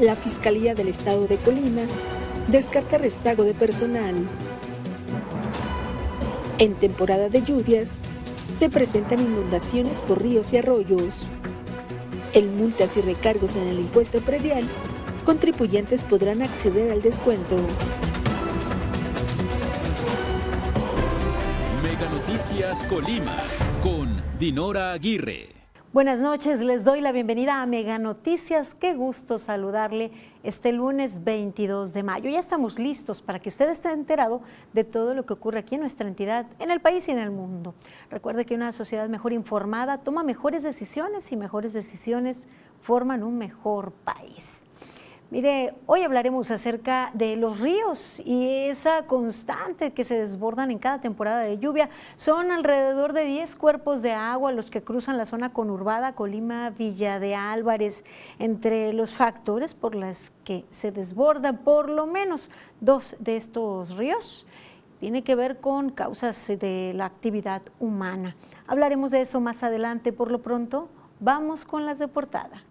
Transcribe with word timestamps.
La 0.00 0.14
Fiscalía 0.14 0.76
del 0.76 0.86
Estado 0.86 1.26
de 1.26 1.38
Colima 1.38 1.82
descarta 2.46 2.98
rezago 2.98 3.42
de 3.42 3.52
personal. 3.52 4.14
En 6.58 6.74
temporada 6.74 7.28
de 7.28 7.42
lluvias, 7.42 7.98
se 8.56 8.70
presentan 8.70 9.18
inundaciones 9.18 10.02
por 10.02 10.22
ríos 10.22 10.52
y 10.52 10.58
arroyos. 10.58 11.26
En 12.32 12.56
multas 12.56 12.96
y 12.96 13.00
recargos 13.00 13.56
en 13.56 13.66
el 13.66 13.80
impuesto 13.80 14.20
predial, 14.20 14.68
contribuyentes 15.24 16.04
podrán 16.04 16.42
acceder 16.42 16.92
al 16.92 17.02
descuento. 17.02 17.56
Mega 21.82 22.08
Noticias 22.08 22.84
Colima 22.84 23.42
con 23.82 24.08
Dinora 24.38 24.92
Aguirre. 24.92 25.57
Buenas 25.90 26.20
noches, 26.20 26.60
les 26.60 26.84
doy 26.84 27.00
la 27.00 27.12
bienvenida 27.12 27.62
a 27.62 27.66
Mega 27.66 27.98
Noticias. 27.98 28.74
Qué 28.74 28.92
gusto 28.92 29.38
saludarle 29.38 30.12
este 30.42 30.70
lunes 30.70 31.24
22 31.24 31.94
de 31.94 32.02
mayo. 32.02 32.28
Ya 32.28 32.38
estamos 32.38 32.78
listos 32.78 33.22
para 33.22 33.38
que 33.38 33.48
usted 33.48 33.70
esté 33.70 33.90
enterado 33.90 34.42
de 34.74 34.84
todo 34.84 35.14
lo 35.14 35.24
que 35.24 35.32
ocurre 35.32 35.60
aquí 35.60 35.76
en 35.76 35.80
nuestra 35.80 36.06
entidad, 36.06 36.44
en 36.58 36.70
el 36.70 36.80
país 36.80 37.08
y 37.08 37.12
en 37.12 37.18
el 37.18 37.30
mundo. 37.30 37.74
Recuerde 38.10 38.44
que 38.44 38.54
una 38.54 38.70
sociedad 38.72 39.08
mejor 39.08 39.32
informada 39.32 39.96
toma 39.96 40.22
mejores 40.22 40.62
decisiones 40.62 41.32
y 41.32 41.36
mejores 41.36 41.72
decisiones 41.72 42.48
forman 42.82 43.22
un 43.22 43.38
mejor 43.38 43.92
país. 43.92 44.60
Mire, 45.30 45.74
hoy 45.84 46.04
hablaremos 46.04 46.50
acerca 46.50 47.10
de 47.12 47.36
los 47.36 47.60
ríos 47.60 48.18
y 48.24 48.48
esa 48.48 49.04
constante 49.04 49.92
que 49.92 50.02
se 50.02 50.18
desbordan 50.18 50.70
en 50.70 50.78
cada 50.78 51.02
temporada 51.02 51.40
de 51.40 51.58
lluvia. 51.58 51.90
Son 52.16 52.50
alrededor 52.50 53.12
de 53.12 53.24
10 53.24 53.54
cuerpos 53.56 54.00
de 54.00 54.12
agua 54.12 54.52
los 54.52 54.70
que 54.70 54.82
cruzan 54.82 55.18
la 55.18 55.26
zona 55.26 55.52
conurbada 55.52 56.14
Colima, 56.14 56.70
Villa 56.70 57.18
de 57.18 57.34
Álvarez. 57.34 58.06
Entre 58.38 58.94
los 58.94 59.10
factores 59.10 59.74
por 59.74 59.94
los 59.94 60.32
que 60.44 60.64
se 60.70 60.92
desbordan 60.92 61.58
por 61.58 61.90
lo 61.90 62.06
menos 62.06 62.48
dos 62.80 63.14
de 63.18 63.36
estos 63.36 63.98
ríos 63.98 64.46
tiene 64.98 65.24
que 65.24 65.34
ver 65.34 65.60
con 65.60 65.90
causas 65.90 66.48
de 66.48 66.92
la 66.94 67.04
actividad 67.04 67.60
humana. 67.78 68.34
Hablaremos 68.66 69.10
de 69.10 69.20
eso 69.20 69.42
más 69.42 69.62
adelante. 69.62 70.10
Por 70.10 70.30
lo 70.30 70.40
pronto, 70.40 70.88
vamos 71.20 71.66
con 71.66 71.84
las 71.84 71.98
de 71.98 72.08
portada. 72.08 72.62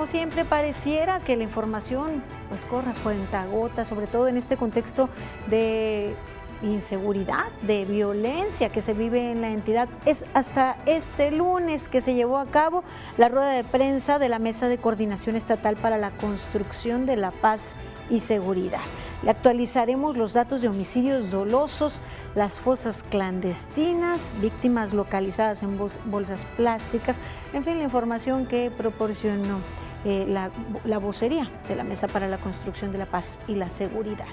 Como 0.00 0.10
siempre, 0.10 0.46
pareciera 0.46 1.20
que 1.20 1.36
la 1.36 1.42
información 1.42 2.22
pues 2.48 2.64
corre 2.64 2.94
cuenta 3.02 3.44
gota, 3.44 3.84
sobre 3.84 4.06
todo 4.06 4.28
en 4.28 4.38
este 4.38 4.56
contexto 4.56 5.10
de 5.50 6.16
inseguridad, 6.62 7.44
de 7.60 7.84
violencia 7.84 8.70
que 8.70 8.80
se 8.80 8.94
vive 8.94 9.30
en 9.30 9.42
la 9.42 9.50
entidad. 9.50 9.90
Es 10.06 10.24
hasta 10.32 10.78
este 10.86 11.30
lunes 11.30 11.88
que 11.88 12.00
se 12.00 12.14
llevó 12.14 12.38
a 12.38 12.46
cabo 12.46 12.82
la 13.18 13.28
rueda 13.28 13.50
de 13.50 13.62
prensa 13.62 14.18
de 14.18 14.30
la 14.30 14.38
Mesa 14.38 14.68
de 14.68 14.78
Coordinación 14.78 15.36
Estatal 15.36 15.76
para 15.76 15.98
la 15.98 16.12
Construcción 16.12 17.04
de 17.04 17.18
la 17.18 17.30
Paz 17.30 17.76
y 18.08 18.20
Seguridad. 18.20 18.80
Le 19.22 19.30
actualizaremos 19.30 20.16
los 20.16 20.32
datos 20.32 20.62
de 20.62 20.68
homicidios 20.68 21.30
dolosos, 21.30 22.00
las 22.34 22.58
fosas 22.58 23.02
clandestinas, 23.02 24.32
víctimas 24.40 24.94
localizadas 24.94 25.62
en 25.62 25.78
bolsas 26.06 26.46
plásticas, 26.56 27.18
en 27.52 27.64
fin, 27.64 27.76
la 27.76 27.84
información 27.84 28.46
que 28.46 28.70
proporcionó 28.70 29.58
eh, 30.04 30.26
la, 30.28 30.50
la 30.84 30.98
vocería 30.98 31.50
de 31.68 31.76
la 31.76 31.84
Mesa 31.84 32.08
para 32.08 32.28
la 32.28 32.38
Construcción 32.38 32.92
de 32.92 32.98
la 32.98 33.06
Paz 33.06 33.38
y 33.48 33.54
la 33.54 33.68
Seguridad. 33.70 34.26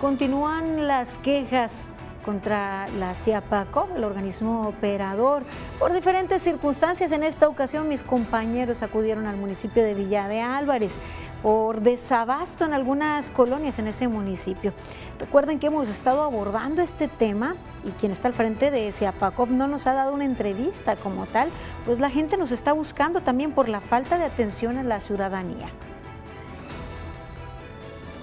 Continúan 0.00 0.86
las 0.86 1.18
quejas 1.18 1.90
contra 2.24 2.88
la 2.98 3.14
CIAPACO, 3.14 3.88
el 3.96 4.04
organismo 4.04 4.68
operador. 4.68 5.42
Por 5.78 5.92
diferentes 5.92 6.42
circunstancias, 6.42 7.12
en 7.12 7.22
esta 7.22 7.48
ocasión 7.48 7.88
mis 7.88 8.02
compañeros 8.02 8.82
acudieron 8.82 9.26
al 9.26 9.36
municipio 9.36 9.82
de 9.82 9.94
Villa 9.94 10.28
de 10.28 10.40
Álvarez 10.40 10.98
por 11.42 11.80
desabasto 11.80 12.64
en 12.64 12.74
algunas 12.74 13.30
colonias 13.30 13.78
en 13.78 13.88
ese 13.88 14.08
municipio. 14.08 14.72
Recuerden 15.18 15.58
que 15.58 15.68
hemos 15.68 15.88
estado 15.88 16.22
abordando 16.22 16.82
este 16.82 17.08
tema 17.08 17.56
y 17.84 17.90
quien 17.92 18.12
está 18.12 18.28
al 18.28 18.34
frente 18.34 18.70
de 18.70 18.92
CIAPACO 18.92 19.46
no 19.46 19.66
nos 19.66 19.86
ha 19.86 19.94
dado 19.94 20.12
una 20.12 20.24
entrevista 20.24 20.96
como 20.96 21.26
tal, 21.26 21.48
pues 21.84 21.98
la 21.98 22.10
gente 22.10 22.36
nos 22.36 22.52
está 22.52 22.72
buscando 22.72 23.20
también 23.22 23.52
por 23.52 23.68
la 23.68 23.80
falta 23.80 24.18
de 24.18 24.24
atención 24.24 24.78
a 24.78 24.82
la 24.82 25.00
ciudadanía. 25.00 25.68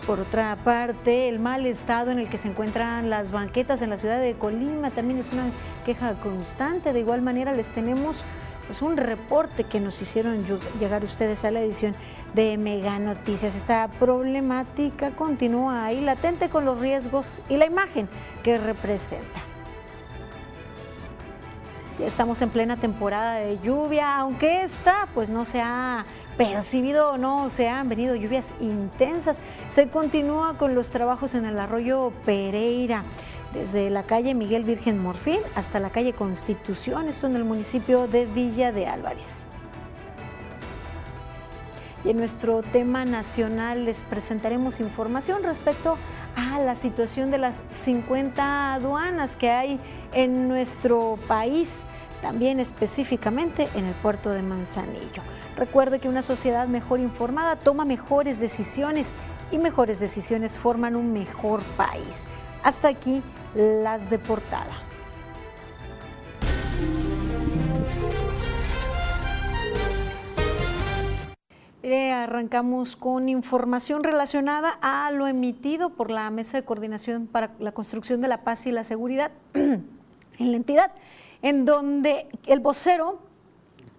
Por 0.07 0.22
otra 0.22 0.56
parte, 0.63 1.28
el 1.28 1.38
mal 1.38 1.66
estado 1.66 2.12
en 2.12 2.19
el 2.19 2.29
que 2.29 2.38
se 2.38 2.47
encuentran 2.47 3.09
las 3.09 3.31
banquetas 3.31 3.81
en 3.81 3.90
la 3.90 3.97
ciudad 3.97 4.22
de 4.22 4.35
Colima 4.35 4.90
también 4.90 5.19
es 5.19 5.34
una 5.34 5.50
queja 5.85 6.13
constante. 6.13 6.94
De 6.94 7.01
igual 7.01 7.22
manera, 7.22 7.51
les 7.51 7.72
tenemos 7.72 8.23
pues, 8.68 8.81
un 8.81 8.95
reporte 8.95 9.66
que 9.66 9.81
nos 9.81 10.01
hicieron 10.01 10.45
llegar 10.79 11.03
ustedes 11.03 11.44
a 11.44 11.51
la 11.51 11.59
edición 11.59 11.94
de 12.34 12.57
Mega 12.57 13.00
Noticias. 13.00 13.57
Esta 13.57 13.90
problemática 14.00 15.12
continúa 15.12 15.84
ahí 15.84 16.00
latente 16.00 16.47
con 16.47 16.63
los 16.63 16.79
riesgos 16.79 17.41
y 17.50 17.57
la 17.57 17.66
imagen 17.66 18.07
que 18.44 18.57
representa. 18.57 19.41
Ya 22.00 22.06
estamos 22.06 22.41
en 22.41 22.50
plena 22.50 22.78
temporada 22.78 23.39
de 23.39 23.59
lluvia, 23.59 24.16
aunque 24.16 24.62
esta 24.62 25.09
pues 25.13 25.28
no 25.28 25.44
se 25.44 25.59
ha 25.59 26.06
percibido 26.38 27.12
o 27.12 27.18
no 27.18 27.50
se 27.50 27.68
han 27.68 27.90
venido 27.90 28.16
lluvias 28.16 28.53
intensas. 28.62 29.42
Se 29.70 29.90
continúa 29.90 30.58
con 30.58 30.75
los 30.75 30.90
trabajos 30.90 31.36
en 31.36 31.46
el 31.46 31.59
arroyo 31.59 32.14
Pereira, 32.25 33.03
desde 33.53 33.90
la 33.90 34.03
calle 34.03 34.34
Miguel 34.34 34.64
Virgen 34.64 35.02
Morfín 35.02 35.40
hasta 35.56 35.80
la 35.80 35.90
calle 35.90 36.14
Constitución, 36.14 37.08
esto 37.08 37.28
en 37.28 37.36
el 37.36 37.44
municipio 37.44 38.08
de 38.08 38.25
Villa 38.25 38.72
de 38.72 38.88
Álvarez. 38.88 39.46
Y 42.06 42.12
en 42.12 42.18
nuestro 42.18 42.62
tema 42.62 43.04
nacional 43.06 43.86
les 43.86 44.04
presentaremos 44.04 44.80
información 44.80 45.44
respecto 45.44 45.98
a 46.36 46.59
la 46.59 46.75
situación 46.75 47.31
de 47.31 47.40
las 47.40 47.64
50 47.84 48.75
aduanas 48.75 49.36
que 49.36 49.50
hay 49.50 49.80
en 50.14 50.48
nuestro 50.48 51.18
país 51.28 51.86
también 52.27 52.59
específicamente 52.59 53.69
en 53.73 53.85
el 53.85 53.93
puerto 53.95 54.29
de 54.31 54.41
Manzanillo. 54.41 55.23
Recuerde 55.55 55.99
que 55.99 56.09
una 56.09 56.21
sociedad 56.21 56.67
mejor 56.67 56.99
informada 56.99 57.55
toma 57.55 57.85
mejores 57.85 58.41
decisiones 58.41 59.15
y 59.49 59.57
mejores 59.59 60.01
decisiones 60.01 60.59
forman 60.59 60.97
un 60.97 61.13
mejor 61.13 61.61
país. 61.77 62.25
Hasta 62.63 62.89
aquí 62.89 63.23
las 63.55 64.09
de 64.09 64.19
portada. 64.19 64.73
arrancamos 72.11 72.97
con 72.97 73.29
información 73.29 74.03
relacionada 74.03 74.77
a 74.81 75.09
lo 75.11 75.27
emitido 75.27 75.91
por 75.91 76.11
la 76.11 76.29
Mesa 76.29 76.57
de 76.57 76.65
Coordinación 76.65 77.25
para 77.25 77.51
la 77.59 77.71
Construcción 77.71 78.19
de 78.19 78.27
la 78.27 78.44
Paz 78.44 78.65
y 78.65 78.73
la 78.73 78.83
Seguridad 78.83 79.31
en 79.53 79.85
la 80.38 80.57
entidad 80.57 80.91
en 81.42 81.66
donde 81.66 82.28
el 82.46 82.59
vocero 82.59 83.22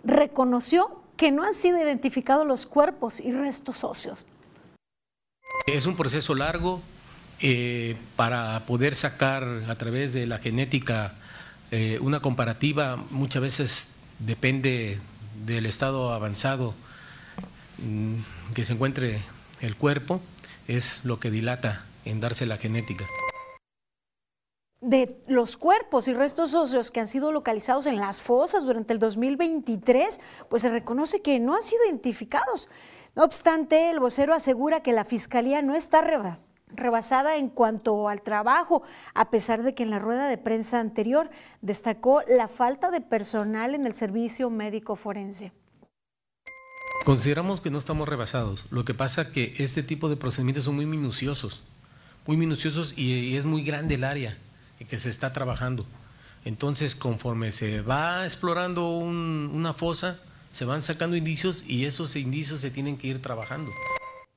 reconoció 0.05 1.03
que 1.17 1.33
no 1.33 1.43
han 1.43 1.55
sido 1.55 1.83
identificados 1.83 2.47
los 2.47 2.67
cuerpos 2.67 3.21
y 3.21 3.33
restos 3.33 3.85
óseos. 3.85 4.27
Es 5.67 5.87
un 5.87 5.97
proceso 5.97 6.35
largo 6.35 6.81
eh, 7.41 7.97
para 8.17 8.61
poder 8.67 8.95
sacar 8.95 9.45
a 9.69 9.75
través 9.77 10.13
de 10.13 10.27
la 10.27 10.39
genética 10.39 11.15
eh, 11.71 11.99
una 12.01 12.21
comparativa, 12.21 12.97
muchas 13.11 13.43
veces 13.43 13.97
depende 14.19 14.99
del 15.45 15.67
estado 15.67 16.13
avanzado 16.13 16.75
mm, 17.79 18.55
que 18.55 18.65
se 18.65 18.73
encuentre 18.73 19.21
el 19.61 19.77
cuerpo, 19.77 20.21
es 20.67 21.05
lo 21.05 21.21
que 21.21 21.31
dilata 21.31 21.85
en 22.05 22.21
darse 22.21 22.47
la 22.47 22.57
genética 22.57 23.05
de 24.81 25.21
los 25.27 25.57
cuerpos 25.57 26.07
y 26.07 26.13
restos 26.13 26.55
óseos 26.55 26.91
que 26.91 27.01
han 27.01 27.09
sido 27.09 27.33
localizados 27.33 27.87
en 27.87 27.97
las 27.97 28.23
fosas 28.23 28.65
durante 28.65 28.93
el 28.93 28.99
2023, 28.99 30.21
pues 30.49 30.63
se 30.63 30.69
reconoce 30.69 31.21
que 31.21 31.41
no 31.41 31.55
han 31.55 31.63
sido 31.63 31.85
identificados. 31.87 32.69
No 33.17 33.25
obstante, 33.25 33.91
el 33.91 33.99
vocero 33.99 34.35
asegura 34.35 34.83
que 34.83 34.93
la 34.93 35.05
Fiscalía 35.05 35.63
no 35.63 35.75
está 35.75 36.05
rebasada 36.69 37.37
en 37.37 37.49
cuanto 37.49 38.09
al 38.09 38.23
trabajo, 38.23 38.83
a 39.15 39.31
pesar 39.31 39.65
de 39.65 39.75
que 39.75 39.83
en 39.83 39.91
la 39.91 39.99
rueda 39.99 40.29
de 40.29 40.39
prensa 40.39 40.79
anterior 40.79 41.29
destacó 41.61 42.23
la 42.29 42.47
falta 42.47 42.93
de 42.93 43.01
personal 43.01 43.75
en 43.75 43.87
el 43.87 43.95
servicio 43.95 44.49
médico 44.51 44.95
forense. 44.95 45.53
Consideramos 47.05 47.61
que 47.61 47.71
no 47.71 47.79
estamos 47.79 48.09
rebasados. 48.09 48.67
Lo 48.71 48.85
que 48.85 48.95
pasa 48.95 49.23
es 49.23 49.29
que 49.29 49.55
este 49.59 49.83
tipo 49.83 50.09
de 50.09 50.17
procedimientos 50.17 50.65
son 50.65 50.77
muy 50.77 50.87
minuciosos, 50.87 51.63
muy 52.27 52.37
minuciosos 52.37 52.97
y 52.97 53.37
es 53.37 53.45
muy 53.45 53.65
grande 53.65 53.95
el 53.95 54.05
área 54.05 54.37
que 54.85 54.99
se 54.99 55.11
está 55.11 55.33
trabajando. 55.33 55.87
Entonces, 56.45 56.95
conforme 56.95 57.53
se 57.53 57.83
va 57.83 58.25
explorando 58.25 58.91
una 58.91 59.75
fosa, 59.75 60.19
se 60.51 60.65
van 60.65 60.83
sacando 60.83 61.17
indicios 61.17 61.65
y 61.67 61.85
esos 61.85 62.17
indicios 62.17 62.61
se 62.61 62.71
tienen 62.71 62.97
que 62.97 63.09
ir 63.09 63.21
trabajando. 63.23 63.71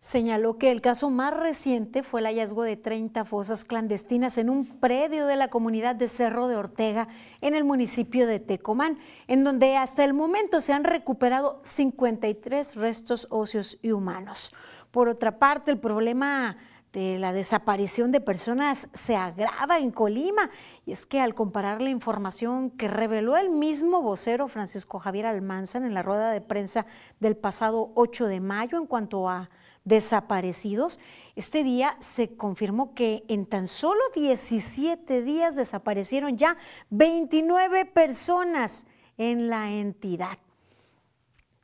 Señaló 0.04 0.58
que 0.58 0.72
el 0.72 0.82
caso 0.82 1.12
más 1.12 1.32
reciente 1.32 2.02
fue 2.02 2.22
el 2.22 2.26
hallazgo 2.26 2.64
de 2.64 2.76
30 2.76 3.24
fosas 3.24 3.64
clandestinas 3.64 4.40
en 4.40 4.50
un 4.50 4.66
predio 4.66 5.28
de 5.28 5.36
la 5.36 5.50
comunidad 5.50 5.96
de 5.96 6.10
Cerro 6.10 6.48
de 6.48 6.56
Ortega, 6.56 7.08
en 7.40 7.54
el 7.54 7.64
municipio 7.64 8.26
de 8.26 8.40
Tecomán, 8.40 8.98
en 9.28 9.44
donde 9.44 9.78
hasta 9.78 10.04
el 10.04 10.14
momento 10.16 10.60
se 10.60 10.74
han 10.74 10.86
recuperado 10.86 11.62
53 11.64 12.78
restos 12.78 13.28
óseos 13.30 13.78
y 13.84 13.92
humanos. 13.92 14.52
Por 14.90 15.08
otra 15.08 15.38
parte, 15.38 15.70
el 15.70 15.78
problema 15.78 16.58
de 16.94 17.18
la 17.18 17.32
desaparición 17.32 18.12
de 18.12 18.20
personas 18.20 18.90
se 18.94 19.16
agrava 19.16 19.80
en 19.80 19.92
Colima. 19.92 20.50
Y 20.86 20.92
es 20.92 21.06
que 21.06 21.20
al 21.20 21.34
comparar 21.34 21.82
la 21.82 21.90
información 21.90 22.70
que 22.72 22.88
reveló 22.88 23.38
el 23.38 23.50
mismo 23.50 24.02
vocero 24.02 24.48
Francisco 24.48 25.00
Javier 25.00 25.26
Almanzan 25.26 25.86
en 25.86 25.94
la 25.94 26.04
rueda 26.04 26.32
de 26.32 26.42
prensa 26.42 26.86
del 27.20 27.38
pasado 27.38 27.92
8 27.96 28.28
de 28.28 28.40
mayo 28.40 28.78
en 28.78 28.88
cuanto 28.88 29.30
a 29.30 29.48
desaparecidos. 29.84 31.00
Este 31.36 31.64
día 31.64 31.96
se 32.00 32.36
confirmó 32.36 32.94
que 32.94 33.24
en 33.28 33.46
tan 33.46 33.68
solo 33.68 34.02
17 34.14 35.24
días 35.24 35.56
desaparecieron 35.56 36.38
ya 36.38 36.58
29 36.90 37.86
personas 37.86 38.86
en 39.18 39.50
la 39.50 39.72
entidad. 39.72 40.38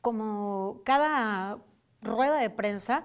Como 0.00 0.80
cada 0.84 1.58
rueda 2.00 2.38
de 2.38 2.50
prensa, 2.50 3.04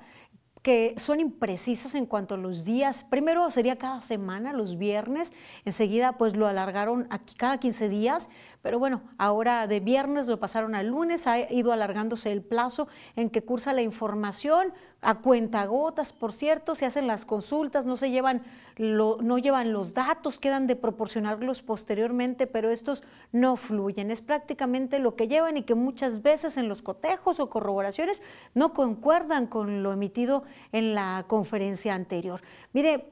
que 0.63 0.95
son 0.98 1.19
imprecisas 1.19 1.94
en 1.94 2.06
cuanto 2.06 2.36
a 2.36 2.38
los 2.38 2.63
días. 2.63 3.06
Primero 3.10 3.50
sería 3.51 3.75
cada 3.75 4.01
semana, 4.01 4.54
los 4.54 4.77
viernes, 4.77 5.33
enseguida 5.65 6.13
pues 6.13 6.36
lo 6.36 6.48
alargaron 6.48 7.07
cada 7.38 7.60
15 7.60 7.89
días, 7.89 8.30
pero 8.63 8.80
bueno, 8.80 9.01
ahora 9.18 9.68
de 9.68 9.81
viernes 9.81 10.27
lo 10.27 10.39
pasaron 10.39 10.74
al 10.74 10.88
lunes, 10.88 11.27
ha 11.27 11.51
ido 11.51 11.74
alargándose 11.74 12.31
el 12.31 12.42
plazo 12.42 12.88
en 13.18 13.30
que 13.30 13.44
cursa 13.44 13.74
la 13.74 13.81
información 13.81 14.74
a 15.01 15.15
cuentagotas, 15.15 16.13
por 16.13 16.31
cierto, 16.31 16.74
se 16.74 16.86
hacen 16.86 17.06
las 17.06 17.25
consultas, 17.25 17.86
no 17.86 17.98
se 17.98 18.10
llevan, 18.10 18.42
no 18.77 19.38
llevan 19.38 19.74
los 19.74 19.94
datos, 19.94 20.39
quedan 20.39 20.65
de 20.65 20.77
proporcionarlos 20.77 21.62
posteriormente, 21.62 22.48
pero 22.48 22.71
estos 22.71 23.04
no 23.33 23.57
fluyen. 23.57 24.12
Es 24.12 24.21
prácticamente 24.21 25.00
lo 25.00 25.18
que 25.18 25.27
llevan 25.27 25.57
y 25.57 25.63
que 25.63 25.75
muchas 25.75 26.21
veces 26.21 26.56
en 26.56 26.69
los 26.69 26.81
cotejos 26.81 27.42
o 27.42 27.50
corroboraciones 27.50 28.21
no 28.54 28.71
concuerdan 28.71 29.45
con 29.48 29.83
lo 29.83 29.92
emitido 29.92 30.44
en 30.71 30.95
la 30.95 31.25
conferencia 31.27 31.95
anterior. 31.95 32.39
Mire, 32.71 33.12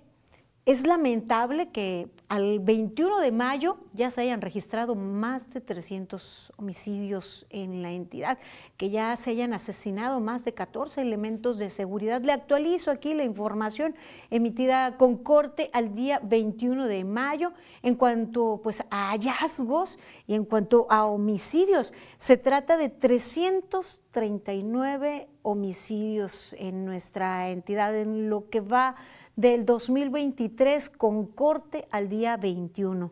es 0.65 0.85
lamentable 0.85 1.69
que 1.69 2.09
al 2.27 2.59
21 2.59 3.19
de 3.19 3.31
mayo 3.31 3.77
ya 3.93 4.11
se 4.11 4.21
hayan 4.21 4.41
registrado 4.41 4.93
más 4.93 5.49
de 5.49 5.59
300 5.59 6.53
homicidios 6.55 7.47
en 7.49 7.81
la 7.81 7.91
entidad, 7.91 8.37
que 8.77 8.91
ya 8.91 9.15
se 9.15 9.31
hayan 9.31 9.53
asesinado 9.53 10.19
más 10.19 10.45
de 10.45 10.53
14 10.53 11.01
elementos 11.01 11.57
de 11.57 11.71
seguridad. 11.71 12.21
Le 12.21 12.31
actualizo 12.31 12.91
aquí 12.91 13.15
la 13.15 13.23
información 13.23 13.95
emitida 14.29 14.97
con 14.97 15.17
corte 15.17 15.71
al 15.73 15.95
día 15.95 16.21
21 16.23 16.85
de 16.85 17.05
mayo 17.05 17.53
en 17.81 17.95
cuanto 17.95 18.59
pues, 18.63 18.83
a 18.91 19.09
hallazgos 19.09 19.97
y 20.27 20.35
en 20.35 20.45
cuanto 20.45 20.85
a 20.91 21.05
homicidios. 21.05 21.91
Se 22.17 22.37
trata 22.37 22.77
de 22.77 22.89
339 22.89 25.27
homicidios 25.41 26.53
en 26.53 26.85
nuestra 26.85 27.49
entidad, 27.49 27.97
en 27.97 28.29
lo 28.29 28.47
que 28.49 28.61
va 28.61 28.95
del 29.35 29.65
2023 29.65 30.89
con 30.89 31.25
corte 31.25 31.87
al 31.91 32.09
día 32.09 32.37
21. 32.37 33.11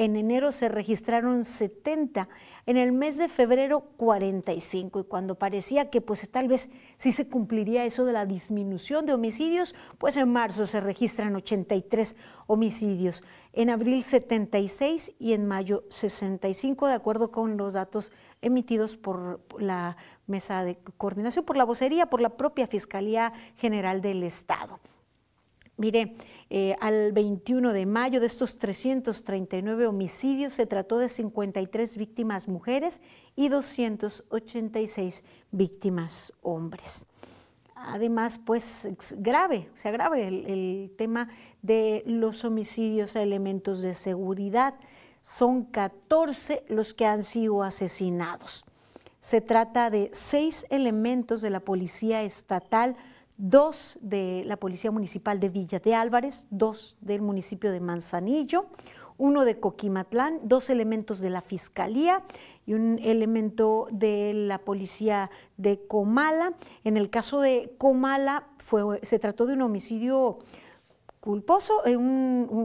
En 0.00 0.14
enero 0.14 0.52
se 0.52 0.68
registraron 0.68 1.44
70, 1.44 2.28
en 2.66 2.76
el 2.76 2.92
mes 2.92 3.16
de 3.16 3.28
febrero 3.28 3.80
45 3.96 5.00
y 5.00 5.04
cuando 5.04 5.34
parecía 5.34 5.90
que 5.90 6.00
pues 6.00 6.30
tal 6.30 6.46
vez 6.46 6.70
sí 6.96 7.10
se 7.10 7.26
cumpliría 7.28 7.84
eso 7.84 8.04
de 8.04 8.12
la 8.12 8.24
disminución 8.24 9.06
de 9.06 9.14
homicidios, 9.14 9.74
pues 9.98 10.16
en 10.16 10.32
marzo 10.32 10.66
se 10.66 10.80
registran 10.80 11.34
83 11.34 12.14
homicidios, 12.46 13.24
en 13.52 13.70
abril 13.70 14.04
76 14.04 15.14
y 15.18 15.32
en 15.32 15.46
mayo 15.46 15.82
65 15.88 16.86
de 16.86 16.94
acuerdo 16.94 17.32
con 17.32 17.56
los 17.56 17.72
datos 17.72 18.12
emitidos 18.40 18.96
por 18.96 19.40
la 19.58 19.96
mesa 20.28 20.62
de 20.62 20.78
coordinación, 20.96 21.44
por 21.44 21.56
la 21.56 21.64
vocería, 21.64 22.06
por 22.06 22.20
la 22.20 22.36
propia 22.36 22.68
Fiscalía 22.68 23.32
General 23.56 24.00
del 24.00 24.22
Estado. 24.22 24.78
Mire, 25.78 26.14
eh, 26.50 26.74
al 26.80 27.12
21 27.12 27.72
de 27.72 27.86
mayo 27.86 28.18
de 28.20 28.26
estos 28.26 28.58
339 28.58 29.86
homicidios 29.86 30.54
se 30.54 30.66
trató 30.66 30.98
de 30.98 31.08
53 31.08 31.96
víctimas 31.96 32.48
mujeres 32.48 33.00
y 33.36 33.48
286 33.48 35.22
víctimas 35.52 36.32
hombres. 36.42 37.06
Además, 37.76 38.40
pues 38.44 38.88
grave, 39.18 39.70
se 39.76 39.88
agrave 39.88 40.26
el, 40.26 40.46
el 40.46 40.90
tema 40.98 41.28
de 41.62 42.02
los 42.06 42.44
homicidios 42.44 43.14
a 43.14 43.22
elementos 43.22 43.80
de 43.80 43.94
seguridad. 43.94 44.74
Son 45.20 45.62
14 45.62 46.64
los 46.68 46.92
que 46.92 47.06
han 47.06 47.22
sido 47.22 47.62
asesinados. 47.62 48.64
Se 49.20 49.40
trata 49.40 49.90
de 49.90 50.10
seis 50.12 50.66
elementos 50.70 51.40
de 51.40 51.50
la 51.50 51.60
Policía 51.60 52.22
Estatal, 52.22 52.96
dos 53.38 53.98
de 54.02 54.42
la 54.44 54.58
Policía 54.58 54.90
Municipal 54.90 55.40
de 55.40 55.48
Villa 55.48 55.78
de 55.78 55.94
Álvarez, 55.94 56.48
dos 56.50 56.98
del 57.00 57.22
municipio 57.22 57.72
de 57.72 57.80
Manzanillo, 57.80 58.66
uno 59.16 59.44
de 59.44 59.58
Coquimatlán, 59.58 60.40
dos 60.42 60.70
elementos 60.70 61.20
de 61.20 61.30
la 61.30 61.40
Fiscalía 61.40 62.22
y 62.66 62.74
un 62.74 62.98
elemento 63.02 63.86
de 63.90 64.34
la 64.34 64.58
Policía 64.58 65.30
de 65.56 65.86
Comala. 65.86 66.54
En 66.84 66.96
el 66.96 67.10
caso 67.10 67.40
de 67.40 67.74
Comala 67.78 68.48
fue, 68.58 69.00
se 69.02 69.18
trató 69.18 69.46
de 69.46 69.54
un 69.54 69.62
homicidio 69.62 70.38
culposo, 71.20 71.84
eh, 71.86 71.96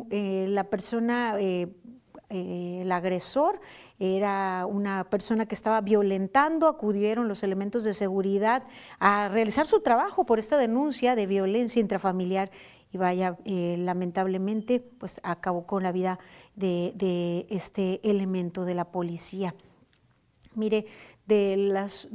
eh, 0.10 0.46
la 0.50 0.66
persona, 0.66 1.36
eh, 1.40 1.74
el 2.30 2.92
agresor, 2.92 3.60
era 4.04 4.66
una 4.66 5.06
persona 5.06 5.46
que 5.46 5.56
estaba 5.56 5.80
violentando, 5.80 6.68
acudieron 6.68 7.30
los 7.30 7.42
elementos 7.42 7.86
de 7.86 7.94
seguridad 7.94 8.64
a 9.00 9.30
realizar 9.30 9.66
su 9.66 9.80
trabajo 9.80 10.26
por 10.26 10.40
esta 10.40 10.58
denuncia 10.58 11.16
de 11.16 11.26
violencia 11.26 11.80
intrafamiliar 11.80 12.52
y 12.92 12.98
vaya, 12.98 13.38
eh, 13.46 13.78
lamentablemente, 13.80 14.82
pues 14.82 15.22
acabó 15.24 15.66
con 15.66 15.84
la 15.84 15.94
vida 15.94 16.20
de, 16.56 17.48
este 17.50 18.02
elemento 18.08 18.66
de 18.66 18.76
la 18.76 18.92
policía. 18.92 19.56
Mire, 20.54 20.86
de, 21.26 21.56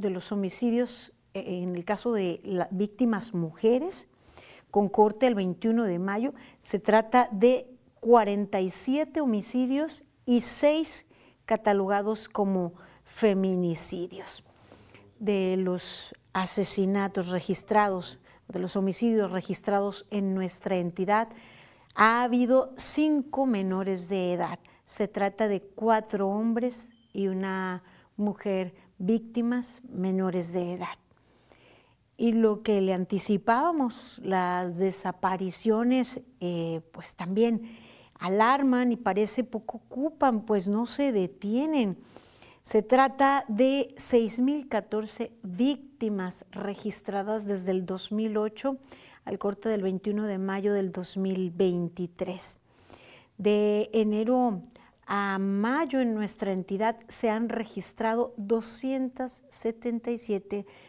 los 0.03 0.31
homicidios, 0.31 1.11
eh, 1.33 1.63
en 1.63 1.75
el 1.75 1.85
caso 1.85 2.13
de 2.13 2.39
las 2.43 2.67
víctimas 2.69 3.33
mujeres, 3.33 4.07
con 4.69 4.89
corte 4.89 5.25
el 5.25 5.33
21 5.33 5.85
de 5.85 5.97
mayo, 5.97 6.33
se 6.59 6.79
trata 6.79 7.29
de 7.31 7.67
47 7.99 9.21
homicidios 9.21 10.03
y 10.25 10.41
6 10.41 11.07
catalogados 11.49 12.29
como 12.29 12.73
feminicidios. 13.05 14.43
De 15.17 15.57
los 15.57 16.13
asesinatos 16.31 17.29
registrados, 17.29 18.19
de 18.47 18.59
los 18.59 18.75
homicidios 18.75 19.31
registrados 19.31 20.05
en 20.11 20.35
nuestra 20.35 20.75
entidad, 20.75 21.27
ha 21.95 22.21
habido 22.21 22.71
cinco 22.77 23.47
menores 23.47 24.09
de 24.09 24.33
edad. 24.33 24.59
Se 24.83 25.07
trata 25.07 25.47
de 25.47 25.61
cuatro 25.63 26.29
hombres 26.29 26.91
y 27.13 27.29
una 27.29 27.81
mujer 28.15 28.75
víctimas 28.99 29.81
menores 29.89 30.53
de 30.53 30.73
edad. 30.73 30.99
Y 32.15 32.33
lo 32.33 32.61
que 32.61 32.79
le 32.79 32.93
anticipábamos, 32.93 34.19
las 34.23 34.77
desapariciones, 34.77 36.21
eh, 36.41 36.81
pues 36.91 37.15
también 37.15 37.88
alarman 38.19 38.91
y 38.91 38.97
parece 38.97 39.43
poco 39.43 39.77
ocupan, 39.77 40.45
pues 40.45 40.67
no 40.67 40.85
se 40.85 41.11
detienen. 41.11 41.97
Se 42.61 42.83
trata 42.83 43.45
de 43.47 43.95
6.014 43.97 45.31
víctimas 45.41 46.45
registradas 46.51 47.45
desde 47.45 47.71
el 47.71 47.85
2008 47.85 48.77
al 49.25 49.39
corte 49.39 49.69
del 49.69 49.81
21 49.81 50.25
de 50.25 50.37
mayo 50.37 50.71
del 50.73 50.91
2023. 50.91 52.59
De 53.37 53.89
enero 53.93 54.61
a 55.07 55.39
mayo 55.39 56.01
en 56.01 56.13
nuestra 56.13 56.51
entidad 56.51 56.97
se 57.07 57.31
han 57.31 57.49
registrado 57.49 58.35
277 58.37 60.57
víctimas 60.57 60.88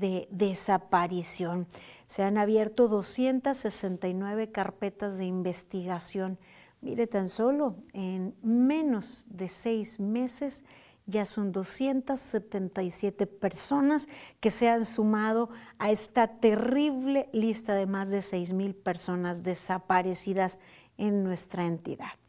de 0.00 0.28
desaparición. 0.30 1.66
Se 2.06 2.22
han 2.22 2.38
abierto 2.38 2.86
269 2.86 4.52
carpetas 4.52 5.18
de 5.18 5.24
investigación. 5.24 6.38
Mire, 6.80 7.08
tan 7.08 7.28
solo 7.28 7.76
en 7.92 8.36
menos 8.42 9.26
de 9.30 9.48
seis 9.48 9.98
meses 9.98 10.64
ya 11.06 11.24
son 11.24 11.50
277 11.50 13.26
personas 13.26 14.08
que 14.38 14.52
se 14.52 14.68
han 14.68 14.84
sumado 14.84 15.50
a 15.78 15.90
esta 15.90 16.28
terrible 16.38 17.28
lista 17.32 17.74
de 17.74 17.86
más 17.86 18.10
de 18.10 18.22
6 18.22 18.52
mil 18.52 18.76
personas 18.76 19.42
desaparecidas 19.42 20.60
en 20.98 21.24
nuestra 21.24 21.66
entidad. 21.66 22.21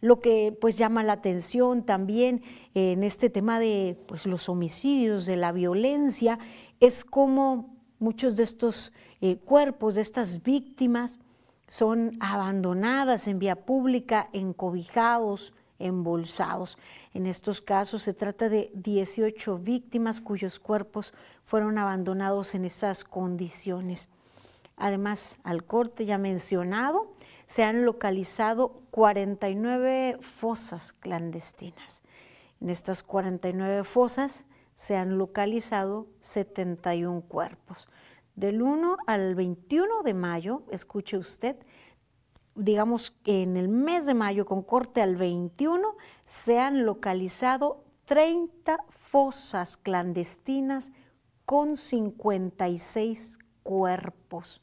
Lo 0.00 0.20
que 0.20 0.56
pues 0.60 0.78
llama 0.78 1.02
la 1.02 1.14
atención 1.14 1.84
también 1.84 2.42
en 2.74 3.02
este 3.02 3.30
tema 3.30 3.58
de 3.58 3.98
pues, 4.06 4.26
los 4.26 4.48
homicidios, 4.48 5.26
de 5.26 5.36
la 5.36 5.52
violencia, 5.52 6.38
es 6.80 7.04
cómo 7.04 7.76
muchos 7.98 8.36
de 8.36 8.44
estos 8.44 8.92
eh, 9.20 9.36
cuerpos, 9.36 9.96
de 9.96 10.02
estas 10.02 10.42
víctimas, 10.42 11.18
son 11.66 12.16
abandonadas 12.20 13.28
en 13.28 13.38
vía 13.38 13.56
pública, 13.56 14.30
encobijados, 14.32 15.52
embolsados. 15.78 16.78
En 17.12 17.26
estos 17.26 17.60
casos 17.60 18.02
se 18.02 18.14
trata 18.14 18.48
de 18.48 18.70
18 18.74 19.58
víctimas 19.58 20.20
cuyos 20.20 20.58
cuerpos 20.58 21.12
fueron 21.44 21.78
abandonados 21.78 22.54
en 22.54 22.64
esas 22.64 23.04
condiciones. 23.04 24.08
Además, 24.76 25.38
al 25.42 25.64
corte 25.64 26.04
ya 26.04 26.18
mencionado, 26.18 27.10
se 27.48 27.64
han 27.64 27.86
localizado 27.86 28.82
49 28.90 30.18
fosas 30.20 30.92
clandestinas. 30.92 32.02
En 32.60 32.68
estas 32.68 33.02
49 33.02 33.84
fosas 33.84 34.44
se 34.74 34.96
han 34.96 35.16
localizado 35.16 36.08
71 36.20 37.22
cuerpos. 37.22 37.88
Del 38.36 38.60
1 38.60 38.98
al 39.06 39.34
21 39.34 40.02
de 40.02 40.12
mayo, 40.12 40.62
escuche 40.70 41.16
usted, 41.16 41.56
digamos 42.54 43.10
que 43.10 43.42
en 43.42 43.56
el 43.56 43.68
mes 43.68 44.04
de 44.04 44.14
mayo, 44.14 44.44
con 44.44 44.62
corte 44.62 45.00
al 45.00 45.16
21, 45.16 45.96
se 46.24 46.58
han 46.58 46.84
localizado 46.84 47.82
30 48.04 48.78
fosas 48.90 49.78
clandestinas 49.78 50.92
con 51.46 51.76
56 51.78 53.38
cuerpos. 53.62 54.60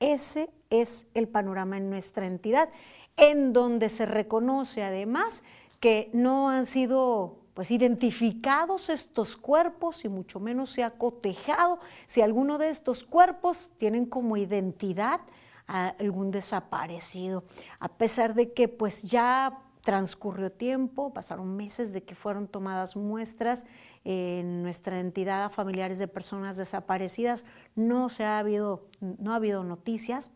Ese 0.00 0.50
es 0.70 1.06
el 1.14 1.28
panorama 1.28 1.76
en 1.76 1.90
nuestra 1.90 2.26
entidad, 2.26 2.68
en 3.16 3.52
donde 3.52 3.88
se 3.88 4.06
reconoce 4.06 4.82
además 4.82 5.42
que 5.80 6.10
no 6.12 6.48
han 6.48 6.66
sido 6.66 7.38
pues 7.54 7.70
identificados 7.70 8.90
estos 8.90 9.36
cuerpos 9.38 10.04
y 10.04 10.10
mucho 10.10 10.40
menos 10.40 10.68
se 10.68 10.84
ha 10.84 10.90
cotejado 10.90 11.78
si 12.06 12.20
alguno 12.20 12.58
de 12.58 12.68
estos 12.68 13.02
cuerpos 13.02 13.72
tienen 13.78 14.04
como 14.04 14.36
identidad 14.36 15.22
a 15.66 15.88
algún 15.98 16.30
desaparecido, 16.30 17.44
a 17.80 17.88
pesar 17.88 18.34
de 18.34 18.52
que 18.52 18.68
pues 18.68 19.02
ya 19.02 19.62
transcurrió 19.80 20.52
tiempo, 20.52 21.14
pasaron 21.14 21.56
meses 21.56 21.92
de 21.92 22.02
que 22.02 22.14
fueron 22.14 22.46
tomadas 22.46 22.94
muestras 22.94 23.64
en 24.04 24.62
nuestra 24.62 25.00
entidad 25.00 25.44
a 25.44 25.48
familiares 25.48 25.98
de 25.98 26.08
personas 26.08 26.56
desaparecidas, 26.56 27.44
no 27.74 28.08
se 28.08 28.24
ha 28.24 28.38
habido 28.38 28.88
no 29.00 29.32
ha 29.32 29.36
habido 29.36 29.64
noticias. 29.64 30.30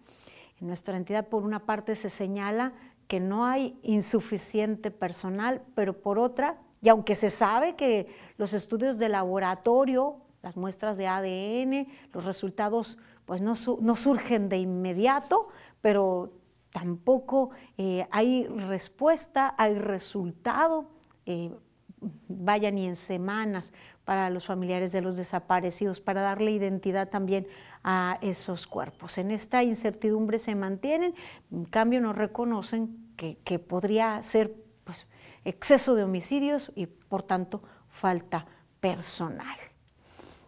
En 0.61 0.67
nuestra 0.67 0.97
entidad 0.97 1.29
por 1.29 1.43
una 1.43 1.67
parte 1.67 1.95
se 1.97 2.11
señala 2.11 2.73
que 3.09 3.21
no 3.21 3.47
hay 3.47 3.79
insuficiente 3.83 4.91
personal, 4.91 5.63
pero 5.75 6.01
por 6.01 6.19
otra 6.19 6.59
y 6.83 6.89
aunque 6.89 7.15
se 7.15 7.31
sabe 7.31 7.77
que 7.77 8.07
los 8.37 8.53
estudios 8.53 8.99
de 8.99 9.09
laboratorio, 9.09 10.17
las 10.43 10.57
muestras 10.57 10.97
de 10.97 11.07
ADN, 11.07 11.87
los 12.13 12.25
resultados 12.25 12.99
pues 13.27 13.43
no, 13.43 13.55
surgen 13.55 14.49
de 14.49 14.59
inmediato, 14.59 15.49
pero 15.81 16.33
tampoco 16.73 17.51
eh, 17.77 18.07
hay 18.11 18.47
respuesta, 18.47 19.55
hay 19.57 19.75
resultado, 19.79 20.87
eh, 21.27 21.55
vaya 22.29 22.71
ni 22.71 22.87
en 22.87 22.97
semanas 22.97 23.73
para 24.05 24.31
los 24.31 24.47
familiares 24.47 24.91
de 24.91 25.03
los 25.03 25.17
desaparecidos, 25.17 26.01
para 26.01 26.23
darle 26.23 26.51
identidad 26.51 27.11
también 27.11 27.47
a 27.83 28.19
esos 28.21 28.67
cuerpos. 28.67 29.19
En 29.19 29.31
esta 29.31 29.63
incertidumbre 29.63 30.39
se 30.39 30.55
mantienen, 30.55 31.15
en 31.51 31.65
cambio 31.65 32.01
no 32.01 32.13
reconocen 32.13 33.11
que, 33.17 33.59
podría 33.59 34.23
ser 34.23 34.55
pues, 34.85 35.07
exceso 35.45 35.95
de 35.95 36.05
homicidios 36.05 36.73
y 36.75 36.87
por 36.87 37.23
tanto 37.23 37.63
falta 37.89 38.47
personal. 38.81 39.59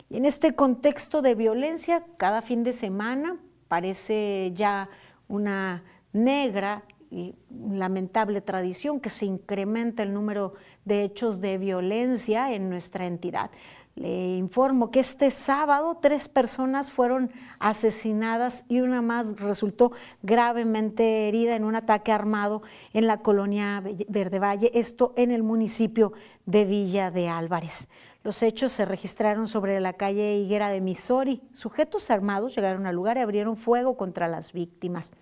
Y 0.08 0.16
en 0.16 0.24
este 0.24 0.54
contexto 0.54 1.22
de 1.22 1.34
violencia, 1.34 2.04
cada 2.16 2.42
fin 2.42 2.64
de 2.64 2.72
semana 2.72 3.38
parece 3.68 4.52
ya 4.54 4.88
una 5.28 5.82
negra 6.12 6.84
y 7.10 7.34
lamentable 7.50 8.40
tradición 8.40 9.00
que 9.00 9.10
se 9.10 9.26
incrementa 9.26 10.02
el 10.02 10.14
número 10.14 10.54
de 10.84 11.04
hechos 11.04 11.40
de 11.40 11.58
violencia 11.58 12.52
en 12.54 12.70
nuestra 12.70 13.06
entidad. 13.06 13.50
Le 13.94 14.36
informo 14.36 14.90
que 14.90 15.00
este 15.00 15.30
sábado 15.30 15.98
tres 16.00 16.26
personas 16.28 16.90
fueron 16.90 17.30
asesinadas 17.58 18.64
y 18.66 18.80
una 18.80 19.02
más 19.02 19.36
resultó 19.36 19.92
gravemente 20.22 21.28
herida 21.28 21.56
en 21.56 21.64
un 21.64 21.76
ataque 21.76 22.10
armado 22.10 22.62
en 22.94 23.06
la 23.06 23.20
colonia 23.20 23.82
Verde 24.08 24.38
Valle, 24.38 24.70
esto 24.72 25.12
en 25.16 25.30
el 25.30 25.42
municipio 25.42 26.14
de 26.46 26.64
Villa 26.64 27.10
de 27.10 27.28
Álvarez. 27.28 27.88
Los 28.24 28.42
hechos 28.42 28.72
se 28.72 28.86
registraron 28.86 29.46
sobre 29.46 29.78
la 29.80 29.92
calle 29.92 30.36
Higuera 30.36 30.70
de 30.70 30.80
Missouri. 30.80 31.42
Sujetos 31.52 32.10
armados 32.10 32.54
llegaron 32.54 32.86
al 32.86 32.94
lugar 32.94 33.18
y 33.18 33.20
abrieron 33.20 33.56
fuego 33.56 33.98
contra 33.98 34.26
las 34.26 34.54
víctimas 34.54 35.12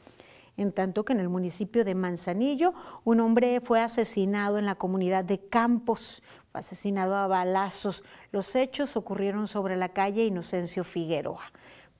en 0.56 0.72
tanto 0.72 1.04
que 1.04 1.14
en 1.14 1.20
el 1.20 1.28
municipio 1.28 1.84
de 1.84 1.94
Manzanillo 1.94 2.74
un 3.04 3.20
hombre 3.20 3.60
fue 3.60 3.80
asesinado 3.80 4.58
en 4.58 4.66
la 4.66 4.74
comunidad 4.74 5.24
de 5.24 5.40
Campos 5.40 6.22
asesinado 6.52 7.16
a 7.16 7.26
balazos. 7.26 8.04
Los 8.32 8.54
hechos 8.56 8.96
ocurrieron 8.96 9.46
sobre 9.48 9.76
la 9.76 9.90
calle 9.90 10.24
Inocencio 10.24 10.84
Figueroa. 10.84 11.52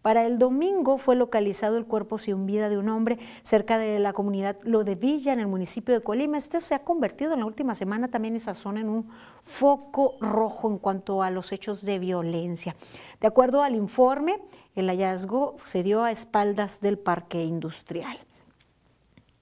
Para 0.03 0.25
el 0.25 0.39
domingo 0.39 0.97
fue 0.97 1.15
localizado 1.15 1.77
el 1.77 1.85
cuerpo 1.85 2.17
sin 2.17 2.47
vida 2.47 2.71
de 2.71 2.79
un 2.79 2.89
hombre 2.89 3.19
cerca 3.43 3.77
de 3.77 3.99
la 3.99 4.15
comunidad 4.15 4.57
Lo 4.63 4.83
de 4.83 4.95
Villa, 4.95 5.35
en 5.35 5.41
el 5.41 5.47
municipio 5.47 5.95
de 5.95 6.01
Colima. 6.01 6.39
Esto 6.39 6.61
se 6.63 6.75
ha 6.75 6.85
convertido 6.85 7.35
en 7.35 7.41
la 7.41 7.47
última 7.47 7.75
semana 7.75 8.09
también 8.09 8.35
esa 8.35 8.55
zona 8.55 8.81
en 8.81 8.89
un 8.89 9.11
foco 9.43 10.17
rojo 10.21 10.71
en 10.71 10.79
cuanto 10.79 11.23
a 11.23 11.31
los 11.31 11.53
hechos 11.53 11.85
de 11.85 11.99
violencia. 11.99 12.77
De 13.21 13.29
acuerdo 13.29 13.63
al 13.63 13.75
informe, 13.75 14.41
el 14.75 14.89
hallazgo 14.89 15.57
se 15.65 15.83
dio 15.83 16.03
a 16.03 16.11
espaldas 16.11 16.81
del 16.81 16.99
parque 16.99 17.43
industrial. 17.43 18.19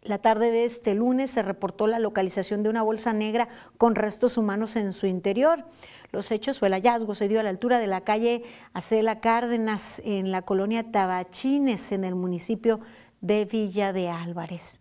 La 0.02 0.18
tarde 0.18 0.50
de 0.50 0.64
este 0.64 0.94
lunes 0.94 1.30
se 1.30 1.42
reportó 1.42 1.86
la 1.86 1.98
localización 1.98 2.62
de 2.62 2.70
una 2.70 2.82
bolsa 2.82 3.12
negra 3.12 3.48
con 3.78 3.94
restos 3.94 4.38
humanos 4.38 4.76
en 4.76 4.92
su 4.92 5.06
interior. 5.06 5.64
Los 6.12 6.30
hechos 6.30 6.62
o 6.62 6.66
el 6.66 6.72
hallazgo 6.72 7.14
se 7.14 7.28
dio 7.28 7.40
a 7.40 7.42
la 7.42 7.50
altura 7.50 7.78
de 7.78 7.86
la 7.86 8.02
calle 8.02 8.44
Acela 8.72 9.20
Cárdenas 9.20 10.00
en 10.04 10.30
la 10.30 10.42
colonia 10.42 10.90
Tabachines 10.90 11.92
en 11.92 12.04
el 12.04 12.14
municipio 12.14 12.80
de 13.20 13.44
Villa 13.44 13.92
de 13.92 14.08
Álvarez. 14.08 14.80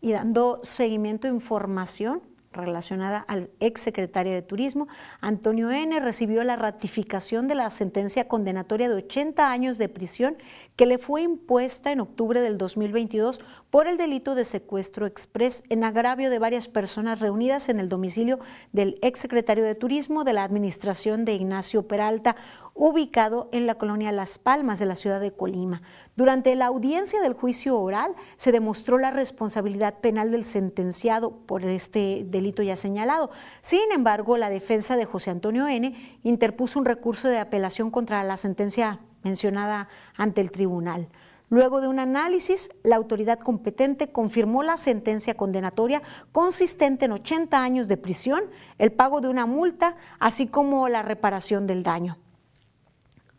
Y 0.00 0.12
dando 0.12 0.60
seguimiento 0.62 1.26
a 1.26 1.30
información, 1.30 2.22
relacionada 2.56 3.18
al 3.18 3.50
exsecretario 3.60 4.32
de 4.32 4.42
Turismo, 4.42 4.88
Antonio 5.20 5.70
N. 5.70 6.00
recibió 6.00 6.42
la 6.42 6.56
ratificación 6.56 7.48
de 7.48 7.54
la 7.54 7.70
sentencia 7.70 8.26
condenatoria 8.26 8.88
de 8.88 8.96
80 8.96 9.50
años 9.50 9.78
de 9.78 9.88
prisión 9.88 10.36
que 10.74 10.86
le 10.86 10.98
fue 10.98 11.22
impuesta 11.22 11.92
en 11.92 12.00
octubre 12.00 12.40
del 12.40 12.58
2022 12.58 13.40
por 13.70 13.86
el 13.86 13.96
delito 13.96 14.34
de 14.34 14.44
secuestro 14.44 15.06
express 15.06 15.62
en 15.68 15.84
agravio 15.84 16.30
de 16.30 16.38
varias 16.38 16.68
personas 16.68 17.20
reunidas 17.20 17.68
en 17.68 17.80
el 17.80 17.88
domicilio 17.88 18.38
del 18.72 18.98
exsecretario 19.02 19.64
de 19.64 19.74
Turismo 19.74 20.24
de 20.24 20.32
la 20.32 20.44
administración 20.44 21.24
de 21.24 21.34
Ignacio 21.34 21.86
Peralta, 21.88 22.36
ubicado 22.74 23.48
en 23.52 23.66
la 23.66 23.76
colonia 23.76 24.12
Las 24.12 24.38
Palmas 24.38 24.78
de 24.78 24.86
la 24.86 24.96
ciudad 24.96 25.20
de 25.20 25.32
Colima. 25.32 25.82
Durante 26.14 26.54
la 26.54 26.66
audiencia 26.66 27.20
del 27.20 27.32
juicio 27.32 27.78
oral 27.78 28.14
se 28.36 28.52
demostró 28.52 28.98
la 28.98 29.10
responsabilidad 29.10 30.00
penal 30.00 30.30
del 30.30 30.44
sentenciado 30.44 31.30
por 31.30 31.64
este 31.64 32.24
delito 32.26 32.62
ya 32.62 32.76
señalado. 32.76 33.30
Sin 33.62 33.92
embargo, 33.92 34.36
la 34.36 34.50
defensa 34.50 34.96
de 34.96 35.06
José 35.06 35.30
Antonio 35.30 35.66
N. 35.66 36.18
interpuso 36.22 36.78
un 36.78 36.84
recurso 36.84 37.28
de 37.28 37.38
apelación 37.38 37.90
contra 37.90 38.22
la 38.24 38.36
sentencia 38.36 39.00
mencionada 39.22 39.88
ante 40.16 40.40
el 40.40 40.50
tribunal. 40.50 41.08
Luego 41.48 41.80
de 41.80 41.86
un 41.86 42.00
análisis, 42.00 42.70
la 42.82 42.96
autoridad 42.96 43.38
competente 43.38 44.10
confirmó 44.10 44.64
la 44.64 44.76
sentencia 44.76 45.34
condenatoria 45.34 46.02
consistente 46.32 47.04
en 47.04 47.12
80 47.12 47.62
años 47.62 47.86
de 47.86 47.96
prisión, 47.96 48.42
el 48.78 48.90
pago 48.90 49.20
de 49.20 49.28
una 49.28 49.46
multa, 49.46 49.96
así 50.18 50.48
como 50.48 50.88
la 50.88 51.02
reparación 51.02 51.68
del 51.68 51.84
daño. 51.84 52.18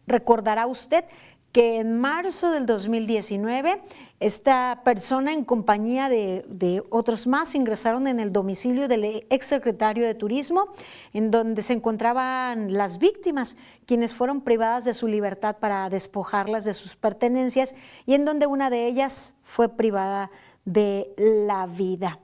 Recordará 0.08 0.68
usted 0.68 1.04
que 1.52 1.80
en 1.80 2.00
marzo 2.00 2.52
del 2.52 2.66
2019 2.66 3.82
esta 4.20 4.82
persona 4.84 5.32
en 5.32 5.46
compañía 5.46 6.10
de, 6.10 6.84
otros 6.90 7.28
más 7.28 7.54
ingresaron 7.54 8.08
en 8.08 8.20
el 8.20 8.34
domicilio 8.34 8.88
del 8.88 9.26
exsecretario 9.30 10.06
de 10.08 10.16
Turismo, 10.16 10.70
en 11.14 11.30
donde 11.30 11.62
se 11.62 11.74
encontraban 11.74 12.74
las 12.74 12.98
víctimas, 12.98 13.58
quienes 13.86 14.16
fueron 14.16 14.42
privadas 14.42 14.86
de 14.86 14.96
su 14.96 15.08
libertad 15.08 15.58
para 15.60 15.90
despojarlas 15.90 16.66
de 16.66 16.74
sus 16.74 16.96
pertenencias 16.96 17.76
y 18.08 18.16
en 18.16 18.26
donde 18.26 18.48
una 18.48 18.72
de 18.72 18.88
ellas 18.88 19.36
fue 19.44 19.70
privada 19.70 20.32
de 20.66 21.14
la 21.18 21.68
vida. 21.68 22.20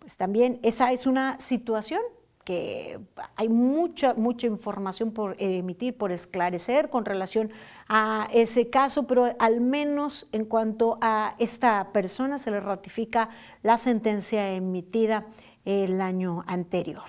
Pues 0.00 0.18
también 0.18 0.60
esa 0.62 0.92
es 0.92 1.06
una 1.06 1.40
situación 1.40 2.02
que 2.44 3.00
hay 3.36 3.48
mucha, 3.48 4.14
mucha 4.14 4.46
información 4.46 5.12
por 5.12 5.36
emitir, 5.38 5.96
por 5.96 6.12
esclarecer 6.12 6.90
con 6.90 7.04
relación 7.04 7.50
a 7.88 8.28
ese 8.32 8.70
caso, 8.70 9.06
pero 9.06 9.34
al 9.38 9.60
menos 9.60 10.28
en 10.32 10.44
cuanto 10.44 10.98
a 11.00 11.34
esta 11.38 11.92
persona 11.92 12.38
se 12.38 12.50
le 12.50 12.60
ratifica 12.60 13.30
la 13.62 13.78
sentencia 13.78 14.52
emitida 14.52 15.26
el 15.64 16.00
año 16.00 16.44
anterior. 16.46 17.04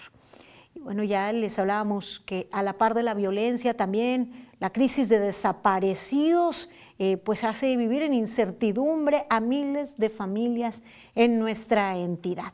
Bueno, 0.75 1.03
ya 1.03 1.31
les 1.31 1.57
hablábamos 1.57 2.21
que 2.25 2.47
a 2.51 2.61
la 2.61 2.77
par 2.77 2.93
de 2.93 3.03
la 3.03 3.13
violencia 3.13 3.75
también 3.75 4.49
la 4.59 4.71
crisis 4.71 5.09
de 5.09 5.19
desaparecidos 5.19 6.69
eh, 6.97 7.17
pues 7.17 7.43
hace 7.43 7.75
vivir 7.75 8.03
en 8.03 8.13
incertidumbre 8.13 9.25
a 9.29 9.41
miles 9.41 9.97
de 9.97 10.09
familias 10.09 10.81
en 11.13 11.39
nuestra 11.39 11.97
entidad. 11.97 12.53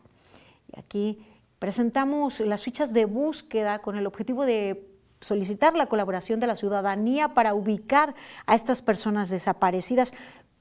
Y 0.76 0.80
aquí 0.80 1.20
presentamos 1.62 2.40
las 2.40 2.64
fichas 2.64 2.92
de 2.92 3.06
búsqueda 3.06 3.84
con 3.84 3.96
el 3.96 4.08
objetivo 4.08 4.46
de 4.46 4.90
solicitar 5.20 5.76
la 5.76 5.86
colaboración 5.86 6.40
de 6.40 6.48
la 6.48 6.56
ciudadanía 6.56 7.36
para 7.36 7.54
ubicar 7.54 8.16
a 8.48 8.56
estas 8.56 8.82
personas 8.82 9.30
desaparecidas. 9.30 10.12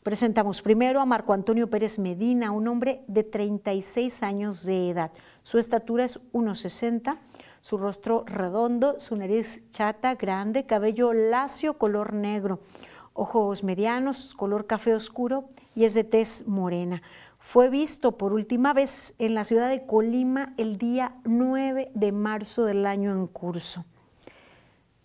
Presentamos 0.02 0.60
primero 0.60 1.00
a 1.00 1.06
Marco 1.06 1.32
Antonio 1.32 1.70
Pérez 1.70 1.98
Medina, 1.98 2.50
un 2.50 2.68
hombre 2.68 3.02
de 3.06 3.24
36 3.24 4.22
años 4.22 4.62
de 4.66 4.90
edad. 4.90 5.10
Su 5.42 5.56
estatura 5.56 6.04
es 6.04 6.20
1,60, 6.34 7.16
su 7.62 7.78
rostro 7.78 8.24
redondo, 8.26 9.00
su 9.00 9.16
nariz 9.16 9.70
chata, 9.70 10.16
grande, 10.16 10.66
cabello 10.66 11.14
lacio, 11.14 11.78
color 11.78 12.12
negro 12.12 12.60
ojos 13.12 13.64
medianos, 13.64 14.34
color 14.34 14.66
café 14.66 14.94
oscuro 14.94 15.44
y 15.74 15.84
es 15.84 15.94
de 15.94 16.04
tez 16.04 16.46
morena. 16.46 17.02
Fue 17.52 17.68
visto 17.68 18.16
por 18.16 18.32
última 18.32 18.72
vez 18.72 19.16
en 19.18 19.34
la 19.34 19.42
ciudad 19.42 19.68
de 19.68 19.84
Colima 19.84 20.54
el 20.56 20.78
día 20.78 21.16
9 21.24 21.90
de 21.94 22.12
marzo 22.12 22.64
del 22.64 22.86
año 22.86 23.10
en 23.10 23.26
curso. 23.26 23.84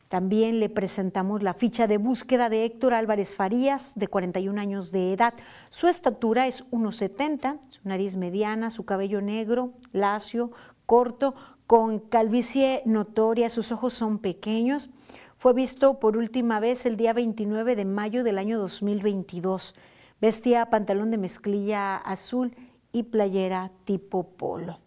También 0.10 0.60
le 0.60 0.70
presentamos 0.70 1.42
la 1.42 1.56
ficha 1.56 1.88
de 1.88 1.98
búsqueda 1.98 2.50
de 2.50 2.64
Héctor 2.64 2.94
Álvarez 2.94 3.36
Farías, 3.36 3.94
de 3.96 4.08
41 4.08 4.62
años 4.62 4.92
de 4.92 5.14
edad. 5.14 5.34
Su 5.72 5.88
estatura 5.88 6.46
es 6.46 6.64
1,70, 6.70 7.58
su 7.68 7.82
nariz 7.84 8.16
mediana, 8.16 8.70
su 8.70 8.86
cabello 8.86 9.22
negro, 9.22 9.72
lacio, 9.92 10.52
corto, 10.86 11.34
con 11.66 11.98
calvicie 11.98 12.84
notoria, 12.86 13.50
sus 13.50 13.72
ojos 13.72 13.94
son 13.94 14.20
pequeños. 14.20 14.92
Fue 15.40 15.54
visto 15.54 16.00
por 16.00 16.16
última 16.16 16.60
vez 16.60 16.86
el 16.86 16.96
día 16.96 17.14
29 17.14 17.76
de 17.76 17.86
mayo 17.86 18.24
del 18.24 18.38
año 18.38 18.60
2022. 18.60 19.74
Vestía 20.22 20.70
pantalón 20.70 21.12
de 21.12 21.18
mezclilla 21.18 21.98
azul 21.98 22.56
y 22.92 23.04
playera 23.04 23.72
tipo 23.84 24.30
polo. 24.30 24.80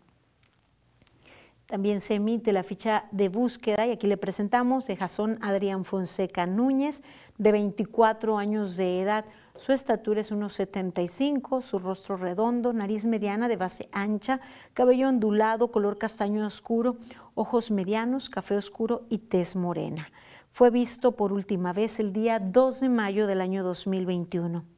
También 1.69 2.01
se 2.01 2.15
emite 2.15 2.55
la 2.55 2.63
ficha 2.63 3.05
de 3.11 3.29
búsqueda 3.29 3.87
y 3.87 3.91
aquí 3.91 4.07
le 4.07 4.17
presentamos 4.17 4.87
de 4.87 4.97
Jason 4.97 5.39
Adrián 5.43 5.85
Fonseca 5.85 6.47
Núñez, 6.47 7.03
de 7.37 7.53
24 7.53 8.39
años 8.39 8.79
de 8.79 9.03
edad. 9.03 9.27
Su 9.55 9.73
estatura 9.73 10.23
es 10.23 10.31
unos 10.31 10.55
75, 10.55 11.61
su 11.61 11.79
rostro 11.79 12.17
redondo, 12.17 12.73
nariz 12.73 13.05
mediana 13.05 13.49
de 13.49 13.57
base 13.57 13.91
ancha, 13.93 14.41
cabello 14.73 15.11
ondulado, 15.11 15.71
color 15.71 15.99
castaño 15.99 16.47
oscuro, 16.47 16.97
ojos 17.35 17.71
medianos, 17.71 18.31
café 18.31 18.57
oscuro 18.57 19.03
y 19.11 19.19
tez 19.19 19.55
morena. 19.55 20.11
Fue 20.53 20.71
visto 20.71 21.17
por 21.17 21.35
última 21.35 21.75
vez 21.75 22.01
el 22.01 22.15
día 22.15 22.41
2 22.41 22.81
de 22.81 22.89
mayo 22.89 23.27
del 23.27 23.43
año 23.43 23.63
2021. 23.63 24.78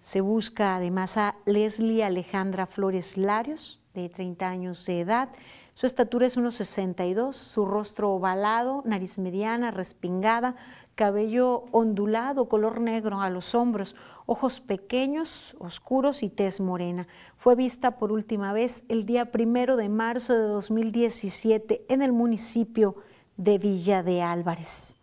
Se 0.00 0.20
busca 0.20 0.76
además 0.76 1.16
a 1.16 1.36
Leslie 1.44 2.04
Alejandra 2.04 2.66
Flores 2.66 3.16
Larios, 3.16 3.82
de 3.94 4.08
30 4.08 4.48
años 4.48 4.86
de 4.86 5.00
edad. 5.00 5.28
Su 5.74 5.86
estatura 5.86 6.26
es 6.26 6.36
1,62, 6.36 7.32
su 7.32 7.66
rostro 7.66 8.12
ovalado, 8.12 8.82
nariz 8.84 9.18
mediana, 9.18 9.70
respingada, 9.70 10.56
cabello 10.94 11.64
ondulado, 11.72 12.48
color 12.48 12.80
negro 12.80 13.20
a 13.20 13.30
los 13.30 13.54
hombros, 13.54 13.94
ojos 14.26 14.60
pequeños, 14.60 15.56
oscuros 15.58 16.22
y 16.22 16.28
tez 16.28 16.60
morena. 16.60 17.06
Fue 17.36 17.54
vista 17.54 17.98
por 17.98 18.12
última 18.12 18.52
vez 18.52 18.82
el 18.88 19.06
día 19.06 19.30
primero 19.30 19.76
de 19.76 19.88
marzo 19.88 20.32
de 20.34 20.48
2017 20.48 21.84
en 21.88 22.02
el 22.02 22.12
municipio 22.12 22.96
de 23.36 23.58
Villa 23.58 24.02
de 24.02 24.22
Álvarez. 24.22 24.96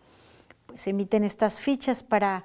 Pues 0.66 0.88
emiten 0.88 1.24
estas 1.24 1.60
fichas 1.60 2.04
para 2.04 2.44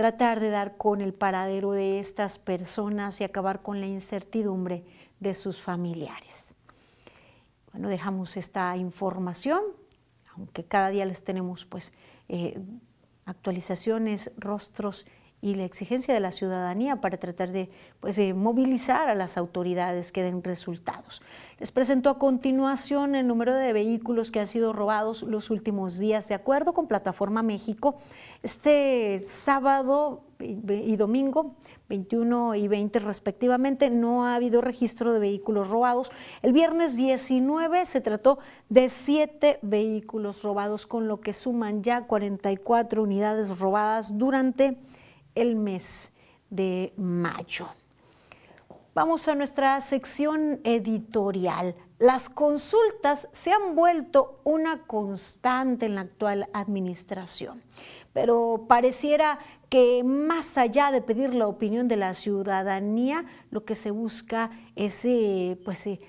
tratar 0.00 0.40
de 0.40 0.48
dar 0.48 0.78
con 0.78 1.02
el 1.02 1.12
paradero 1.12 1.72
de 1.72 1.98
estas 1.98 2.38
personas 2.38 3.20
y 3.20 3.24
acabar 3.24 3.60
con 3.60 3.82
la 3.82 3.86
incertidumbre 3.86 4.82
de 5.18 5.34
sus 5.34 5.60
familiares. 5.60 6.54
Bueno, 7.70 7.90
dejamos 7.90 8.38
esta 8.38 8.74
información, 8.78 9.60
aunque 10.34 10.64
cada 10.64 10.88
día 10.88 11.04
les 11.04 11.22
tenemos 11.22 11.66
pues 11.66 11.92
eh, 12.30 12.58
actualizaciones, 13.26 14.32
rostros 14.38 15.04
y 15.42 15.54
la 15.54 15.64
exigencia 15.64 16.12
de 16.12 16.20
la 16.20 16.30
ciudadanía 16.30 17.00
para 17.00 17.18
tratar 17.18 17.50
de, 17.50 17.70
pues, 18.00 18.16
de 18.16 18.34
movilizar 18.34 19.08
a 19.08 19.14
las 19.14 19.36
autoridades 19.36 20.12
que 20.12 20.22
den 20.22 20.42
resultados. 20.42 21.22
Les 21.58 21.72
presento 21.72 22.10
a 22.10 22.18
continuación 22.18 23.14
el 23.14 23.26
número 23.26 23.54
de 23.54 23.72
vehículos 23.72 24.30
que 24.30 24.40
han 24.40 24.46
sido 24.46 24.72
robados 24.72 25.22
los 25.22 25.50
últimos 25.50 25.98
días. 25.98 26.28
De 26.28 26.34
acuerdo 26.34 26.72
con 26.72 26.86
Plataforma 26.86 27.42
México, 27.42 27.96
este 28.42 29.18
sábado 29.18 30.22
y 30.38 30.96
domingo, 30.96 31.54
21 31.90 32.54
y 32.54 32.68
20 32.68 32.98
respectivamente, 33.00 33.90
no 33.90 34.24
ha 34.24 34.36
habido 34.36 34.60
registro 34.60 35.12
de 35.12 35.20
vehículos 35.20 35.68
robados. 35.68 36.10
El 36.40 36.52
viernes 36.52 36.96
19 36.96 37.84
se 37.84 38.00
trató 38.00 38.38
de 38.68 38.88
siete 38.88 39.58
vehículos 39.60 40.42
robados, 40.42 40.86
con 40.86 41.08
lo 41.08 41.20
que 41.20 41.34
suman 41.34 41.82
ya 41.82 42.06
44 42.06 43.02
unidades 43.02 43.58
robadas 43.58 44.16
durante 44.16 44.78
el 45.34 45.56
mes 45.56 46.12
de 46.50 46.92
mayo. 46.96 47.68
Vamos 48.94 49.28
a 49.28 49.34
nuestra 49.34 49.80
sección 49.80 50.60
editorial. 50.64 51.76
Las 51.98 52.28
consultas 52.28 53.28
se 53.32 53.52
han 53.52 53.76
vuelto 53.76 54.40
una 54.42 54.82
constante 54.82 55.86
en 55.86 55.94
la 55.94 56.02
actual 56.02 56.48
administración, 56.52 57.62
pero 58.12 58.64
pareciera 58.68 59.38
que 59.68 60.02
más 60.02 60.58
allá 60.58 60.90
de 60.90 61.02
pedir 61.02 61.34
la 61.34 61.46
opinión 61.46 61.86
de 61.86 61.96
la 61.96 62.14
ciudadanía, 62.14 63.24
lo 63.50 63.64
que 63.64 63.76
se 63.76 63.92
busca 63.92 64.50
es 64.74 65.04
eh, 65.04 65.60
pues, 65.64 65.86
eh, 65.86 66.00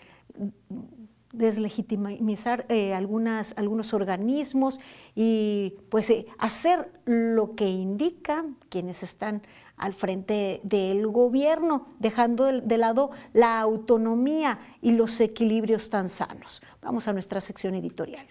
deslegitimizar 1.33 2.65
eh, 2.69 2.93
algunos 2.93 3.93
organismos 3.93 4.79
y 5.15 5.75
pues 5.89 6.09
eh, 6.09 6.25
hacer 6.37 6.91
lo 7.05 7.55
que 7.55 7.69
indican 7.69 8.57
quienes 8.69 9.03
están 9.03 9.41
al 9.77 9.93
frente 9.93 10.61
del 10.63 11.07
gobierno, 11.07 11.85
dejando 11.99 12.45
de 12.45 12.77
lado 12.77 13.11
la 13.33 13.59
autonomía 13.59 14.59
y 14.81 14.91
los 14.91 15.19
equilibrios 15.19 15.89
tan 15.89 16.07
sanos. 16.07 16.61
Vamos 16.81 17.07
a 17.07 17.13
nuestra 17.13 17.41
sección 17.41 17.73
editorial. 17.73 18.27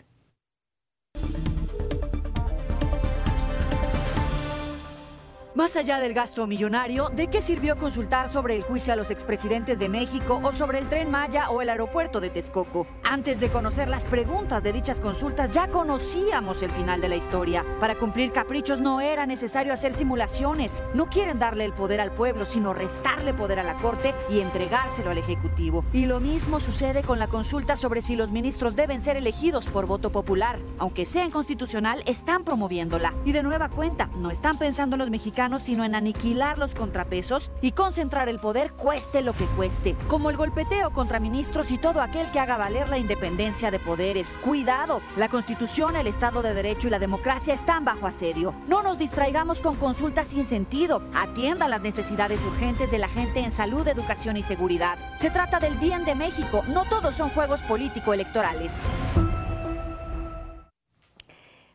Más 5.60 5.76
allá 5.76 6.00
del 6.00 6.14
gasto 6.14 6.46
millonario, 6.46 7.10
¿de 7.10 7.26
qué 7.26 7.42
sirvió 7.42 7.76
consultar 7.76 8.32
sobre 8.32 8.56
el 8.56 8.62
juicio 8.62 8.94
a 8.94 8.96
los 8.96 9.10
expresidentes 9.10 9.78
de 9.78 9.90
México 9.90 10.40
o 10.42 10.54
sobre 10.54 10.78
el 10.78 10.88
tren 10.88 11.10
Maya 11.10 11.50
o 11.50 11.60
el 11.60 11.68
aeropuerto 11.68 12.18
de 12.18 12.30
Texcoco? 12.30 12.86
Antes 13.04 13.40
de 13.40 13.50
conocer 13.50 13.86
las 13.86 14.06
preguntas 14.06 14.62
de 14.62 14.72
dichas 14.72 15.00
consultas, 15.00 15.50
ya 15.50 15.68
conocíamos 15.68 16.62
el 16.62 16.70
final 16.70 17.02
de 17.02 17.10
la 17.10 17.16
historia. 17.16 17.62
Para 17.78 17.96
cumplir 17.96 18.32
caprichos 18.32 18.80
no 18.80 19.02
era 19.02 19.26
necesario 19.26 19.74
hacer 19.74 19.92
simulaciones. 19.92 20.82
No 20.94 21.10
quieren 21.10 21.38
darle 21.38 21.66
el 21.66 21.74
poder 21.74 22.00
al 22.00 22.12
pueblo, 22.12 22.46
sino 22.46 22.72
restarle 22.72 23.34
poder 23.34 23.58
a 23.58 23.62
la 23.62 23.74
Corte 23.74 24.14
y 24.30 24.40
entregárselo 24.40 25.10
al 25.10 25.18
Ejecutivo. 25.18 25.84
Y 25.92 26.06
lo 26.06 26.20
mismo 26.20 26.58
sucede 26.58 27.02
con 27.02 27.18
la 27.18 27.26
consulta 27.26 27.76
sobre 27.76 28.00
si 28.00 28.16
los 28.16 28.30
ministros 28.30 28.76
deben 28.76 29.02
ser 29.02 29.18
elegidos 29.18 29.66
por 29.66 29.84
voto 29.84 30.10
popular. 30.10 30.58
Aunque 30.78 31.04
sea 31.04 31.26
inconstitucional, 31.26 32.02
están 32.06 32.44
promoviéndola. 32.44 33.12
Y 33.26 33.32
de 33.32 33.42
nueva 33.42 33.68
cuenta, 33.68 34.08
no 34.16 34.30
están 34.30 34.56
pensando 34.56 34.96
en 34.96 35.00
los 35.00 35.10
mexicanos 35.10 35.49
sino 35.58 35.84
en 35.84 35.94
aniquilar 35.94 36.58
los 36.58 36.74
contrapesos 36.74 37.50
y 37.60 37.72
concentrar 37.72 38.28
el 38.28 38.38
poder 38.38 38.72
cueste 38.72 39.22
lo 39.22 39.32
que 39.32 39.46
cueste, 39.56 39.96
como 40.08 40.30
el 40.30 40.36
golpeteo 40.36 40.90
contra 40.90 41.20
ministros 41.20 41.70
y 41.70 41.78
todo 41.78 42.00
aquel 42.00 42.30
que 42.30 42.40
haga 42.40 42.56
valer 42.56 42.88
la 42.88 42.98
independencia 42.98 43.70
de 43.70 43.78
poderes. 43.78 44.32
Cuidado, 44.42 45.00
la 45.16 45.28
Constitución, 45.28 45.96
el 45.96 46.06
Estado 46.06 46.42
de 46.42 46.54
Derecho 46.54 46.88
y 46.88 46.90
la 46.90 46.98
democracia 46.98 47.54
están 47.54 47.84
bajo 47.84 48.06
asedio. 48.06 48.54
No 48.68 48.82
nos 48.82 48.98
distraigamos 48.98 49.60
con 49.60 49.76
consultas 49.76 50.28
sin 50.28 50.46
sentido. 50.46 51.02
Atienda 51.14 51.68
las 51.68 51.80
necesidades 51.80 52.40
urgentes 52.46 52.90
de 52.90 52.98
la 52.98 53.08
gente 53.08 53.40
en 53.40 53.52
salud, 53.52 53.86
educación 53.88 54.36
y 54.36 54.42
seguridad. 54.42 54.98
Se 55.18 55.30
trata 55.30 55.58
del 55.58 55.76
bien 55.78 56.04
de 56.04 56.14
México, 56.14 56.62
no 56.68 56.84
todos 56.84 57.16
son 57.16 57.30
juegos 57.30 57.62
político-electorales. 57.62 58.80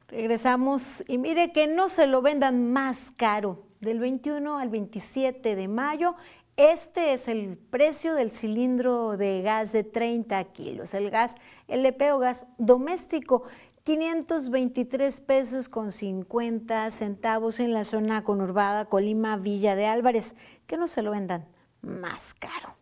Regresamos 0.07 1.03
y 1.07 1.17
mire 1.17 1.51
que 1.51 1.67
no 1.67 1.89
se 1.89 2.07
lo 2.07 2.21
vendan 2.21 2.71
más 2.71 3.11
caro. 3.11 3.64
Del 3.85 3.99
21 3.99 4.57
al 4.57 4.69
27 4.69 5.55
de 5.55 5.67
mayo, 5.67 6.15
este 6.57 7.13
es 7.13 7.27
el 7.27 7.55
precio 7.55 8.15
del 8.15 8.31
cilindro 8.31 9.15
de 9.15 9.43
gas 9.43 9.73
de 9.73 9.83
30 9.83 10.43
kilos. 10.45 10.95
El 10.95 11.11
gas 11.11 11.35
LP 11.67 12.11
o 12.11 12.17
gas 12.17 12.47
doméstico, 12.57 13.43
523 13.83 15.21
pesos 15.21 15.69
con 15.69 15.91
50 15.91 16.89
centavos 16.89 17.59
en 17.59 17.73
la 17.73 17.83
zona 17.83 18.23
conurbada 18.23 18.85
Colima 18.85 19.37
Villa 19.37 19.75
de 19.75 19.85
Álvarez. 19.85 20.33
Que 20.65 20.77
no 20.77 20.87
se 20.87 21.03
lo 21.03 21.11
vendan 21.11 21.45
más 21.83 22.33
caro. 22.33 22.75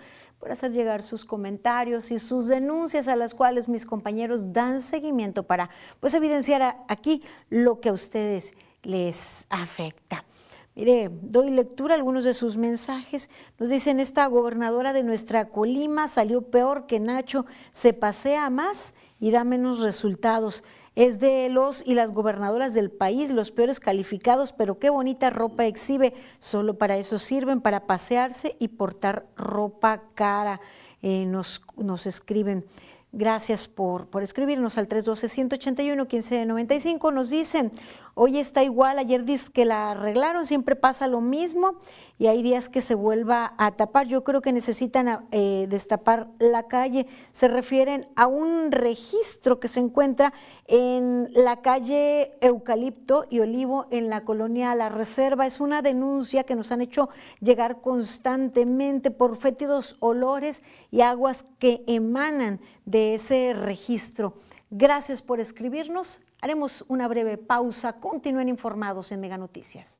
por 0.44 0.52
hacer 0.52 0.72
llegar 0.72 1.00
sus 1.00 1.24
comentarios 1.24 2.10
y 2.10 2.18
sus 2.18 2.48
denuncias 2.48 3.08
a 3.08 3.16
las 3.16 3.32
cuales 3.32 3.66
mis 3.66 3.86
compañeros 3.86 4.52
dan 4.52 4.82
seguimiento 4.82 5.44
para 5.44 5.70
pues 6.00 6.12
evidenciar 6.12 6.84
aquí 6.86 7.22
lo 7.48 7.80
que 7.80 7.88
a 7.88 7.94
ustedes 7.94 8.52
les 8.82 9.46
afecta. 9.48 10.26
Mire, 10.74 11.08
doy 11.22 11.48
lectura 11.48 11.94
a 11.94 11.96
algunos 11.96 12.24
de 12.24 12.34
sus 12.34 12.58
mensajes. 12.58 13.30
Nos 13.58 13.70
dicen, 13.70 14.00
esta 14.00 14.26
gobernadora 14.26 14.92
de 14.92 15.02
nuestra 15.02 15.46
Colima 15.46 16.08
salió 16.08 16.42
peor 16.42 16.84
que 16.86 17.00
Nacho, 17.00 17.46
se 17.72 17.94
pasea 17.94 18.50
más 18.50 18.92
y 19.18 19.30
da 19.30 19.44
menos 19.44 19.80
resultados 19.80 20.62
es 20.96 21.18
de 21.18 21.48
los 21.48 21.82
y 21.86 21.94
las 21.94 22.12
gobernadoras 22.12 22.74
del 22.74 22.90
país, 22.90 23.30
los 23.30 23.50
peores 23.50 23.80
calificados, 23.80 24.52
pero 24.52 24.78
qué 24.78 24.90
bonita 24.90 25.30
ropa 25.30 25.64
exhibe. 25.66 26.14
Solo 26.38 26.78
para 26.78 26.96
eso 26.96 27.18
sirven, 27.18 27.60
para 27.60 27.86
pasearse 27.86 28.54
y 28.58 28.68
portar 28.68 29.26
ropa 29.36 30.02
cara. 30.14 30.60
Eh, 31.02 31.26
nos, 31.26 31.60
nos 31.76 32.06
escriben. 32.06 32.64
Gracias 33.12 33.68
por, 33.68 34.06
por 34.06 34.22
escribirnos 34.22 34.78
al 34.78 34.88
312-181-1595. 34.88 37.12
Nos 37.12 37.28
dicen, 37.30 37.72
hoy 38.14 38.38
está 38.38 38.62
igual, 38.62 38.98
ayer 38.98 39.24
dice 39.24 39.50
que 39.52 39.64
la 39.64 39.90
arreglaron, 39.92 40.44
siempre 40.44 40.76
pasa 40.76 41.08
lo 41.08 41.20
mismo 41.20 41.76
y 42.18 42.28
hay 42.28 42.42
días 42.42 42.68
que 42.68 42.80
se 42.80 42.94
vuelva 42.94 43.54
a 43.58 43.72
tapar. 43.72 44.06
Yo 44.06 44.22
creo 44.22 44.40
que 44.40 44.52
necesitan 44.52 45.26
eh, 45.32 45.66
destapar 45.68 46.28
la 46.38 46.68
calle. 46.68 47.06
Se 47.32 47.48
refieren 47.48 48.06
a 48.14 48.26
un 48.26 48.70
registro 48.70 49.58
que 49.58 49.68
se 49.68 49.80
encuentra 49.80 50.32
en 50.66 51.28
la 51.34 51.60
calle 51.60 52.32
Eucalipto 52.40 53.26
y 53.30 53.40
Olivo 53.40 53.86
en 53.90 54.10
la 54.10 54.24
colonia 54.24 54.74
La 54.74 54.90
Reserva. 54.90 55.46
Es 55.46 55.60
una 55.60 55.82
denuncia 55.82 56.44
que 56.44 56.54
nos 56.54 56.70
han 56.70 56.82
hecho 56.82 57.08
llegar 57.40 57.80
constantemente 57.80 59.10
por 59.10 59.36
fétidos 59.36 59.96
olores 59.98 60.62
y 60.90 61.00
aguas 61.00 61.44
que 61.58 61.82
emanan 61.86 62.60
de 62.84 63.14
ese 63.14 63.54
registro. 63.54 64.34
Gracias 64.70 65.20
por 65.20 65.40
escribirnos. 65.40 66.20
Haremos 66.44 66.84
una 66.88 67.08
breve 67.08 67.38
pausa. 67.38 67.94
Continúen 67.94 68.50
informados 68.50 69.10
en 69.12 69.20
Mega 69.20 69.38
Noticias. 69.38 69.98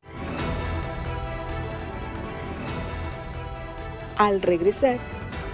Al 4.19 4.43
regresar, 4.43 4.99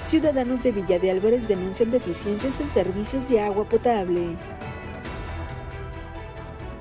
ciudadanos 0.04 0.64
de 0.64 0.72
Villa 0.72 0.98
de 0.98 1.12
Álvarez 1.12 1.46
denuncian 1.46 1.92
deficiencias 1.92 2.58
en 2.58 2.72
servicios 2.72 3.28
de 3.28 3.40
agua 3.40 3.66
potable. 3.66 4.34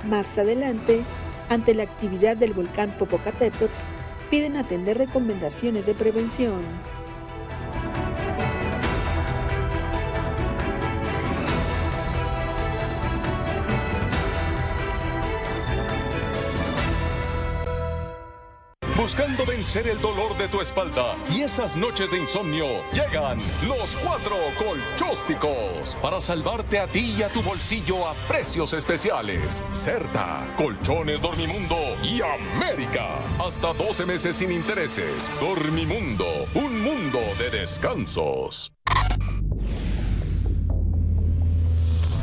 Más 0.08 0.36
adelante, 0.40 1.04
ante 1.48 1.76
la 1.76 1.84
actividad 1.84 2.36
del 2.36 2.54
volcán 2.54 2.90
Popocatépetl, 2.98 3.72
piden 4.32 4.58
atender 4.58 4.98
recomendaciones 4.98 5.86
de 5.86 5.94
prevención. 5.94 6.62
Buscando 19.10 19.44
vencer 19.44 19.88
el 19.88 20.00
dolor 20.02 20.38
de 20.38 20.48
tu 20.50 20.62
espalda 20.62 21.16
y 21.32 21.42
esas 21.42 21.76
noches 21.76 22.12
de 22.12 22.20
insomnio, 22.20 22.68
llegan 22.94 23.40
los 23.68 23.96
cuatro 23.96 24.36
colchósticos 24.56 25.96
para 26.00 26.22
salvarte 26.22 26.78
a 26.78 26.86
ti 26.86 27.16
y 27.18 27.24
a 27.24 27.30
tu 27.30 27.42
bolsillo 27.42 28.08
a 28.08 28.14
precios 28.28 28.72
especiales. 28.74 29.64
Certa, 29.72 30.48
Colchones 30.56 31.24
Dormimundo 31.24 31.80
y 32.04 32.22
América. 32.22 33.18
Hasta 33.40 33.74
12 33.74 34.06
meses 34.06 34.36
sin 34.36 34.52
intereses. 34.52 35.32
Dormimundo, 35.42 36.28
un 36.54 36.80
mundo 36.80 37.20
de 37.40 37.50
descansos. 37.50 38.72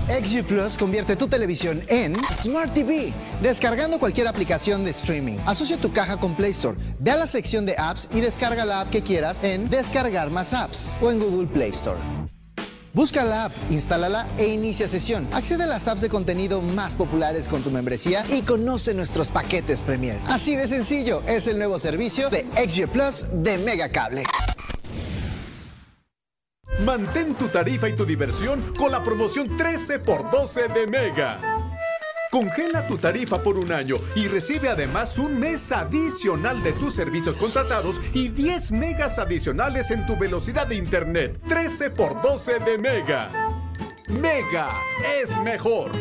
XG 0.06 0.44
Plus 0.44 0.76
convierte 0.78 1.16
tu 1.16 1.26
televisión 1.26 1.82
en 1.88 2.14
Smart 2.40 2.72
TV, 2.72 3.12
descargando 3.42 3.98
cualquier 3.98 4.28
aplicación 4.28 4.84
de 4.84 4.92
streaming. 4.92 5.38
Asocia 5.46 5.76
tu 5.76 5.92
caja 5.92 6.16
con 6.16 6.36
Play 6.36 6.52
Store, 6.52 6.78
ve 7.00 7.10
a 7.10 7.16
la 7.16 7.26
sección 7.26 7.66
de 7.66 7.74
apps 7.76 8.08
y 8.12 8.20
descarga 8.20 8.64
la 8.64 8.82
app 8.82 8.90
que 8.90 9.02
quieras 9.02 9.40
en 9.42 9.68
Descargar 9.68 10.30
más 10.30 10.52
apps 10.52 10.94
o 11.02 11.10
en 11.10 11.18
Google 11.18 11.48
Play 11.48 11.70
Store. 11.70 11.98
Busca 12.92 13.24
la 13.24 13.46
app, 13.46 13.52
instálala 13.68 14.26
e 14.38 14.46
inicia 14.46 14.88
sesión. 14.88 15.28
Accede 15.32 15.64
a 15.64 15.66
las 15.66 15.86
apps 15.88 16.00
de 16.00 16.08
contenido 16.08 16.62
más 16.62 16.94
populares 16.94 17.48
con 17.48 17.62
tu 17.62 17.70
membresía 17.70 18.24
y 18.30 18.42
conoce 18.42 18.94
nuestros 18.94 19.30
paquetes 19.30 19.82
Premier. 19.82 20.18
Así 20.28 20.56
de 20.56 20.68
sencillo 20.68 21.20
es 21.26 21.46
el 21.46 21.58
nuevo 21.58 21.78
servicio 21.78 22.30
de 22.30 22.46
XG 22.56 22.88
Plus 22.88 23.26
de 23.32 23.58
Megacable. 23.58 24.22
Mantén 26.84 27.34
tu 27.34 27.48
tarifa 27.48 27.88
y 27.88 27.94
tu 27.94 28.04
diversión 28.04 28.74
con 28.76 28.92
la 28.92 29.02
promoción 29.02 29.56
13 29.56 29.98
por 30.00 30.30
12 30.30 30.68
de 30.68 30.86
Mega. 30.86 31.38
Congela 32.30 32.86
tu 32.86 32.98
tarifa 32.98 33.42
por 33.42 33.56
un 33.56 33.72
año 33.72 33.96
y 34.14 34.28
recibe 34.28 34.68
además 34.68 35.16
un 35.16 35.38
mes 35.38 35.72
adicional 35.72 36.62
de 36.62 36.72
tus 36.72 36.94
servicios 36.94 37.38
contratados 37.38 37.98
y 38.12 38.28
10 38.28 38.72
megas 38.72 39.18
adicionales 39.18 39.90
en 39.90 40.04
tu 40.04 40.18
velocidad 40.18 40.66
de 40.66 40.74
internet. 40.74 41.40
13 41.48 41.90
por 41.90 42.20
12 42.20 42.58
de 42.58 42.76
Mega. 42.76 43.30
Mega 44.08 44.70
es 45.18 45.38
mejor. 45.40 45.92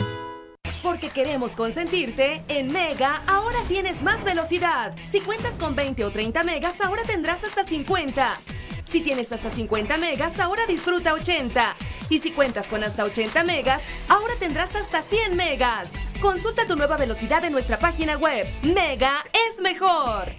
Porque 0.84 1.10
queremos 1.10 1.54
consentirte, 1.54 2.44
en 2.50 2.72
Mega 2.72 3.24
ahora 3.28 3.60
tienes 3.70 4.04
más 4.04 4.24
velocidad. 4.26 4.94
Si 5.10 5.22
cuentas 5.22 5.56
con 5.56 5.74
20 5.74 6.04
o 6.04 6.12
30 6.12 6.44
megas, 6.44 6.82
ahora 6.82 7.04
tendrás 7.04 7.46
hasta 7.46 7.64
50. 7.64 8.42
Si 8.86 9.02
tienes 9.02 9.32
hasta 9.32 9.50
50 9.50 9.98
megas, 9.98 10.40
ahora 10.40 10.66
disfruta 10.68 11.14
80. 11.14 11.76
Y 12.10 12.20
si 12.20 12.32
cuentas 12.32 12.68
con 12.68 12.84
hasta 12.84 13.04
80 13.04 13.44
megas, 13.44 13.82
ahora 14.08 14.34
tendrás 14.40 14.76
hasta 14.76 15.02
100 15.02 15.36
megas. 15.36 15.90
Consulta 16.22 16.66
tu 16.66 16.76
nueva 16.76 16.98
velocidad 16.98 17.44
en 17.44 17.52
nuestra 17.52 17.80
página 17.80 18.18
web. 18.18 18.48
Mega 18.64 19.26
es 19.34 19.62
mejor. 19.62 20.34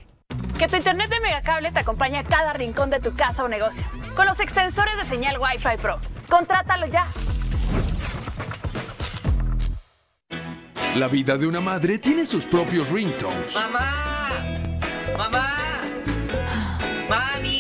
Que 0.59 0.69
tu 0.69 0.77
internet 0.77 1.11
de 1.11 1.21
Megacable 1.21 1.71
te 1.71 1.81
acompañe 1.81 2.19
a 2.19 2.25
cada 2.25 2.53
rincón 2.55 2.89
de 2.89 3.01
tu 3.01 3.15
casa 3.15 3.45
o 3.45 3.49
negocio. 3.49 3.87
Con 4.15 4.27
los 4.27 4.41
extensores 4.41 4.97
de 4.97 5.05
señal 5.05 5.39
Wi-Fi 5.39 5.77
Pro. 5.83 6.01
Contrátalo 6.29 6.87
ya. 6.87 7.09
La 10.95 11.09
vida 11.09 11.37
de 11.37 11.47
una 11.47 11.61
madre 11.61 11.99
tiene 11.99 12.25
sus 12.25 12.47
propios 12.47 12.89
ringtones. 12.89 13.55
¡Mamá! 13.55 14.41
¡Mamá! 15.19 15.51
¡Mami! 17.11 17.56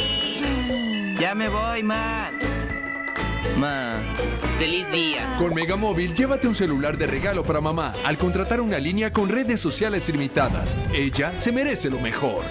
Ya 1.18 1.34
me 1.34 1.48
voy, 1.48 1.82
ma. 1.82 2.30
Ma, 3.56 4.02
feliz 4.58 4.90
día. 4.92 5.34
Con 5.38 5.54
Megamóvil, 5.54 6.12
llévate 6.12 6.46
un 6.46 6.54
celular 6.54 6.98
de 6.98 7.06
regalo 7.06 7.42
para 7.42 7.60
mamá 7.60 7.94
al 8.04 8.18
contratar 8.18 8.60
una 8.60 8.78
línea 8.78 9.10
con 9.10 9.30
redes 9.30 9.60
sociales 9.60 10.08
ilimitadas. 10.10 10.76
Ella 10.92 11.32
se 11.36 11.52
merece 11.52 11.88
lo 11.88 11.98
mejor. 12.00 12.44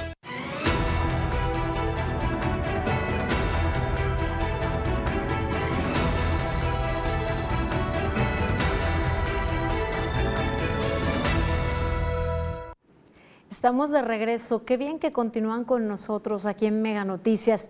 Estamos 13.51 13.91
de 13.91 14.01
regreso. 14.01 14.63
Qué 14.63 14.78
bien 14.78 14.99
que 14.99 15.12
continúan 15.12 15.65
con 15.65 15.88
nosotros 15.88 16.45
aquí 16.45 16.65
en 16.65 16.82
Mega 16.82 17.04
Noticias. 17.04 17.69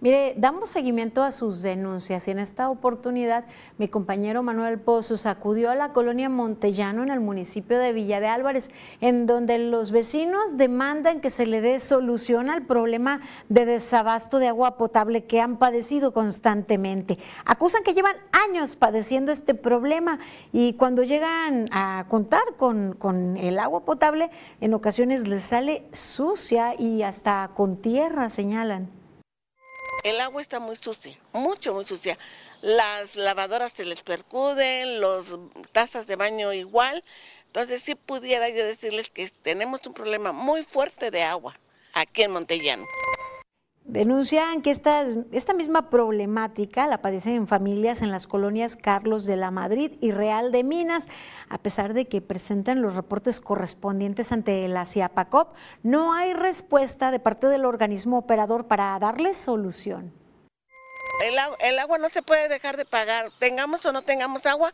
Mire, 0.00 0.34
damos 0.36 0.68
seguimiento 0.68 1.22
a 1.22 1.32
sus 1.32 1.62
denuncias 1.62 2.28
y 2.28 2.30
en 2.30 2.38
esta 2.38 2.68
oportunidad 2.68 3.44
mi 3.78 3.88
compañero 3.88 4.42
Manuel 4.42 4.78
Pozos 4.78 5.24
acudió 5.24 5.70
a 5.70 5.74
la 5.74 5.92
colonia 5.92 6.28
Montellano 6.28 7.02
en 7.02 7.10
el 7.10 7.20
municipio 7.20 7.78
de 7.78 7.92
Villa 7.92 8.20
de 8.20 8.26
Álvarez, 8.26 8.70
en 9.00 9.24
donde 9.26 9.58
los 9.58 9.92
vecinos 9.92 10.56
demandan 10.56 11.20
que 11.20 11.30
se 11.30 11.46
le 11.46 11.60
dé 11.60 11.80
solución 11.80 12.50
al 12.50 12.66
problema 12.66 13.20
de 13.48 13.64
desabasto 13.64 14.38
de 14.38 14.48
agua 14.48 14.76
potable 14.76 15.24
que 15.24 15.40
han 15.40 15.58
padecido 15.58 16.12
constantemente. 16.12 17.18
Acusan 17.44 17.82
que 17.82 17.94
llevan 17.94 18.16
años 18.48 18.76
padeciendo 18.76 19.32
este 19.32 19.54
problema 19.54 20.18
y 20.52 20.74
cuando 20.74 21.02
llegan 21.02 21.68
a 21.72 22.04
contar 22.08 22.42
con, 22.58 22.94
con 22.94 23.36
el 23.36 23.58
agua 23.58 23.84
potable, 23.84 24.30
en 24.60 24.74
ocasiones 24.74 25.26
les 25.28 25.44
sale 25.44 25.86
sucia 25.92 26.74
y 26.78 27.02
hasta 27.02 27.52
con 27.54 27.76
tierra, 27.76 28.28
señalan. 28.28 29.03
El 30.04 30.20
agua 30.20 30.42
está 30.42 30.60
muy 30.60 30.76
sucia, 30.76 31.18
mucho, 31.32 31.72
muy 31.72 31.86
sucia. 31.86 32.18
Las 32.60 33.16
lavadoras 33.16 33.72
se 33.72 33.86
les 33.86 34.02
percuden, 34.02 35.00
las 35.00 35.38
tazas 35.72 36.06
de 36.06 36.16
baño 36.16 36.52
igual. 36.52 37.02
Entonces 37.46 37.82
sí 37.82 37.94
pudiera 37.94 38.50
yo 38.50 38.66
decirles 38.66 39.08
que 39.08 39.30
tenemos 39.30 39.80
un 39.86 39.94
problema 39.94 40.32
muy 40.32 40.62
fuerte 40.62 41.10
de 41.10 41.22
agua 41.22 41.58
aquí 41.94 42.22
en 42.22 42.32
Montellano. 42.32 42.84
Denuncian 43.84 44.62
que 44.62 44.70
esta, 44.70 45.04
esta 45.32 45.52
misma 45.52 45.90
problemática 45.90 46.86
la 46.86 47.02
padecen 47.02 47.34
en 47.34 47.46
familias 47.46 48.00
en 48.00 48.10
las 48.10 48.26
colonias 48.26 48.76
Carlos 48.76 49.26
de 49.26 49.36
la 49.36 49.50
Madrid 49.50 49.92
y 50.00 50.10
Real 50.10 50.52
de 50.52 50.64
Minas, 50.64 51.08
a 51.50 51.58
pesar 51.58 51.92
de 51.92 52.06
que 52.06 52.22
presentan 52.22 52.80
los 52.80 52.96
reportes 52.96 53.42
correspondientes 53.42 54.32
ante 54.32 54.66
la 54.68 54.86
CIAPACOP, 54.86 55.54
no 55.82 56.14
hay 56.14 56.32
respuesta 56.32 57.10
de 57.10 57.20
parte 57.20 57.46
del 57.48 57.66
organismo 57.66 58.16
operador 58.16 58.68
para 58.68 58.98
darles 58.98 59.36
solución. 59.36 60.14
El, 61.22 61.34
el 61.60 61.78
agua 61.78 61.98
no 61.98 62.08
se 62.08 62.22
puede 62.22 62.48
dejar 62.48 62.78
de 62.78 62.86
pagar, 62.86 63.26
tengamos 63.38 63.84
o 63.84 63.92
no 63.92 64.00
tengamos 64.00 64.46
agua, 64.46 64.72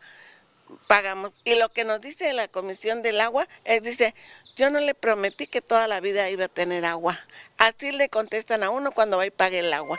pagamos. 0.86 1.40
Y 1.44 1.56
lo 1.56 1.70
que 1.70 1.84
nos 1.84 2.00
dice 2.00 2.32
la 2.32 2.48
Comisión 2.48 3.02
del 3.02 3.20
Agua 3.20 3.46
es, 3.64 3.82
dice, 3.82 4.14
yo 4.60 4.68
no 4.68 4.78
le 4.78 4.94
prometí 4.94 5.46
que 5.46 5.62
toda 5.62 5.88
la 5.88 6.00
vida 6.00 6.28
iba 6.28 6.44
a 6.44 6.48
tener 6.48 6.84
agua. 6.84 7.18
Así 7.56 7.92
le 7.92 8.10
contestan 8.10 8.62
a 8.62 8.68
uno 8.68 8.92
cuando 8.92 9.16
va 9.16 9.24
y 9.24 9.30
pague 9.30 9.60
el 9.60 9.72
agua. 9.72 9.96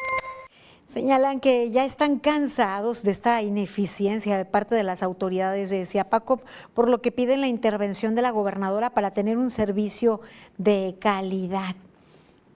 Señalan 0.87 1.39
que 1.39 1.71
ya 1.71 1.83
están 1.83 2.19
cansados 2.19 3.01
de 3.01 3.09
esta 3.09 3.41
ineficiencia 3.41 4.37
de 4.37 4.45
parte 4.45 4.75
de 4.75 4.83
las 4.83 5.01
autoridades 5.01 5.71
de 5.71 5.83
Ciapacop, 5.83 6.43
por 6.75 6.89
lo 6.89 7.01
que 7.01 7.11
piden 7.11 7.41
la 7.41 7.47
intervención 7.47 8.13
de 8.13 8.21
la 8.21 8.29
gobernadora 8.29 8.91
para 8.91 9.09
tener 9.11 9.39
un 9.39 9.49
servicio 9.49 10.21
de 10.59 10.95
calidad. 10.99 11.75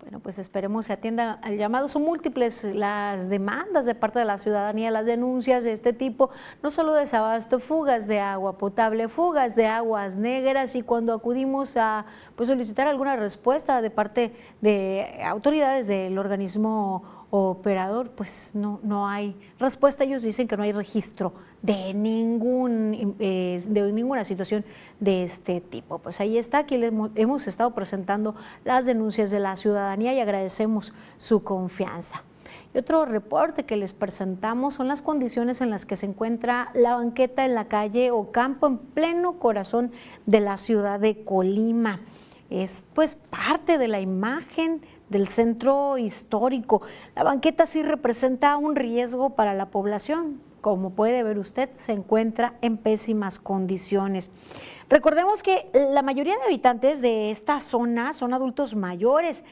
Bueno, 0.05 0.19
pues 0.19 0.37
esperemos 0.37 0.85
se 0.85 0.93
atienda 0.93 1.39
al 1.41 1.57
llamado. 1.57 1.87
Son 1.87 2.03
múltiples 2.03 2.63
las 2.63 3.27
demandas 3.27 3.87
de 3.87 3.95
parte 3.95 4.19
de 4.19 4.25
la 4.25 4.37
ciudadanía, 4.37 4.91
las 4.91 5.07
denuncias 5.07 5.63
de 5.63 5.71
este 5.71 5.93
tipo, 5.93 6.29
no 6.61 6.69
solo 6.69 6.93
de 6.93 6.99
desabasto, 6.99 7.57
fugas 7.57 8.05
de 8.05 8.19
agua 8.19 8.55
potable, 8.55 9.09
fugas 9.09 9.55
de 9.55 9.65
aguas 9.65 10.19
negras 10.19 10.75
y 10.75 10.83
cuando 10.83 11.11
acudimos 11.11 11.75
a 11.75 12.05
pues, 12.35 12.49
solicitar 12.49 12.87
alguna 12.87 13.15
respuesta 13.15 13.81
de 13.81 13.89
parte 13.89 14.31
de 14.61 15.23
autoridades 15.25 15.87
del 15.87 16.19
organismo 16.19 17.24
operador, 17.35 18.11
pues 18.11 18.51
no, 18.53 18.79
no 18.83 19.07
hay 19.07 19.35
respuesta. 19.59 20.03
Ellos 20.03 20.23
dicen 20.23 20.47
que 20.47 20.57
no 20.57 20.63
hay 20.63 20.71
registro 20.71 21.33
de, 21.61 21.93
ningún, 21.93 23.15
eh, 23.19 23.61
de 23.67 23.91
ninguna 23.91 24.23
situación 24.23 24.65
de 24.99 25.23
este 25.23 25.61
tipo. 25.61 25.99
Pues 25.99 26.19
ahí 26.19 26.37
está, 26.37 26.59
aquí 26.59 26.75
hemos, 26.75 27.11
hemos 27.15 27.47
estado 27.47 27.71
presentando 27.71 28.35
las 28.63 28.85
denuncias 28.85 29.31
de 29.31 29.39
la 29.39 29.55
ciudadanía 29.55 30.13
y 30.13 30.19
agradecemos 30.19 30.93
su 31.17 31.43
confianza. 31.43 32.23
Y 32.73 32.77
otro 32.77 33.05
reporte 33.05 33.63
que 33.63 33.77
les 33.77 33.93
presentamos 33.93 34.75
son 34.75 34.87
las 34.87 35.01
condiciones 35.01 35.61
en 35.61 35.69
las 35.69 35.85
que 35.85 35.95
se 35.95 36.05
encuentra 36.05 36.71
la 36.73 36.95
banqueta 36.95 37.45
en 37.45 37.55
la 37.55 37.69
calle 37.69 38.11
o 38.11 38.31
campo 38.31 38.67
en 38.67 38.77
pleno 38.77 39.39
corazón 39.39 39.91
de 40.25 40.41
la 40.41 40.57
ciudad 40.57 40.99
de 40.99 41.23
Colima. 41.23 42.01
Es 42.49 42.83
pues 42.93 43.15
parte 43.15 43.77
de 43.77 43.87
la 43.87 44.01
imagen 44.01 44.81
del 45.09 45.27
centro 45.27 45.97
histórico. 45.97 46.81
La 47.15 47.23
banqueta 47.23 47.65
sí 47.65 47.83
representa 47.83 48.57
un 48.57 48.75
riesgo 48.75 49.31
para 49.31 49.53
la 49.53 49.69
población. 49.69 50.41
Como 50.61 50.91
puede 50.91 51.21
ver 51.21 51.37
usted, 51.37 51.69
se 51.73 51.91
encuentra 51.91 52.55
en 52.61 52.77
pésimas 52.77 53.37
condiciones. 53.37 54.31
Recordemos 54.89 55.43
que 55.43 55.69
la 55.73 56.01
mayoría 56.01 56.35
de 56.37 56.43
habitantes 56.43 57.01
de 57.01 57.29
esta 57.29 57.61
zona 57.61 58.13
son 58.13 58.33
adultos 58.33 58.75
mayores. 58.75 59.43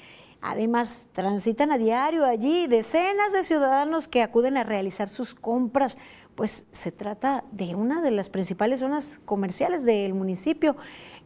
Además, 0.41 1.09
transitan 1.13 1.71
a 1.71 1.77
diario 1.77 2.25
allí 2.25 2.67
decenas 2.67 3.31
de 3.31 3.43
ciudadanos 3.43 4.07
que 4.07 4.21
acuden 4.21 4.57
a 4.57 4.63
realizar 4.63 5.07
sus 5.07 5.35
compras, 5.35 5.97
pues 6.35 6.65
se 6.71 6.91
trata 6.91 7.43
de 7.51 7.75
una 7.75 8.01
de 8.01 8.11
las 8.11 8.29
principales 8.29 8.79
zonas 8.79 9.19
comerciales 9.23 9.85
del 9.85 10.13
municipio. 10.15 10.75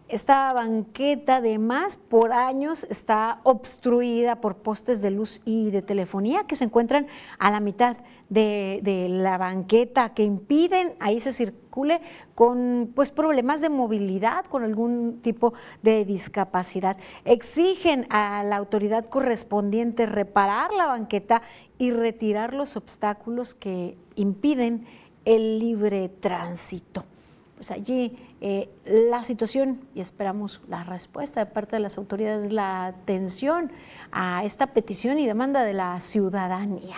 Esta 0.10 0.54
banqueta 0.54 1.38
además 1.38 1.98
por 1.98 2.32
años 2.32 2.86
está 2.90 3.42
obstruida 3.44 4.40
por 4.40 4.56
postes 4.56 5.02
de 5.02 5.12
luz 5.12 5.42
y 5.44 5.70
de 5.70 5.82
telefonía 5.82 6.46
que 6.46 6.56
se 6.56 6.64
encuentran 6.64 7.08
a 7.40 7.52
la 7.52 7.60
mitad 7.60 7.98
de, 8.30 9.08
la 9.10 9.38
banqueta 9.38 10.14
que 10.14 10.24
impiden 10.24 10.96
ahí 11.02 11.20
se 11.20 11.34
circule 11.34 12.00
con 12.36 12.90
pues 12.96 13.12
problemas 13.12 13.60
de 13.60 13.68
movilidad, 13.68 14.46
con 14.46 14.64
algún 14.64 15.20
tipo 15.22 15.54
de 15.84 16.06
discapacidad. 16.06 16.96
Exigen 17.26 18.08
a 18.10 18.44
la 18.44 18.56
autoridad 18.56 19.10
correspondiente 19.10 20.06
reparar 20.06 20.72
la 20.74 20.86
banqueta 20.86 21.42
y 21.78 21.92
retirar 21.92 22.54
los 22.54 22.78
obstáculos 22.78 23.54
que 23.54 23.98
impiden 24.16 24.86
el 25.26 25.60
libre 25.60 26.08
tránsito 26.08 27.04
pues 27.58 27.72
allí 27.72 28.16
eh, 28.40 28.70
la 28.86 29.24
situación 29.24 29.82
y 29.96 30.02
esperamos 30.02 30.62
la 30.68 30.84
respuesta 30.84 31.44
de 31.44 31.52
parte 31.52 31.76
de 31.76 31.80
las 31.80 31.98
autoridades, 31.98 32.52
la 32.52 32.86
atención 32.86 33.72
a 34.12 34.44
esta 34.44 34.68
petición 34.68 35.18
y 35.18 35.26
demanda 35.26 35.64
de 35.64 35.74
la 35.74 36.00
ciudadanía. 36.02 36.98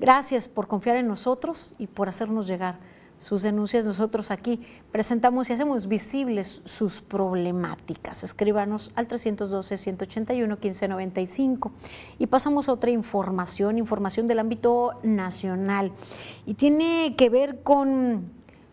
Gracias 0.00 0.48
por 0.48 0.66
confiar 0.66 0.96
en 0.96 1.08
nosotros 1.08 1.74
y 1.78 1.88
por 1.88 2.08
hacernos 2.08 2.46
llegar 2.46 2.78
sus 3.18 3.42
denuncias. 3.42 3.84
Nosotros 3.86 4.30
aquí 4.30 4.62
presentamos 4.90 5.50
y 5.50 5.52
hacemos 5.52 5.88
visibles 5.88 6.62
sus 6.64 7.02
problemáticas. 7.02 8.24
Escríbanos 8.24 8.92
al 8.96 9.06
312-181-1595. 9.08 11.70
Y 12.18 12.28
pasamos 12.28 12.68
a 12.68 12.72
otra 12.72 12.90
información, 12.90 13.78
información 13.78 14.26
del 14.26 14.40
ámbito 14.40 14.98
nacional. 15.02 15.92
Y 16.46 16.54
tiene 16.54 17.14
que 17.16 17.30
ver 17.30 17.62
con, 17.62 18.24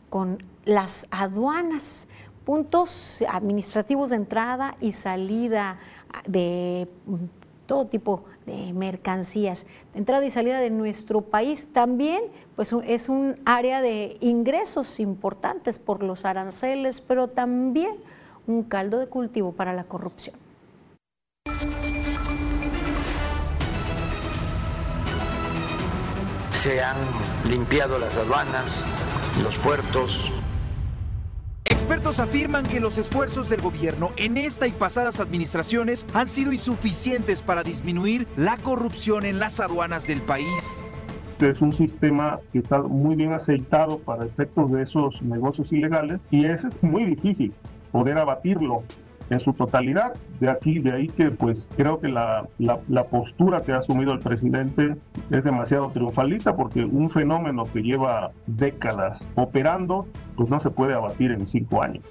con 0.10 0.44
las 0.65 1.08
aduanas, 1.12 2.08
puntos 2.45 3.24
administrativos 3.30 4.10
de 4.10 4.17
entrada 4.17 4.76
y 4.80 4.91
salida 4.91 5.80
de 6.26 6.88
mm, 7.06 7.15
todo 7.65 7.86
tipo 7.86 8.26
de 8.45 8.74
mercancías, 8.74 9.65
entrada 9.93 10.26
y 10.26 10.32
salida 10.32 10.60
de 10.60 10.69
nuestro 10.69 11.21
país. 11.21 11.69
También 11.71 12.24
pues, 12.56 12.74
es 12.86 13.10
un 13.10 13.38
área 13.45 13.82
de 13.82 14.17
ingresos 14.19 15.00
importantes 15.00 15.80
por 15.80 16.04
los 16.04 16.26
aranceles, 16.26 17.02
pero 17.02 17.28
también 17.28 17.95
un 18.47 18.63
caldo 18.63 19.00
de 19.00 19.08
cultivo 19.08 19.54
para 19.54 19.74
la 19.74 19.84
corrupción. 19.84 20.36
Se 26.52 26.82
han 26.82 26.97
limpiado 27.50 27.97
las 27.97 28.17
aduanas, 28.17 28.86
los 29.41 29.58
puertos, 29.58 30.30
Expertos 31.72 32.20
afirman 32.20 32.66
que 32.66 32.82
los 32.82 32.98
esfuerzos 32.98 33.48
del 33.48 33.62
gobierno 33.62 34.12
en 34.18 34.36
esta 34.36 34.68
y 34.68 34.74
pasadas 34.74 35.22
administraciones 35.22 36.06
han 36.14 36.28
sido 36.28 36.52
insuficientes 36.52 37.42
para 37.42 37.64
disminuir 37.64 38.28
la 38.36 38.58
corrupción 38.58 39.24
en 39.24 39.40
las 39.40 39.62
aduanas 39.62 40.06
del 40.06 40.22
país. 40.22 40.84
Es 41.40 41.62
un 41.62 41.72
sistema 41.72 42.42
que 42.52 42.60
está 42.60 42.80
muy 42.82 43.16
bien 43.16 43.32
aceitado 43.32 44.00
para 44.00 44.26
efectos 44.26 44.70
de 44.70 44.82
esos 44.82 45.22
negocios 45.22 45.72
ilegales 45.72 46.20
y 46.30 46.46
es 46.46 46.68
muy 46.82 47.06
difícil 47.06 47.54
poder 47.94 48.18
abatirlo 48.18 48.84
en 49.32 49.39
su 49.39 49.52
totalidad. 49.52 50.13
De 50.39 50.50
aquí, 50.50 50.80
de 50.80 50.91
ahí 50.91 51.08
que 51.08 51.32
pues 51.32 51.67
creo 51.76 52.00
que 52.00 52.10
la, 52.10 52.46
la, 52.60 53.04
postura 53.06 53.62
que 53.62 53.72
ha 53.72 53.78
asumido 53.78 54.13
el 54.13 54.20
presidente 54.20 54.96
es 55.32 55.44
demasiado 55.44 55.89
triunfalista 55.89 56.56
porque 56.56 56.84
un 56.84 57.10
fenómeno 57.10 57.63
que 57.63 57.82
lleva 57.82 58.32
décadas 58.46 59.20
operando 59.36 60.08
pues 60.36 60.50
no 60.50 60.60
se 60.60 60.70
puede 60.70 60.94
abatir 60.94 61.32
en 61.32 61.48
cinco 61.48 61.82
años. 61.82 62.06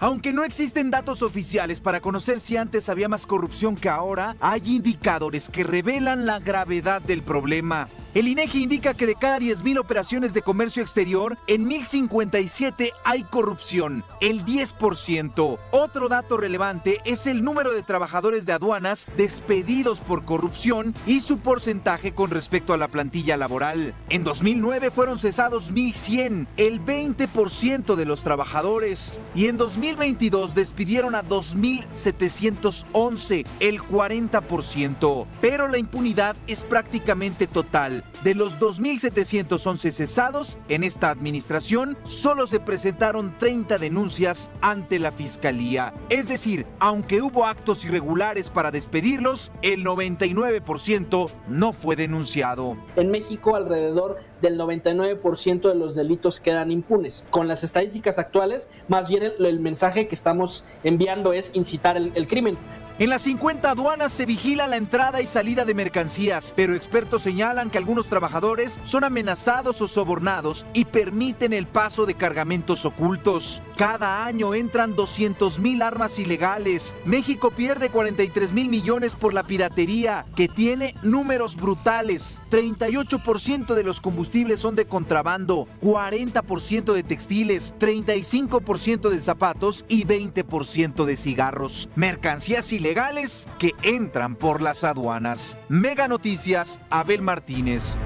Aunque 0.00 0.32
no 0.32 0.44
existen 0.44 0.92
datos 0.92 1.22
oficiales 1.22 1.80
para 1.80 2.00
conocer 2.00 2.38
si 2.38 2.56
antes 2.56 2.88
había 2.88 3.08
más 3.08 3.26
corrupción 3.26 3.74
que 3.74 3.88
ahora, 3.88 4.36
hay 4.40 4.62
indicadores 4.64 5.48
que 5.48 5.64
revelan 5.64 6.24
la 6.24 6.38
gravedad 6.38 7.02
del 7.02 7.22
problema. 7.22 7.88
El 8.14 8.26
INEGI 8.26 8.62
indica 8.62 8.94
que 8.94 9.06
de 9.06 9.16
cada 9.16 9.38
10.000 9.38 9.78
operaciones 9.78 10.32
de 10.32 10.40
comercio 10.40 10.82
exterior, 10.82 11.36
en 11.46 11.68
1.057 11.68 12.92
hay 13.04 13.22
corrupción, 13.22 14.02
el 14.22 14.46
10%. 14.46 15.58
Otro 15.72 16.08
dato 16.08 16.38
relevante 16.38 17.02
es 17.04 17.26
el 17.26 17.44
número 17.44 17.70
de 17.70 17.82
trabajadores 17.82 18.46
de 18.46 18.54
aduanas 18.54 19.06
despedidos 19.18 20.00
por 20.00 20.24
corrupción 20.24 20.94
y 21.06 21.20
su 21.20 21.40
porcentaje 21.40 22.14
con 22.14 22.30
respecto 22.30 22.72
a 22.72 22.78
la 22.78 22.88
plantilla 22.88 23.36
laboral. 23.36 23.94
En 24.08 24.24
2009 24.24 24.90
fueron 24.90 25.18
cesados 25.18 25.70
1.100, 25.70 26.46
el 26.56 26.82
20% 26.82 27.94
de 27.94 28.06
los 28.06 28.22
trabajadores. 28.22 29.20
Y 29.34 29.48
en 29.48 29.58
2022 29.58 30.54
despidieron 30.54 31.14
a 31.14 31.22
2.711, 31.22 33.44
el 33.60 33.82
40%. 33.82 35.26
Pero 35.42 35.68
la 35.68 35.76
impunidad 35.76 36.34
es 36.46 36.64
prácticamente 36.64 37.46
total 37.46 37.97
de 38.22 38.34
los 38.34 38.58
2.711 38.58 39.90
cesados 39.90 40.58
en 40.68 40.84
esta 40.84 41.10
administración, 41.10 41.96
solo 42.04 42.46
se 42.46 42.60
presentaron 42.60 43.36
30 43.38 43.78
denuncias 43.78 44.50
ante 44.60 44.98
la 44.98 45.12
Fiscalía. 45.12 45.92
Es 46.08 46.28
decir, 46.28 46.66
aunque 46.80 47.22
hubo 47.22 47.46
actos 47.46 47.84
irregulares 47.84 48.50
para 48.50 48.70
despedirlos, 48.70 49.52
el 49.62 49.84
99% 49.84 51.30
no 51.48 51.72
fue 51.72 51.96
denunciado. 51.96 52.76
En 52.96 53.10
México, 53.10 53.56
alrededor 53.56 54.18
del 54.40 54.58
99% 54.58 55.68
de 55.68 55.74
los 55.74 55.94
delitos 55.94 56.40
quedan 56.40 56.70
impunes. 56.70 57.24
Con 57.30 57.48
las 57.48 57.64
estadísticas 57.64 58.18
actuales, 58.18 58.68
más 58.88 59.08
bien 59.08 59.22
el, 59.38 59.60
mensaje 59.60 60.08
que 60.08 60.14
estamos 60.14 60.64
enviando 60.84 61.32
es 61.32 61.50
incitar 61.54 61.96
el 61.96 62.28
crimen. 62.28 62.56
En 63.00 63.10
las 63.10 63.22
50 63.22 63.70
aduanas 63.70 64.10
se 64.10 64.26
vigila 64.26 64.66
la 64.66 64.76
entrada 64.76 65.22
y 65.22 65.26
salida 65.26 65.64
de 65.64 65.72
mercancías, 65.72 66.52
pero 66.56 66.74
expertos 66.74 67.22
señalan 67.22 67.70
que 67.70 67.78
algunos 67.78 68.08
trabajadores 68.08 68.80
son 68.82 69.04
amenazados 69.04 69.80
o 69.80 69.86
sobornados 69.86 70.66
y 70.74 70.84
permiten 70.84 71.52
el 71.52 71.68
paso 71.68 72.06
de 72.06 72.14
cargamentos 72.14 72.84
ocultos. 72.84 73.62
Cada 73.76 74.24
año 74.24 74.52
entran 74.52 74.96
200 74.96 75.60
mil 75.60 75.82
armas 75.82 76.18
ilegales. 76.18 76.96
México 77.04 77.52
pierde 77.52 77.90
43 77.90 78.50
mil 78.50 78.68
millones 78.68 79.14
por 79.14 79.32
la 79.32 79.44
piratería, 79.44 80.26
que 80.34 80.48
tiene 80.48 80.96
números 81.04 81.54
brutales. 81.54 82.40
38% 82.50 83.74
de 83.74 83.84
los 83.84 84.00
combustibles 84.28 84.60
son 84.60 84.76
de 84.76 84.84
contrabando, 84.84 85.66
40% 85.80 86.92
de 86.92 87.02
textiles, 87.02 87.74
35% 87.78 89.08
de 89.08 89.20
zapatos 89.20 89.86
y 89.88 90.04
20% 90.04 91.06
de 91.06 91.16
cigarros. 91.16 91.88
Mercancías 91.96 92.70
ilegales 92.74 93.48
que 93.58 93.72
entran 93.82 94.36
por 94.36 94.60
las 94.60 94.84
aduanas. 94.84 95.56
Mega 95.70 96.08
Noticias, 96.08 96.78
Abel 96.90 97.22
Martínez. 97.22 97.96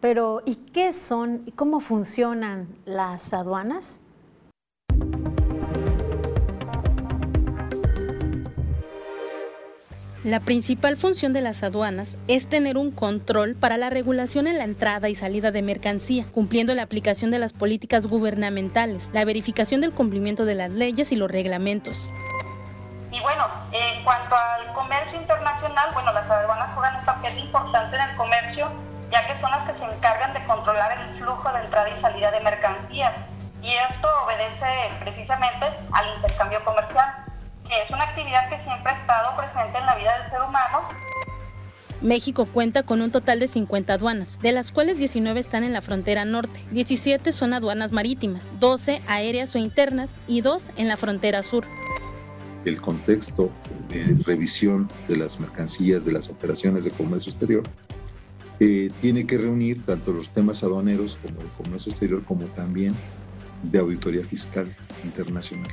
Pero, 0.00 0.42
¿y 0.46 0.54
qué 0.54 0.92
son 0.92 1.42
y 1.44 1.50
cómo 1.50 1.80
funcionan 1.80 2.68
las 2.84 3.32
aduanas? 3.32 4.00
La 10.26 10.40
principal 10.40 10.96
función 10.96 11.32
de 11.32 11.40
las 11.40 11.62
aduanas 11.62 12.18
es 12.26 12.48
tener 12.48 12.76
un 12.76 12.90
control 12.90 13.54
para 13.54 13.76
la 13.76 13.90
regulación 13.90 14.48
en 14.48 14.58
la 14.58 14.64
entrada 14.64 15.08
y 15.08 15.14
salida 15.14 15.52
de 15.52 15.62
mercancía, 15.62 16.24
cumpliendo 16.34 16.74
la 16.74 16.82
aplicación 16.82 17.30
de 17.30 17.38
las 17.38 17.52
políticas 17.52 18.08
gubernamentales, 18.08 19.08
la 19.12 19.24
verificación 19.24 19.82
del 19.82 19.92
cumplimiento 19.92 20.44
de 20.44 20.56
las 20.56 20.70
leyes 20.70 21.12
y 21.12 21.14
los 21.14 21.30
reglamentos. 21.30 22.10
Y 23.12 23.20
bueno, 23.20 23.46
en 23.70 24.02
cuanto 24.02 24.34
al 24.34 24.72
comercio 24.72 25.16
internacional, 25.20 25.90
bueno, 25.94 26.12
las 26.12 26.28
aduanas 26.28 26.74
juegan 26.74 26.96
un 26.96 27.04
papel 27.04 27.38
importante 27.38 27.94
en 27.94 28.02
el 28.02 28.16
comercio, 28.16 28.68
ya 29.12 29.24
que 29.28 29.40
son 29.40 29.52
las 29.52 29.70
que 29.70 29.78
se 29.78 29.84
encargan 29.84 30.34
de 30.34 30.44
controlar 30.44 30.90
el 31.02 31.18
flujo 31.20 31.52
de 31.52 31.60
entrada 31.60 31.88
y 31.88 32.02
salida 32.02 32.32
de 32.32 32.40
mercancías. 32.40 33.12
Y 33.62 33.70
esto 33.70 34.08
obedece 34.24 34.90
precisamente 34.98 35.66
al 35.92 36.16
intercambio 36.16 36.64
comercial 36.64 37.26
es 37.70 37.90
una 37.90 38.04
actividad 38.04 38.48
que 38.48 38.62
siempre 38.64 38.92
ha 38.92 39.00
estado 39.00 39.36
presente 39.36 39.78
en 39.78 39.86
la 39.86 39.96
vida 39.96 40.18
del 40.18 40.30
ser 40.30 40.42
humano. 40.42 40.88
México 42.02 42.46
cuenta 42.46 42.82
con 42.82 43.00
un 43.00 43.10
total 43.10 43.40
de 43.40 43.48
50 43.48 43.94
aduanas, 43.94 44.38
de 44.40 44.52
las 44.52 44.70
cuales 44.70 44.98
19 44.98 45.40
están 45.40 45.64
en 45.64 45.72
la 45.72 45.80
frontera 45.80 46.24
norte, 46.24 46.60
17 46.72 47.32
son 47.32 47.54
aduanas 47.54 47.92
marítimas, 47.92 48.46
12 48.60 49.00
aéreas 49.06 49.54
o 49.54 49.58
internas 49.58 50.18
y 50.28 50.42
2 50.42 50.72
en 50.76 50.88
la 50.88 50.96
frontera 50.96 51.42
sur. 51.42 51.64
El 52.64 52.80
contexto 52.80 53.50
de 53.88 54.16
revisión 54.24 54.88
de 55.08 55.16
las 55.16 55.40
mercancías 55.40 56.04
de 56.04 56.12
las 56.12 56.28
operaciones 56.28 56.84
de 56.84 56.90
comercio 56.90 57.30
exterior 57.30 57.62
eh, 58.60 58.90
tiene 59.00 59.26
que 59.26 59.38
reunir 59.38 59.84
tanto 59.84 60.12
los 60.12 60.30
temas 60.30 60.62
aduaneros 60.62 61.16
como 61.22 61.40
el 61.40 61.48
comercio 61.48 61.92
exterior 61.92 62.24
como 62.24 62.44
también 62.46 62.94
de 63.62 63.78
auditoría 63.78 64.24
fiscal 64.24 64.74
internacional. 65.04 65.70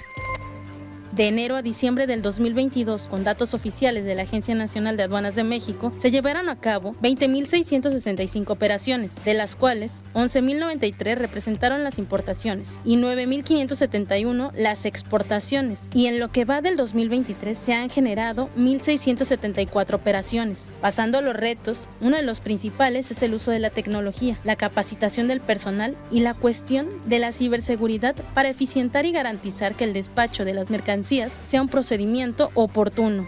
De 1.16 1.28
enero 1.28 1.56
a 1.56 1.62
diciembre 1.62 2.08
del 2.08 2.24
2022, 2.24 3.08
con 3.08 3.24
datos 3.24 3.54
oficiales 3.54 4.04
de 4.04 4.16
la 4.16 4.24
Agencia 4.24 4.56
Nacional 4.56 4.98
de 4.98 5.04
Aduanas 5.04 5.36
de 5.36 5.44
México, 5.44 5.94
se 6.00 6.10
llevaron 6.10 6.50
a 6.50 6.60
cabo 6.60 6.96
20.665 7.04 8.50
operaciones, 8.50 9.14
de 9.24 9.36
las 9.36 9.56
cuales 9.56 10.02
11.093 10.16 11.16
representaron 11.16 11.84
las 11.84 12.00
importaciones 12.00 12.80
y 12.84 12.98
9.571 12.98 14.54
las 14.56 14.86
exportaciones. 14.88 15.88
Y 15.94 16.08
en 16.08 16.20
lo 16.20 16.32
que 16.32 16.46
va 16.46 16.62
del 16.62 16.78
2023 16.78 17.60
se 17.60 17.74
han 17.76 17.92
generado 17.92 18.50
1.674 18.58 19.94
operaciones. 19.94 20.68
Pasando 20.82 21.20
a 21.20 21.22
los 21.22 21.36
retos, 21.36 21.88
uno 22.02 22.18
de 22.18 22.24
los 22.24 22.40
principales 22.40 23.12
es 23.12 23.22
el 23.22 23.36
uso 23.36 23.52
de 23.52 23.60
la 23.60 23.70
tecnología, 23.70 24.40
la 24.44 24.56
capacitación 24.56 25.28
del 25.28 25.42
personal 25.42 25.96
y 26.10 26.22
la 26.22 26.34
cuestión 26.34 26.88
de 27.06 27.20
la 27.20 27.32
ciberseguridad 27.32 28.16
para 28.34 28.50
eficientar 28.50 29.06
y 29.06 29.12
garantizar 29.12 29.76
que 29.76 29.84
el 29.84 29.94
despacho 29.94 30.44
de 30.44 30.56
las 30.56 30.72
mercancías 30.72 31.03
sea 31.04 31.62
un 31.62 31.70
procedimiento 31.70 32.50
oportuno. 32.56 33.26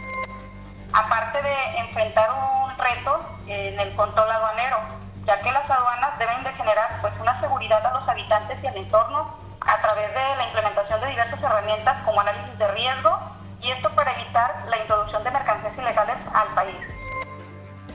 Aparte 0.94 1.42
de 1.42 1.78
enfrentar 1.80 2.30
un 2.32 2.78
reto 2.78 3.20
en 3.48 3.80
el 3.80 3.96
control 3.96 4.30
aduanero, 4.32 4.78
ya 5.26 5.40
que 5.40 5.52
las 5.52 5.70
aduanas 5.70 6.18
deben 6.18 6.44
de 6.44 6.52
generar 6.54 7.00
pues, 7.02 7.14
una 7.20 7.40
seguridad 7.40 7.86
a 7.86 8.00
los 8.00 8.08
habitantes 8.08 8.58
y 8.64 8.68
al 8.68 8.78
entorno 8.78 9.36
a 9.62 9.82
través 9.82 10.14
de 10.14 10.36
la 10.38 10.46
implementación 10.46 11.02
de 11.02 11.08
diversas 11.08 11.42
herramientas 11.42 12.04
como 12.06 12.22
análisis 12.22 12.58
de 12.58 12.68
riesgo 12.70 13.20
y 13.62 13.72
esto 13.72 13.90
para 13.96 14.12
evitar 14.14 14.64
la 14.70 14.78
introducción 14.78 15.24
de 15.24 15.32
mercancías 15.32 15.78
ilegales 15.78 16.18
al 16.34 16.48
país. 16.50 16.95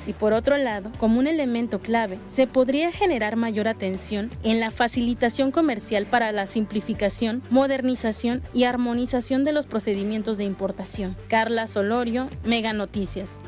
Y 0.06 0.12
por 0.12 0.32
otro 0.32 0.56
lado, 0.56 0.90
como 0.98 1.18
un 1.18 1.26
elemento 1.26 1.78
clave, 1.78 2.18
se 2.30 2.46
podría 2.46 2.92
generar 2.92 3.36
mayor 3.36 3.68
atención 3.68 4.30
en 4.42 4.60
la 4.60 4.70
facilitación 4.70 5.50
comercial 5.50 6.06
para 6.06 6.32
la 6.32 6.46
simplificación, 6.46 7.42
modernización 7.50 8.42
y 8.54 8.64
armonización 8.64 9.44
de 9.44 9.52
los 9.52 9.66
procedimientos 9.66 10.38
de 10.38 10.44
importación. 10.44 11.16
Carla 11.28 11.66
Solorio, 11.66 12.28
Mega 12.44 12.72
Noticias. 12.72 13.38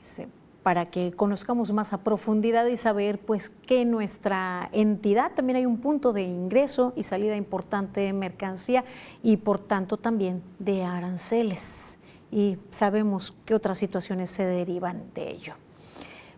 Pues, 0.00 0.28
para 0.62 0.86
que 0.86 1.12
conozcamos 1.12 1.72
más 1.72 1.92
a 1.92 1.98
profundidad 2.04 2.66
y 2.66 2.76
saber 2.76 3.18
pues 3.18 3.48
que 3.48 3.84
nuestra 3.84 4.68
entidad 4.72 5.32
también 5.32 5.56
hay 5.56 5.66
un 5.66 5.78
punto 5.78 6.12
de 6.12 6.22
ingreso 6.22 6.92
y 6.96 7.04
salida 7.04 7.36
importante 7.36 8.02
de 8.02 8.12
mercancía 8.12 8.84
y 9.22 9.38
por 9.38 9.58
tanto 9.58 9.96
también 9.96 10.42
de 10.58 10.84
aranceles 10.84 11.98
y 12.30 12.58
sabemos 12.70 13.34
qué 13.44 13.54
otras 13.54 13.78
situaciones 13.78 14.30
se 14.30 14.44
derivan 14.44 15.12
de 15.14 15.30
ello. 15.30 15.54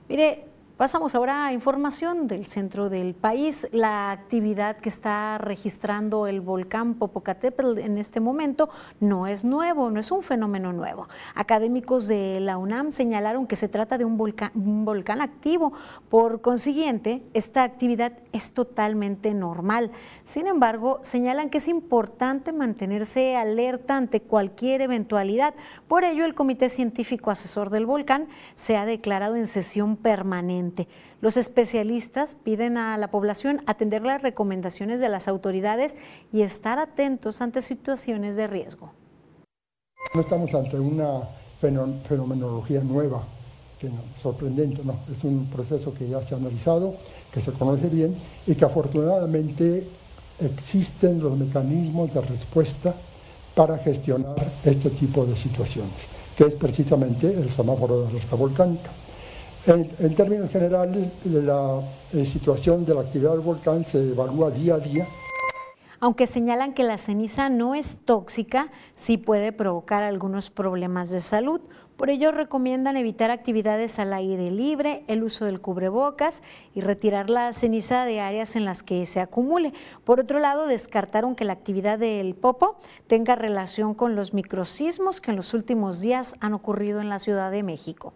Mire, 0.09 0.46
Pasamos 0.83 1.14
ahora 1.14 1.47
a 1.47 1.53
información 1.53 2.27
del 2.27 2.45
centro 2.45 2.90
del 2.90 3.14
país. 3.14 3.68
La 3.71 4.11
actividad 4.11 4.79
que 4.79 4.88
está 4.88 5.38
registrando 5.38 6.27
el 6.27 6.40
volcán 6.40 6.95
Popocatépetl 6.95 7.79
en 7.79 7.99
este 7.99 8.18
momento 8.18 8.68
no 8.99 9.29
es 9.29 9.45
nuevo, 9.45 9.90
no 9.90 10.01
es 10.01 10.11
un 10.11 10.25
fenómeno 10.25 10.73
nuevo. 10.73 11.07
Académicos 11.37 12.09
de 12.09 12.40
la 12.40 12.59
UNAM 12.59 12.90
señalaron 12.90 13.47
que 13.47 13.55
se 13.55 13.68
trata 13.68 13.97
de 13.97 14.05
un 14.05 14.16
volcán, 14.16 14.51
un 14.57 14.85
volcán 14.85 15.21
activo. 15.21 15.73
Por 16.09 16.40
consiguiente, 16.40 17.23
esta 17.33 17.62
actividad 17.62 18.14
es 18.33 18.51
totalmente 18.51 19.35
normal. 19.35 19.92
Sin 20.25 20.49
embargo, 20.49 20.99
señalan 21.03 21.49
que 21.49 21.59
es 21.59 21.68
importante 21.68 22.53
mantenerse 22.53 23.37
alerta 23.37 23.97
ante 23.97 24.21
cualquier 24.21 24.81
eventualidad. 24.81 25.55
Por 25.87 26.03
ello, 26.03 26.25
el 26.25 26.35
Comité 26.35 26.68
Científico 26.68 27.31
Asesor 27.31 27.71
del 27.71 27.87
Volcán 27.87 28.27
se 28.57 28.77
ha 28.77 28.85
declarado 28.85 29.37
en 29.37 29.47
sesión 29.47 29.97
permanente 29.97 30.71
los 31.20 31.37
especialistas 31.37 32.35
piden 32.35 32.76
a 32.76 32.96
la 32.98 33.11
población 33.11 33.61
atender 33.66 34.02
las 34.02 34.22
recomendaciones 34.22 35.00
de 35.00 35.08
las 35.08 35.28
autoridades 35.28 35.96
y 36.32 36.42
estar 36.42 36.78
atentos 36.78 37.40
ante 37.40 37.62
situaciones 37.62 38.37
de 38.37 38.46
riesgo. 38.46 38.92
No 40.14 40.20
estamos 40.20 40.54
ante 40.54 40.78
una 40.78 41.22
fenomenología 41.61 42.80
nueva, 42.80 43.22
que 43.78 43.90
sorprendente, 44.20 44.82
no, 44.85 44.96
es 45.11 45.22
un 45.24 45.46
proceso 45.46 45.94
que 45.94 46.08
ya 46.08 46.20
se 46.22 46.35
ha 46.35 46.38
analizado, 46.38 46.96
que 47.32 47.40
se 47.40 47.52
conoce 47.52 47.88
bien 47.88 48.16
y 48.46 48.54
que 48.54 48.64
afortunadamente 48.64 49.87
existen 50.40 51.20
los 51.20 51.37
mecanismos 51.37 52.12
de 52.12 52.20
respuesta 52.20 52.94
para 53.54 53.78
gestionar 53.78 54.37
este 54.64 54.90
tipo 54.90 55.24
de 55.24 55.37
situaciones, 55.37 56.08
que 56.37 56.44
es 56.44 56.54
precisamente 56.54 57.32
el 57.32 57.50
semáforo 57.50 58.02
de 58.02 58.08
alerta 58.08 58.37
volcánica. 58.37 58.90
En, 59.64 60.14
términos 60.16 60.51
generales, 60.51 61.09
la 61.25 61.81
eh, 62.12 62.27
situación 62.27 62.85
de 62.85 62.94
la 62.94 63.03
actividad 63.03 63.31
del 63.31 63.40
volcán 63.40 63.87
se 63.87 64.11
evalúa 64.11 64.51
día 64.51 64.75
a 64.75 64.79
día. 64.81 65.07
Aunque 66.01 66.27
señalan 66.27 66.75
que 66.75 66.83
la 66.83 66.98
ceniza 66.98 67.48
no 67.48 67.77
es 67.77 68.01
tóxica, 68.05 68.72
sí 68.96 69.18
puede 69.18 69.53
provocar 69.53 70.03
algunos 70.03 70.51
problemas 70.51 71.11
de 71.11 71.20
salud. 71.20 71.61
Por 71.96 72.11
ello 72.11 72.33
recomiendan 72.33 72.96
evitar 72.96 73.31
actividades 73.31 74.01
al 74.01 74.12
aire 74.12 74.51
libre, 74.51 75.05
el 75.07 75.22
uso 75.22 75.44
del 75.44 75.61
cubrebocas 75.61 76.42
y 76.75 76.81
retirar 76.81 77.31
la 77.31 77.53
ceniza 77.53 78.05
de 78.05 78.18
áreas 78.18 78.57
en 78.57 78.64
las 78.64 78.83
que 78.83 79.07
se 79.07 79.20
acumule. 79.20 79.72
Por 80.03 80.18
otro 80.18 80.40
lado, 80.40 80.66
descartaron 80.66 81.36
que 81.36 81.45
la 81.45 81.53
actividad 81.53 82.01
del 82.01 82.34
popo 82.34 82.78
tenga 83.07 83.36
relación 83.36 83.95
con 83.95 84.16
los 84.16 84.34
microsismos 84.34 85.20
que 85.20 85.30
en 85.30 85.36
los 85.36 85.55
últimos 85.55 86.01
días 86.01 86.34
han 86.41 86.53
ocurrido 86.53 87.01
en 87.01 87.09
la 87.09 87.20
Ciudad 87.20 87.53
de 87.53 87.62
México. 87.62 88.12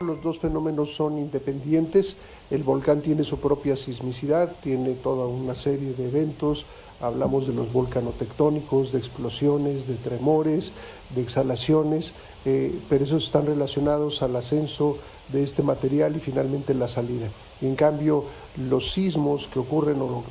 Los 0.00 0.22
dos 0.22 0.38
fenómenos 0.38 0.94
son 0.94 1.18
independientes. 1.18 2.14
El 2.52 2.62
volcán 2.62 3.02
tiene 3.02 3.24
su 3.24 3.40
propia 3.40 3.76
sismicidad, 3.76 4.52
tiene 4.62 4.92
toda 4.92 5.26
una 5.26 5.56
serie 5.56 5.92
de 5.92 6.06
eventos. 6.06 6.66
Hablamos 7.00 7.48
de 7.48 7.52
los 7.52 7.72
volcanotectónicos, 7.72 8.92
de 8.92 8.98
explosiones, 9.00 9.88
de 9.88 9.96
tremores, 9.96 10.70
de 11.16 11.22
exhalaciones, 11.22 12.12
eh, 12.44 12.78
pero 12.88 13.06
esos 13.06 13.24
están 13.24 13.46
relacionados 13.46 14.22
al 14.22 14.36
ascenso 14.36 14.98
de 15.32 15.42
este 15.42 15.64
material 15.64 16.14
y 16.14 16.20
finalmente 16.20 16.74
la 16.74 16.86
salida. 16.86 17.26
en 17.60 17.74
cambio, 17.74 18.22
los 18.70 18.92
sismos 18.92 19.48
que 19.48 19.58
ocurren, 19.58 20.00
o 20.00 20.22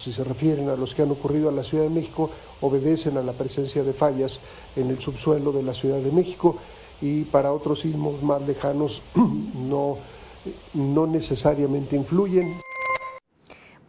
si 0.00 0.12
se 0.12 0.24
refieren 0.24 0.68
a 0.68 0.74
los 0.74 0.96
que 0.96 1.02
han 1.02 1.12
ocurrido 1.12 1.48
a 1.48 1.52
la 1.52 1.62
Ciudad 1.62 1.84
de 1.84 1.90
México, 1.90 2.28
obedecen 2.60 3.16
a 3.16 3.22
la 3.22 3.34
presencia 3.34 3.84
de 3.84 3.92
fallas 3.92 4.40
en 4.74 4.90
el 4.90 5.00
subsuelo 5.00 5.52
de 5.52 5.62
la 5.62 5.74
Ciudad 5.74 6.00
de 6.00 6.10
México 6.10 6.56
y 7.02 7.24
para 7.24 7.52
otros 7.52 7.80
sismos 7.80 8.22
más 8.22 8.40
lejanos 8.46 9.02
no, 9.14 9.98
no 10.72 11.06
necesariamente 11.06 11.96
influyen. 11.96 12.54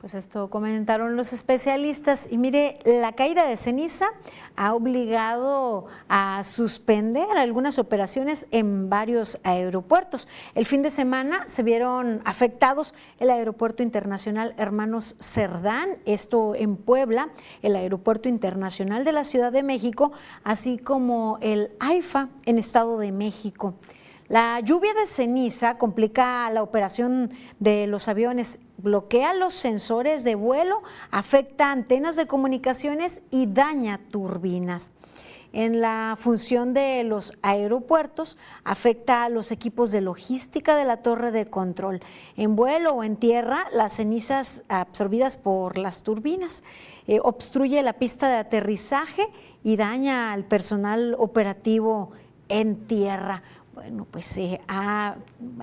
Pues 0.04 0.16
esto 0.16 0.50
comentaron 0.50 1.16
los 1.16 1.32
especialistas. 1.32 2.28
Y 2.30 2.38
mire, 2.38 2.78
la 2.84 3.14
caída 3.14 3.48
de 3.48 3.56
ceniza 3.56 4.08
ha 4.58 4.74
obligado 4.74 5.86
a 6.10 6.44
suspender 6.44 7.26
algunas 7.38 7.80
operaciones 7.80 8.48
en 8.52 8.90
varios 8.90 9.40
aeropuertos. 9.46 10.28
El 10.56 10.66
fin 10.66 10.82
de 10.82 10.92
semana 10.92 11.48
se 11.48 11.64
vieron 11.64 12.22
afectados 12.26 12.96
el 13.18 13.30
Aeropuerto 13.30 13.82
Internacional 13.82 14.54
Hermanos 14.58 15.16
Cerdán, 15.22 15.92
esto 16.04 16.54
en 16.54 16.76
Puebla, 16.76 17.30
el 17.62 17.78
Aeropuerto 17.78 18.28
Internacional 18.28 19.06
de 19.06 19.14
la 19.14 19.24
Ciudad 19.24 19.54
de 19.54 19.64
México, 19.64 20.12
así 20.44 20.78
como 20.80 21.38
el 21.40 21.72
AIFA 21.80 22.28
en 22.44 22.58
Estado 22.58 22.98
de 23.00 23.14
México. 23.14 23.76
La 24.34 24.60
lluvia 24.62 24.96
de 24.96 25.06
ceniza 25.06 25.78
complica 25.78 26.50
la 26.50 26.64
operación 26.64 27.30
de 27.60 27.86
los 27.86 28.08
aviones, 28.08 28.58
bloquea 28.78 29.36
los 29.36 29.54
sensores 29.54 30.24
de 30.24 30.34
vuelo, 30.34 30.82
afecta 31.12 31.70
antenas 31.70 32.16
de 32.16 32.26
comunicaciones 32.26 33.22
y 33.30 33.46
daña 33.46 34.00
turbinas. 34.10 34.92
En 35.52 35.82
la 35.82 36.18
función 36.20 36.74
de 36.74 37.04
los 37.04 37.34
aeropuertos 37.44 38.40
afecta 38.64 39.24
a 39.24 39.30
los 39.30 39.52
equipos 39.52 39.92
de 39.92 40.02
logística 40.02 40.76
de 40.76 40.86
la 40.86 41.04
torre 41.04 41.32
de 41.32 41.46
control. 41.46 42.02
En 42.36 42.56
vuelo 42.56 42.94
o 42.96 43.04
en 43.04 43.18
tierra, 43.18 43.68
las 43.72 43.98
cenizas 43.98 44.64
absorbidas 44.68 45.38
por 45.38 45.78
las 45.78 46.02
turbinas 46.02 46.64
eh, 47.06 47.20
obstruye 47.22 47.84
la 47.84 47.94
pista 47.94 48.30
de 48.30 48.38
aterrizaje 48.38 49.28
y 49.64 49.76
daña 49.76 50.34
al 50.34 50.44
personal 50.44 51.16
operativo 51.20 52.14
en 52.50 52.88
tierra 52.88 53.44
bueno, 53.74 54.06
pues 54.10 54.40
ha, 54.68 55.16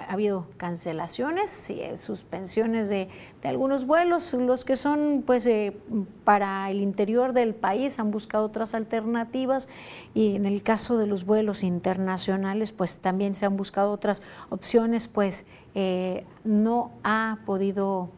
habido 0.08 0.46
cancelaciones, 0.56 1.70
eh, 1.70 1.96
suspensiones 1.96 2.88
de, 2.88 3.08
algunos 3.44 3.86
vuelos, 3.86 4.32
los 4.34 4.64
que 4.64 4.74
son 4.74 5.22
pues 5.24 5.46
eh, 5.46 5.76
para 6.24 6.70
el 6.70 6.80
interior 6.80 7.32
del 7.32 7.54
país 7.54 7.98
han 8.00 8.10
buscado 8.10 8.44
otras 8.44 8.74
alternativas 8.74 9.68
y 10.12 10.34
en 10.34 10.44
el 10.44 10.62
caso 10.62 10.98
de 10.98 11.06
los 11.06 11.24
vuelos 11.24 11.62
internacionales 11.62 12.72
pues 12.72 12.98
también 12.98 13.34
se 13.34 13.46
han 13.46 13.56
buscado 13.56 13.92
otras 13.92 14.22
opciones, 14.50 15.06
pues 15.06 15.46
eh, 15.74 16.24
no 16.44 16.92
ha 17.04 17.38
podido 17.46 18.10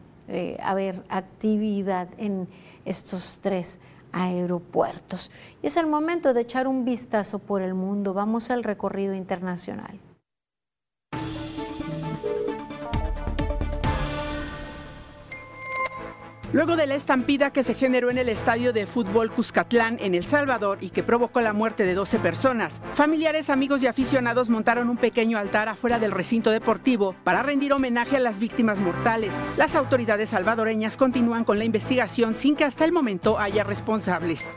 haber 0.63 1.03
actividad 1.09 2.07
en 2.17 2.47
estos 2.85 3.39
tres 3.43 3.79
aeropuertos. 4.13 5.31
Y 5.61 5.67
es 5.67 5.75
el 5.75 5.87
momento 5.87 6.33
de 6.33 6.41
echar 6.41 6.67
un 6.67 6.85
vistazo 6.85 7.39
por 7.39 7.61
el 7.61 7.73
mundo. 7.73 8.13
Vamos 8.13 8.49
al 8.51 8.63
recorrido 8.63 9.13
internacional. 9.13 9.99
Luego 16.53 16.75
de 16.75 16.85
la 16.85 16.93
estampida 16.93 17.51
que 17.51 17.63
se 17.63 17.73
generó 17.73 18.11
en 18.11 18.19
el 18.19 18.29
estadio 18.29 18.73
de 18.73 18.85
fútbol 18.85 19.31
Cuscatlán 19.31 19.97
en 19.99 20.13
El 20.13 20.23
Salvador 20.23 20.77
y 20.81 20.91
que 20.91 21.01
provocó 21.01 21.41
la 21.41 21.51
muerte 21.51 21.83
de 21.83 21.95
12 21.95 22.19
personas, 22.19 22.79
familiares, 22.93 23.49
amigos 23.49 23.81
y 23.81 23.87
aficionados 23.87 24.51
montaron 24.51 24.87
un 24.87 24.97
pequeño 24.97 25.39
altar 25.39 25.67
afuera 25.67 25.97
del 25.97 26.11
recinto 26.11 26.51
deportivo 26.51 27.15
para 27.23 27.41
rendir 27.41 27.73
homenaje 27.73 28.17
a 28.17 28.19
las 28.19 28.37
víctimas 28.37 28.77
mortales. 28.77 29.33
Las 29.57 29.73
autoridades 29.73 30.29
salvadoreñas 30.29 30.95
continúan 30.95 31.43
con 31.43 31.57
la 31.57 31.65
investigación 31.65 32.37
sin 32.37 32.55
que 32.55 32.65
hasta 32.65 32.85
el 32.85 32.91
momento 32.91 33.39
haya 33.39 33.63
responsables. 33.63 34.55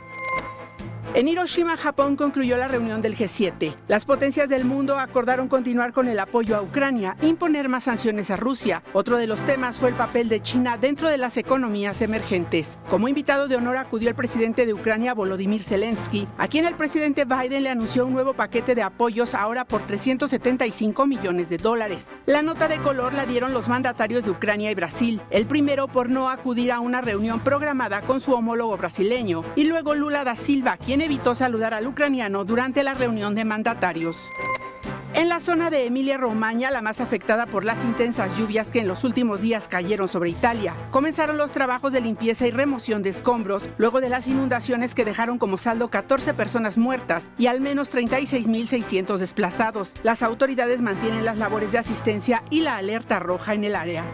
En 1.13 1.27
Hiroshima, 1.27 1.77
Japón 1.77 2.15
concluyó 2.15 2.57
la 2.57 2.67
reunión 2.67 3.01
del 3.01 3.15
G7. 3.15 3.73
Las 3.87 4.05
potencias 4.05 4.49
del 4.49 4.65
mundo 4.65 4.99
acordaron 4.99 5.47
continuar 5.47 5.93
con 5.93 6.07
el 6.09 6.19
apoyo 6.19 6.55
a 6.55 6.61
Ucrania 6.61 7.15
e 7.21 7.27
imponer 7.27 7.69
más 7.69 7.85
sanciones 7.85 8.29
a 8.29 8.35
Rusia. 8.35 8.83
Otro 8.93 9.17
de 9.17 9.25
los 9.25 9.43
temas 9.45 9.79
fue 9.79 9.89
el 9.89 9.95
papel 9.95 10.29
de 10.29 10.41
China 10.41 10.77
dentro 10.77 11.09
de 11.09 11.17
las 11.17 11.37
economías 11.37 12.01
emergentes. 12.01 12.77
Como 12.89 13.07
invitado 13.07 13.47
de 13.47 13.55
honor 13.55 13.77
acudió 13.77 14.09
el 14.09 14.15
presidente 14.15 14.65
de 14.65 14.73
Ucrania, 14.73 15.13
Volodymyr 15.13 15.63
Zelensky, 15.63 16.27
a 16.37 16.47
quien 16.47 16.65
el 16.65 16.75
presidente 16.75 17.25
Biden 17.25 17.63
le 17.63 17.69
anunció 17.69 18.05
un 18.05 18.13
nuevo 18.13 18.33
paquete 18.33 18.75
de 18.75 18.83
apoyos 18.83 19.33
ahora 19.33 19.65
por 19.65 19.81
375 19.83 21.07
millones 21.07 21.49
de 21.49 21.57
dólares. 21.57 22.09
La 22.25 22.41
nota 22.41 22.67
de 22.67 22.79
color 22.79 23.13
la 23.13 23.25
dieron 23.25 23.53
los 23.53 23.69
mandatarios 23.69 24.25
de 24.25 24.31
Ucrania 24.31 24.71
y 24.71 24.75
Brasil, 24.75 25.21
el 25.31 25.45
primero 25.45 25.87
por 25.87 26.09
no 26.09 26.29
acudir 26.29 26.71
a 26.71 26.79
una 26.79 27.01
reunión 27.01 27.39
programada 27.39 28.01
con 28.01 28.19
su 28.19 28.33
homólogo 28.33 28.77
brasileño, 28.77 29.43
y 29.55 29.63
luego 29.63 29.95
Lula 29.95 30.23
da 30.23 30.35
Silva, 30.35 30.77
quien 30.77 30.96
evitó 31.01 31.35
saludar 31.35 31.73
al 31.73 31.87
ucraniano 31.87 32.45
durante 32.45 32.83
la 32.83 32.93
reunión 32.93 33.35
de 33.35 33.45
mandatarios. 33.45 34.17
En 35.17 35.29
la 35.29 35.39
zona 35.39 35.71
de 35.71 35.87
Emilia-Romagna, 35.87 36.69
la 36.69 36.83
más 36.83 37.01
afectada 37.01 37.47
por 37.47 37.65
las 37.65 37.83
intensas 37.83 38.37
lluvias 38.37 38.69
que 38.69 38.81
en 38.81 38.87
los 38.87 39.03
últimos 39.03 39.41
días 39.41 39.67
cayeron 39.67 40.07
sobre 40.07 40.29
Italia, 40.29 40.75
comenzaron 40.91 41.37
los 41.37 41.51
trabajos 41.51 41.91
de 41.91 42.01
limpieza 42.01 42.45
y 42.45 42.51
remoción 42.51 43.01
de 43.01 43.09
escombros 43.09 43.71
luego 43.79 43.99
de 43.99 44.09
las 44.09 44.27
inundaciones 44.27 44.93
que 44.93 45.05
dejaron 45.05 45.39
como 45.39 45.57
saldo 45.57 45.87
14 45.87 46.35
personas 46.35 46.77
muertas 46.77 47.31
y 47.39 47.47
al 47.47 47.61
menos 47.61 47.91
36.600 47.91 49.17
desplazados. 49.17 49.95
Las 50.03 50.21
autoridades 50.21 50.83
mantienen 50.83 51.25
las 51.25 51.39
labores 51.39 51.71
de 51.71 51.79
asistencia 51.79 52.43
y 52.51 52.61
la 52.61 52.77
alerta 52.77 53.17
roja 53.17 53.55
en 53.55 53.63
el 53.63 53.75
área. 53.75 54.05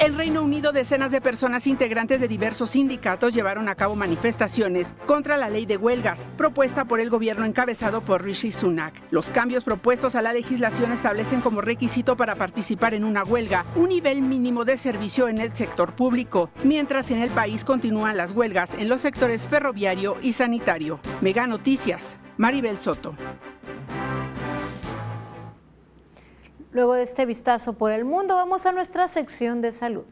En 0.00 0.16
Reino 0.16 0.42
Unido, 0.42 0.70
decenas 0.70 1.10
de 1.10 1.20
personas 1.20 1.66
integrantes 1.66 2.20
de 2.20 2.28
diversos 2.28 2.70
sindicatos 2.70 3.34
llevaron 3.34 3.68
a 3.68 3.74
cabo 3.74 3.96
manifestaciones 3.96 4.94
contra 5.06 5.36
la 5.36 5.50
ley 5.50 5.66
de 5.66 5.76
huelgas 5.76 6.24
propuesta 6.36 6.84
por 6.84 7.00
el 7.00 7.10
gobierno 7.10 7.44
encabezado 7.44 8.00
por 8.00 8.22
Rishi 8.22 8.52
Sunak. 8.52 8.94
Los 9.10 9.30
cambios 9.30 9.64
propuestos 9.64 10.14
a 10.14 10.22
la 10.22 10.32
legislación 10.32 10.92
establecen 10.92 11.40
como 11.40 11.62
requisito 11.62 12.16
para 12.16 12.36
participar 12.36 12.94
en 12.94 13.02
una 13.02 13.24
huelga 13.24 13.66
un 13.74 13.88
nivel 13.88 14.22
mínimo 14.22 14.64
de 14.64 14.76
servicio 14.76 15.26
en 15.26 15.40
el 15.40 15.52
sector 15.56 15.92
público, 15.92 16.50
mientras 16.62 17.10
en 17.10 17.20
el 17.20 17.30
país 17.30 17.64
continúan 17.64 18.16
las 18.16 18.30
huelgas 18.30 18.74
en 18.74 18.88
los 18.88 19.00
sectores 19.00 19.46
ferroviario 19.46 20.16
y 20.22 20.32
sanitario. 20.32 21.00
Mega 21.20 21.48
Noticias, 21.48 22.16
Maribel 22.36 22.78
Soto. 22.78 23.16
Luego 26.78 26.94
de 26.94 27.02
este 27.02 27.26
vistazo 27.26 27.72
por 27.72 27.90
el 27.90 28.04
mundo, 28.04 28.36
vamos 28.36 28.64
a 28.64 28.70
nuestra 28.70 29.08
sección 29.08 29.60
de 29.60 29.72
salud. 29.72 30.04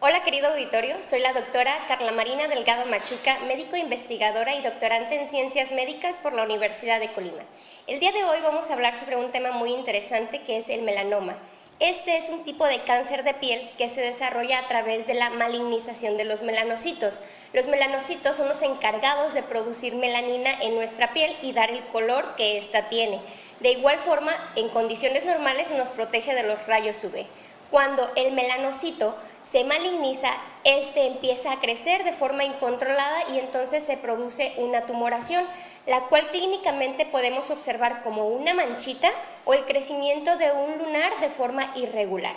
Hola 0.00 0.22
querido 0.22 0.48
auditorio, 0.48 0.96
soy 1.02 1.20
la 1.20 1.32
doctora 1.32 1.72
Carla 1.88 2.12
Marina 2.12 2.46
Delgado 2.48 2.84
Machuca, 2.90 3.38
médico 3.48 3.76
investigadora 3.76 4.54
y 4.54 4.62
doctorante 4.62 5.18
en 5.18 5.30
ciencias 5.30 5.72
médicas 5.72 6.18
por 6.18 6.34
la 6.34 6.44
Universidad 6.44 7.00
de 7.00 7.10
Colima. 7.10 7.42
El 7.86 7.98
día 7.98 8.12
de 8.12 8.24
hoy 8.24 8.42
vamos 8.42 8.68
a 8.68 8.74
hablar 8.74 8.94
sobre 8.94 9.16
un 9.16 9.30
tema 9.30 9.52
muy 9.52 9.72
interesante 9.72 10.42
que 10.42 10.58
es 10.58 10.68
el 10.68 10.82
melanoma. 10.82 11.38
Este 11.78 12.16
es 12.16 12.30
un 12.30 12.42
tipo 12.42 12.64
de 12.64 12.84
cáncer 12.84 13.22
de 13.22 13.34
piel 13.34 13.70
que 13.76 13.90
se 13.90 14.00
desarrolla 14.00 14.60
a 14.60 14.66
través 14.66 15.06
de 15.06 15.12
la 15.12 15.28
malignización 15.28 16.16
de 16.16 16.24
los 16.24 16.40
melanocitos. 16.40 17.20
Los 17.52 17.66
melanocitos 17.66 18.36
son 18.36 18.48
los 18.48 18.62
encargados 18.62 19.34
de 19.34 19.42
producir 19.42 19.94
melanina 19.94 20.54
en 20.62 20.74
nuestra 20.74 21.12
piel 21.12 21.36
y 21.42 21.52
dar 21.52 21.70
el 21.70 21.84
color 21.88 22.34
que 22.34 22.56
ésta 22.56 22.88
tiene. 22.88 23.20
De 23.60 23.72
igual 23.72 23.98
forma, 23.98 24.32
en 24.56 24.70
condiciones 24.70 25.26
normales 25.26 25.70
nos 25.70 25.90
protege 25.90 26.34
de 26.34 26.44
los 26.44 26.66
rayos 26.66 27.04
UV. 27.04 27.26
Cuando 27.70 28.10
el 28.16 28.32
melanocito 28.32 29.14
se 29.48 29.64
maligniza, 29.64 30.30
este 30.64 31.06
empieza 31.06 31.52
a 31.52 31.60
crecer 31.60 32.02
de 32.02 32.12
forma 32.12 32.44
incontrolada 32.44 33.30
y 33.30 33.38
entonces 33.38 33.84
se 33.84 33.96
produce 33.96 34.52
una 34.56 34.82
tumoración 34.82 35.44
la 35.86 36.00
cual 36.08 36.28
clínicamente 36.30 37.06
podemos 37.06 37.50
observar 37.50 38.02
como 38.02 38.26
una 38.26 38.54
manchita 38.54 39.08
o 39.44 39.54
el 39.54 39.64
crecimiento 39.64 40.36
de 40.36 40.50
un 40.50 40.78
lunar 40.78 41.20
de 41.20 41.28
forma 41.28 41.70
irregular. 41.76 42.34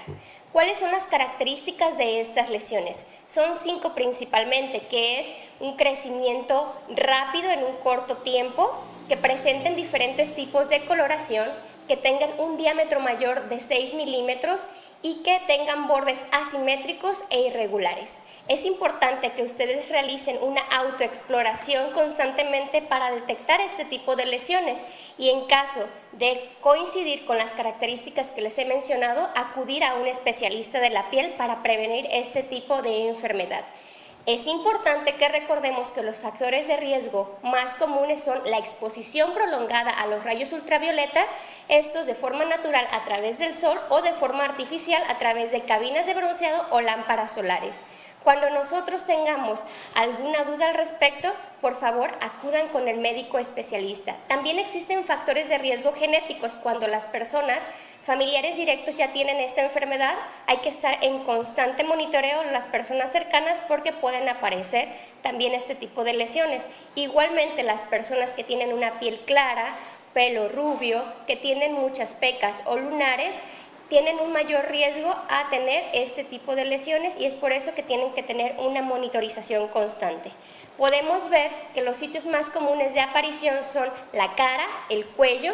¿Cuáles 0.53 0.78
son 0.78 0.91
las 0.91 1.07
características 1.07 1.97
de 1.97 2.22
estas 2.22 2.49
lesiones? 2.49 3.05
Son 3.26 3.55
cinco 3.55 3.93
principalmente, 3.93 4.82
que 4.88 5.20
es 5.20 5.34
un 5.60 5.76
crecimiento 5.78 6.72
rápido 6.95 7.49
en 7.49 7.64
un 7.64 7.76
corto 7.78 8.18
tiempo, 8.18 8.72
que 9.07 9.18
presenten 9.18 9.76
diferentes 9.76 10.36
tipos 10.36 10.70
de 10.70 10.86
coloración, 10.86 11.47
que 11.88 11.97
tengan 11.97 12.30
un 12.39 12.57
diámetro 12.57 12.99
mayor 12.99 13.49
de 13.49 13.60
6 13.60 13.95
milímetros 13.95 14.68
y 15.02 15.24
que 15.24 15.39
tengan 15.47 15.88
bordes 15.88 16.26
asimétricos 16.32 17.24
e 17.30 17.41
irregulares. 17.41 18.20
Es 18.47 18.66
importante 18.66 19.32
que 19.32 19.43
ustedes 19.43 19.89
realicen 19.89 20.38
una 20.41 20.62
autoexploración 20.62 21.91
constantemente 21.91 22.82
para 22.82 23.12
detectar 23.12 23.62
este 23.62 23.86
tipo 23.86 24.16
de 24.16 24.26
lesiones 24.26 24.84
y 25.18 25.30
en 25.30 25.45
caso 25.45 25.86
de 26.14 26.50
coincidir 26.62 27.26
con 27.26 27.38
las 27.38 27.54
características 27.54 28.32
que 28.32 28.41
les 28.41 28.58
he 28.58 28.66
mencionado, 28.66 29.30
acudir 29.36 29.84
a 29.84 29.95
un 29.95 30.08
especialista 30.08 30.80
de 30.80 30.89
la 30.89 31.10
piel 31.10 31.32
para 31.32 31.64
prevenir 31.64 32.08
este 32.12 32.43
tipo 32.43 32.82
de 32.82 33.08
enfermedad. 33.08 33.64
Es 34.26 34.45
importante 34.47 35.15
que 35.15 35.30
recordemos 35.30 35.91
que 35.91 36.03
los 36.03 36.20
factores 36.20 36.67
de 36.67 36.78
riesgo 36.78 37.39
más 37.41 37.76
comunes 37.76 38.24
son 38.24 38.38
la 38.45 38.57
exposición 38.59 39.34
prolongada 39.34 39.89
a 39.89 40.07
los 40.07 40.24
rayos 40.24 40.53
ultravioleta, 40.53 41.26
estos 41.67 42.05
de 42.05 42.15
forma 42.15 42.45
natural 42.45 42.88
a 42.91 43.03
través 43.05 43.39
del 43.39 43.53
sol 43.53 43.80
o 43.89 44.01
de 44.01 44.13
forma 44.13 44.43
artificial 44.43 45.01
a 45.09 45.17
través 45.17 45.51
de 45.51 45.61
cabinas 45.61 46.05
de 46.05 46.13
bronceado 46.13 46.65
o 46.70 46.82
lámparas 46.82 47.34
solares. 47.34 47.82
Cuando 48.24 48.49
nosotros 48.49 49.05
tengamos 49.05 49.65
alguna 49.95 50.43
duda 50.43 50.70
al 50.70 50.76
respecto, 50.76 51.32
por 51.61 51.80
favor 51.80 52.11
acudan 52.20 52.67
con 52.67 52.88
el 52.89 52.97
médico 52.97 53.39
especialista. 53.39 54.17
También 54.28 54.59
existen 54.59 55.05
factores 55.05 55.47
de 55.47 55.57
riesgo 55.57 55.93
genéticos 55.93 56.57
cuando 56.57 56.88
las 56.88 57.07
personas 57.07 57.63
familiares 58.03 58.57
directos 58.57 58.97
ya 58.97 59.13
tienen 59.13 59.38
esta 59.38 59.63
enfermedad. 59.63 60.15
Hay 60.47 60.57
que 60.57 60.70
estar 60.70 61.01
en 61.01 61.20
constante 61.24 61.86
monitoreo 61.86 62.43
las 62.51 62.67
personas 62.67 63.11
cercanas 63.11 63.61
porque 63.67 63.93
pueden 63.93 64.28
aparecer 64.28 64.89
también 65.22 65.53
este 65.53 65.76
tipo 65.76 66.03
de 66.03 66.13
lesiones. 66.13 66.67
Igualmente 66.95 67.63
las 67.63 67.86
personas 67.86 68.34
que 68.34 68.43
tienen 68.43 68.74
una 68.74 68.99
piel 68.99 69.20
clara, 69.22 69.76
pelo 70.13 70.49
rubio, 70.49 71.05
que 71.28 71.36
tienen 71.36 71.74
muchas 71.74 72.15
pecas 72.15 72.63
o 72.65 72.76
lunares, 72.76 73.41
tienen 73.90 74.20
un 74.20 74.32
mayor 74.32 74.68
riesgo 74.70 75.10
a 75.10 75.50
tener 75.50 75.84
este 75.94 76.24
tipo 76.24 76.56
de 76.56 76.66
lesiones 76.66 77.18
y 77.18 77.26
es 77.26 77.36
por 77.36 77.52
eso 77.52 77.74
que 77.74 77.84
tienen 77.84 78.14
que 78.14 78.24
tener 78.24 78.56
una 78.60 78.82
monitorización 78.82 79.68
constante. 79.68 80.32
Podemos 80.78 81.30
ver 81.30 81.52
que 81.74 81.82
los 81.82 81.98
sitios 81.98 82.26
más 82.26 82.50
comunes 82.50 82.94
de 82.94 83.02
aparición 83.02 83.66
son 83.66 83.90
la 84.14 84.36
cara, 84.36 84.66
el 84.90 85.06
cuello, 85.06 85.54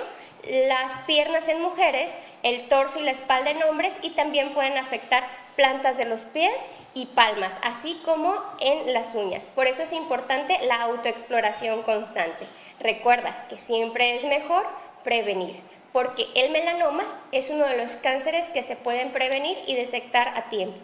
las 0.67 0.99
piernas 0.99 1.47
en 1.47 1.61
mujeres, 1.61 2.17
el 2.43 2.67
torso 2.67 2.99
y 2.99 3.03
la 3.03 3.11
espalda 3.11 3.49
en 3.49 3.63
hombres 3.63 3.97
y 4.03 4.11
también 4.11 4.53
pueden 4.53 4.77
afectar 4.77 5.25
plantas 5.55 5.97
de 5.97 6.05
los 6.05 6.25
pies 6.25 6.53
y 6.93 7.07
palmas, 7.07 7.53
así 7.63 7.99
como 8.05 8.35
en 8.59 8.93
las 8.93 9.15
uñas. 9.15 9.49
Por 9.49 9.67
eso 9.67 9.83
es 9.83 9.93
importante 9.93 10.59
la 10.63 10.81
autoexploración 10.83 11.81
constante. 11.83 12.45
Recuerda 12.79 13.43
que 13.49 13.57
siempre 13.57 14.15
es 14.15 14.25
mejor 14.25 14.65
prevenir 15.03 15.55
porque 15.95 16.27
el 16.35 16.51
melanoma 16.51 17.03
es 17.31 17.49
uno 17.49 17.63
de 17.63 17.77
los 17.77 17.95
cánceres 17.95 18.49
que 18.49 18.63
se 18.63 18.75
pueden 18.75 19.13
prevenir 19.13 19.55
y 19.65 19.75
detectar 19.75 20.27
a 20.37 20.49
tiempo. 20.49 20.77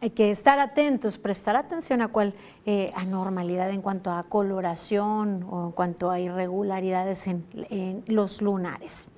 Hay 0.00 0.08
que 0.08 0.30
estar 0.30 0.58
atentos, 0.60 1.18
prestar 1.18 1.56
atención 1.56 2.00
a 2.00 2.08
cuál 2.08 2.32
eh, 2.64 2.90
anormalidad 2.94 3.68
en 3.68 3.82
cuanto 3.82 4.10
a 4.10 4.22
coloración 4.22 5.46
o 5.50 5.66
en 5.66 5.72
cuanto 5.72 6.10
a 6.10 6.18
irregularidades 6.18 7.26
en, 7.26 7.44
en 7.68 8.02
los 8.06 8.40
lunares. 8.40 9.08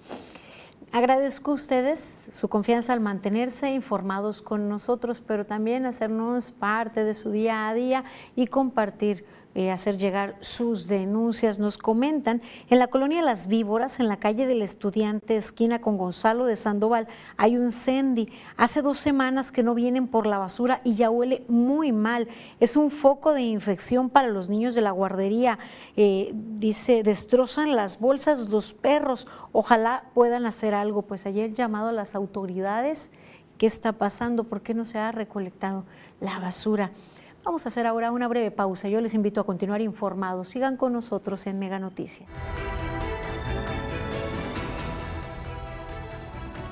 Agradezco 0.90 1.52
a 1.52 1.54
ustedes 1.54 2.28
su 2.32 2.48
confianza 2.48 2.92
al 2.92 3.00
mantenerse 3.00 3.70
informados 3.70 4.42
con 4.42 4.68
nosotros, 4.68 5.22
pero 5.22 5.46
también 5.46 5.86
hacernos 5.86 6.50
parte 6.50 7.04
de 7.04 7.14
su 7.14 7.30
día 7.30 7.68
a 7.68 7.74
día 7.74 8.04
y 8.36 8.48
compartir 8.48 9.24
eh, 9.54 9.70
hacer 9.70 9.98
llegar 9.98 10.36
sus 10.40 10.88
denuncias. 10.88 11.58
Nos 11.58 11.78
comentan, 11.78 12.40
en 12.70 12.78
la 12.78 12.86
colonia 12.86 13.22
Las 13.22 13.46
Víboras, 13.46 14.00
en 14.00 14.08
la 14.08 14.16
calle 14.16 14.46
del 14.46 14.62
Estudiante, 14.62 15.36
esquina 15.36 15.80
con 15.80 15.98
Gonzalo 15.98 16.46
de 16.46 16.56
Sandoval, 16.56 17.08
hay 17.36 17.56
un 17.56 17.72
Cendi. 17.72 18.28
Hace 18.56 18.82
dos 18.82 18.98
semanas 18.98 19.52
que 19.52 19.62
no 19.62 19.74
vienen 19.74 20.08
por 20.08 20.26
la 20.26 20.38
basura 20.38 20.80
y 20.84 20.94
ya 20.94 21.10
huele 21.10 21.44
muy 21.48 21.92
mal. 21.92 22.28
Es 22.60 22.76
un 22.76 22.90
foco 22.90 23.32
de 23.32 23.42
infección 23.42 24.10
para 24.10 24.28
los 24.28 24.48
niños 24.48 24.74
de 24.74 24.80
la 24.80 24.90
guardería. 24.90 25.58
Eh, 25.96 26.32
dice, 26.34 27.02
destrozan 27.02 27.76
las 27.76 28.00
bolsas 28.00 28.48
los 28.48 28.74
perros. 28.74 29.26
Ojalá 29.52 30.04
puedan 30.14 30.46
hacer 30.46 30.74
algo. 30.74 31.02
Pues 31.02 31.26
ayer 31.26 31.52
llamado 31.52 31.88
a 31.88 31.92
las 31.92 32.14
autoridades. 32.14 33.10
¿Qué 33.58 33.66
está 33.66 33.92
pasando? 33.92 34.44
¿Por 34.44 34.62
qué 34.62 34.74
no 34.74 34.84
se 34.84 34.98
ha 34.98 35.12
recolectado 35.12 35.84
la 36.20 36.38
basura? 36.38 36.90
Vamos 37.44 37.66
a 37.66 37.70
hacer 37.70 37.88
ahora 37.88 38.12
una 38.12 38.28
breve 38.28 38.52
pausa. 38.52 38.88
Yo 38.88 39.00
les 39.00 39.14
invito 39.14 39.40
a 39.40 39.44
continuar 39.44 39.80
informados. 39.80 40.48
Sigan 40.48 40.76
con 40.76 40.92
nosotros 40.92 41.46
en 41.48 41.58
Mega 41.58 41.80
Noticia. 41.80 42.26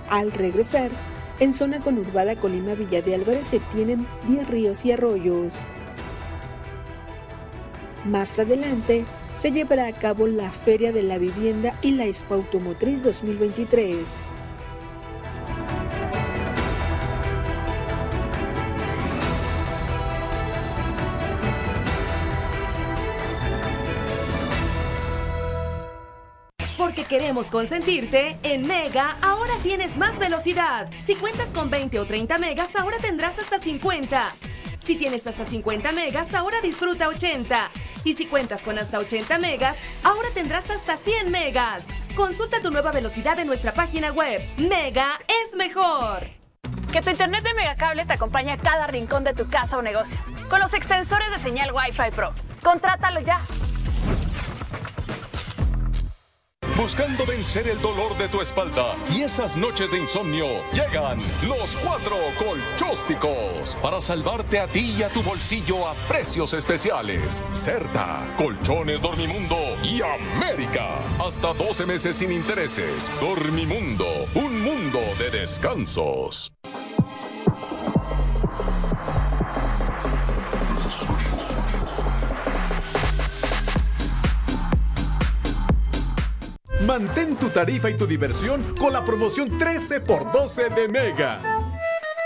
Al 0.08 0.30
regresar, 0.30 0.90
en 1.40 1.54
zona 1.54 1.80
conurbada 1.80 2.36
Colima 2.36 2.74
Villa 2.74 3.02
de 3.02 3.16
Álvarez 3.16 3.48
se 3.48 3.58
tienen 3.58 4.06
10 4.28 4.48
ríos 4.48 4.84
y 4.84 4.92
arroyos. 4.92 5.66
Más 8.04 8.38
adelante, 8.38 9.04
se 9.36 9.50
llevará 9.50 9.88
a 9.88 9.92
cabo 9.92 10.28
la 10.28 10.52
Feria 10.52 10.92
de 10.92 11.02
la 11.02 11.18
Vivienda 11.18 11.74
y 11.82 11.92
la 11.92 12.06
Expo 12.06 12.34
Automotriz 12.34 13.02
2023. 13.02 13.98
Porque 26.80 27.04
queremos 27.04 27.48
consentirte, 27.48 28.38
en 28.42 28.66
Mega 28.66 29.18
ahora 29.20 29.52
tienes 29.62 29.98
más 29.98 30.18
velocidad. 30.18 30.90
Si 30.98 31.14
cuentas 31.14 31.50
con 31.50 31.68
20 31.68 32.00
o 32.00 32.06
30 32.06 32.38
megas, 32.38 32.74
ahora 32.74 32.96
tendrás 32.96 33.38
hasta 33.38 33.58
50. 33.58 34.34
Si 34.78 34.96
tienes 34.96 35.26
hasta 35.26 35.44
50 35.44 35.92
megas, 35.92 36.32
ahora 36.32 36.62
disfruta 36.62 37.08
80. 37.08 37.68
Y 38.04 38.14
si 38.14 38.24
cuentas 38.24 38.62
con 38.62 38.78
hasta 38.78 38.98
80 38.98 39.36
megas, 39.36 39.76
ahora 40.02 40.30
tendrás 40.32 40.70
hasta 40.70 40.96
100 40.96 41.30
megas. 41.30 41.84
Consulta 42.16 42.62
tu 42.62 42.70
nueva 42.70 42.92
velocidad 42.92 43.38
en 43.38 43.48
nuestra 43.48 43.74
página 43.74 44.10
web. 44.12 44.40
Mega 44.56 45.20
es 45.42 45.54
mejor. 45.56 46.30
Que 46.90 47.02
tu 47.02 47.10
internet 47.10 47.44
de 47.44 47.52
Megacable 47.52 48.06
te 48.06 48.14
acompañe 48.14 48.52
a 48.52 48.56
cada 48.56 48.86
rincón 48.86 49.22
de 49.22 49.34
tu 49.34 49.46
casa 49.50 49.76
o 49.76 49.82
negocio. 49.82 50.18
Con 50.48 50.60
los 50.60 50.72
extensores 50.72 51.30
de 51.30 51.38
señal 51.40 51.72
Wi-Fi 51.74 52.10
Pro. 52.16 52.32
Contrátalo 52.62 53.20
ya. 53.20 53.42
Buscando 56.80 57.26
vencer 57.26 57.68
el 57.68 57.78
dolor 57.82 58.16
de 58.16 58.26
tu 58.28 58.40
espalda 58.40 58.96
y 59.14 59.20
esas 59.20 59.54
noches 59.54 59.90
de 59.90 59.98
insomnio, 59.98 60.46
llegan 60.72 61.18
los 61.46 61.76
cuatro 61.76 62.16
colchósticos 62.38 63.76
para 63.82 64.00
salvarte 64.00 64.58
a 64.58 64.66
ti 64.66 64.94
y 64.98 65.02
a 65.02 65.10
tu 65.10 65.22
bolsillo 65.22 65.86
a 65.86 65.92
precios 66.08 66.54
especiales. 66.54 67.44
Certa, 67.52 68.26
Colchones 68.38 69.02
Dormimundo 69.02 69.58
y 69.84 70.00
América. 70.00 71.00
Hasta 71.18 71.52
12 71.52 71.84
meses 71.84 72.16
sin 72.16 72.32
intereses. 72.32 73.12
Dormimundo, 73.20 74.06
un 74.34 74.62
mundo 74.62 75.00
de 75.18 75.38
descansos. 75.38 76.50
Mantén 86.90 87.36
tu 87.36 87.50
tarifa 87.50 87.88
y 87.88 87.96
tu 87.96 88.04
diversión 88.04 88.74
con 88.76 88.92
la 88.92 89.04
promoción 89.04 89.56
13 89.56 90.00
por 90.00 90.32
12 90.32 90.70
de 90.70 90.88
Mega. 90.88 91.38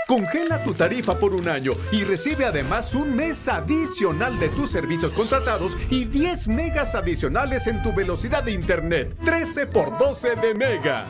Congela 0.07 0.63
tu 0.63 0.73
tarifa 0.73 1.19
por 1.19 1.35
un 1.35 1.47
año 1.47 1.73
y 1.91 2.03
recibe 2.03 2.45
además 2.45 2.95
un 2.95 3.15
mes 3.15 3.47
adicional 3.47 4.39
de 4.39 4.49
tus 4.49 4.71
servicios 4.71 5.13
contratados 5.13 5.77
y 5.91 6.05
10 6.05 6.47
megas 6.47 6.95
adicionales 6.95 7.67
en 7.67 7.83
tu 7.83 7.93
velocidad 7.93 8.41
de 8.41 8.53
internet. 8.53 9.15
13 9.23 9.67
por 9.67 9.99
12 9.99 10.33
de 10.33 10.55
Mega. 10.55 11.05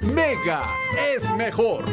Mega 0.00 0.64
es 1.14 1.32
mejor. 1.36 1.84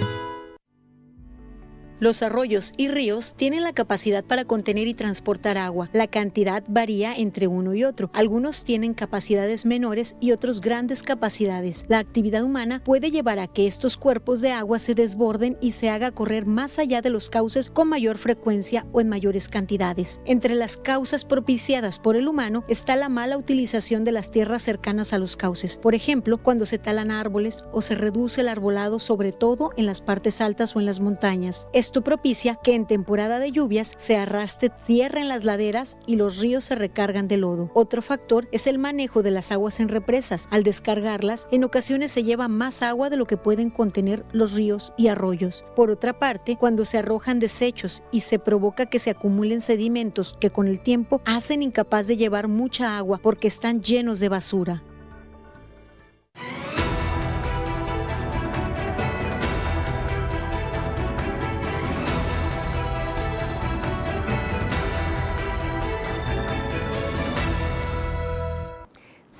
Los 1.99 2.23
arroyos 2.23 2.73
y 2.77 2.87
ríos 2.87 3.33
tienen 3.33 3.61
la 3.61 3.73
capacidad 3.73 4.23
para 4.23 4.45
contener 4.45 4.87
y 4.87 4.93
transportar 4.93 5.57
agua. 5.57 5.89
La 5.91 6.07
cantidad 6.07 6.63
varía 6.65 7.13
entre 7.13 7.47
uno 7.47 7.73
y 7.73 7.83
otro. 7.83 8.09
Algunos 8.13 8.63
tienen 8.63 8.93
capacidades 8.93 9.65
menores 9.65 10.15
y 10.21 10.31
otros 10.31 10.61
grandes 10.61 11.03
capacidades. 11.03 11.83
La 11.89 11.99
actividad 11.99 12.43
humana 12.43 12.81
puede 12.85 13.11
llevar 13.11 13.39
a 13.39 13.47
que 13.47 13.67
estos 13.67 13.97
cuerpos 13.97 14.39
de 14.39 14.51
agua 14.51 14.79
se 14.79 14.95
desborden 14.95 15.57
y 15.59 15.71
se 15.71 15.89
haga 15.89 16.11
correr 16.11 16.45
más 16.45 16.79
allá 16.79 17.01
de 17.01 17.09
los 17.09 17.29
cauces 17.29 17.69
con 17.69 17.89
mayor 17.89 18.17
frecuencia 18.17 18.85
o 18.93 19.01
en 19.01 19.09
mayores 19.09 19.49
cantidades. 19.49 20.21
Entre 20.23 20.55
las 20.55 20.77
causas 20.77 21.25
propiciadas 21.25 21.99
por 21.99 22.15
el 22.15 22.29
humano 22.29 22.63
está 22.69 22.95
la 22.95 23.09
mala 23.09 23.37
utilización 23.37 24.05
de 24.05 24.13
las 24.13 24.31
tierras 24.31 24.63
cercanas 24.63 25.11
a 25.11 25.17
los 25.17 25.35
cauces. 25.35 25.77
Por 25.77 25.95
ejemplo, 25.95 26.37
cuando 26.37 26.65
se 26.65 26.77
talan 26.77 27.11
árboles 27.11 27.65
o 27.73 27.81
se 27.81 27.95
reduce 27.95 28.39
el 28.39 28.47
arbolado 28.47 28.99
sobre 28.99 29.33
todo 29.33 29.71
en 29.75 29.85
las 29.85 29.99
partes 29.99 30.39
altas 30.39 30.77
o 30.77 30.79
en 30.79 30.85
las 30.85 31.01
montañas. 31.01 31.67
Esto 31.89 32.03
propicia 32.03 32.53
que 32.53 32.75
en 32.75 32.85
temporada 32.85 33.39
de 33.39 33.51
lluvias 33.51 33.93
se 33.97 34.15
arrastre 34.15 34.69
tierra 34.69 35.21
en 35.21 35.27
las 35.27 35.43
laderas 35.43 35.97
y 36.05 36.17
los 36.17 36.37
ríos 36.37 36.65
se 36.65 36.75
recargan 36.75 37.27
de 37.27 37.37
lodo. 37.37 37.71
Otro 37.73 38.03
factor 38.03 38.47
es 38.51 38.67
el 38.67 38.77
manejo 38.77 39.23
de 39.23 39.31
las 39.31 39.51
aguas 39.51 39.79
en 39.79 39.89
represas. 39.89 40.47
Al 40.51 40.61
descargarlas, 40.61 41.47
en 41.51 41.63
ocasiones 41.63 42.11
se 42.11 42.23
lleva 42.23 42.47
más 42.47 42.83
agua 42.83 43.09
de 43.09 43.17
lo 43.17 43.25
que 43.25 43.37
pueden 43.37 43.71
contener 43.71 44.23
los 44.33 44.53
ríos 44.53 44.93
y 44.97 45.07
arroyos. 45.07 45.65
Por 45.75 45.89
otra 45.89 46.19
parte, 46.19 46.57
cuando 46.57 46.85
se 46.85 46.99
arrojan 46.99 47.39
desechos 47.39 48.03
y 48.11 48.19
se 48.19 48.37
provoca 48.37 48.85
que 48.85 48.99
se 48.99 49.09
acumulen 49.09 49.59
sedimentos 49.59 50.37
que 50.39 50.51
con 50.51 50.67
el 50.67 50.81
tiempo 50.81 51.23
hacen 51.25 51.63
incapaz 51.63 52.05
de 52.05 52.17
llevar 52.17 52.47
mucha 52.47 52.99
agua 52.99 53.19
porque 53.23 53.47
están 53.47 53.81
llenos 53.81 54.19
de 54.19 54.29
basura. 54.29 54.83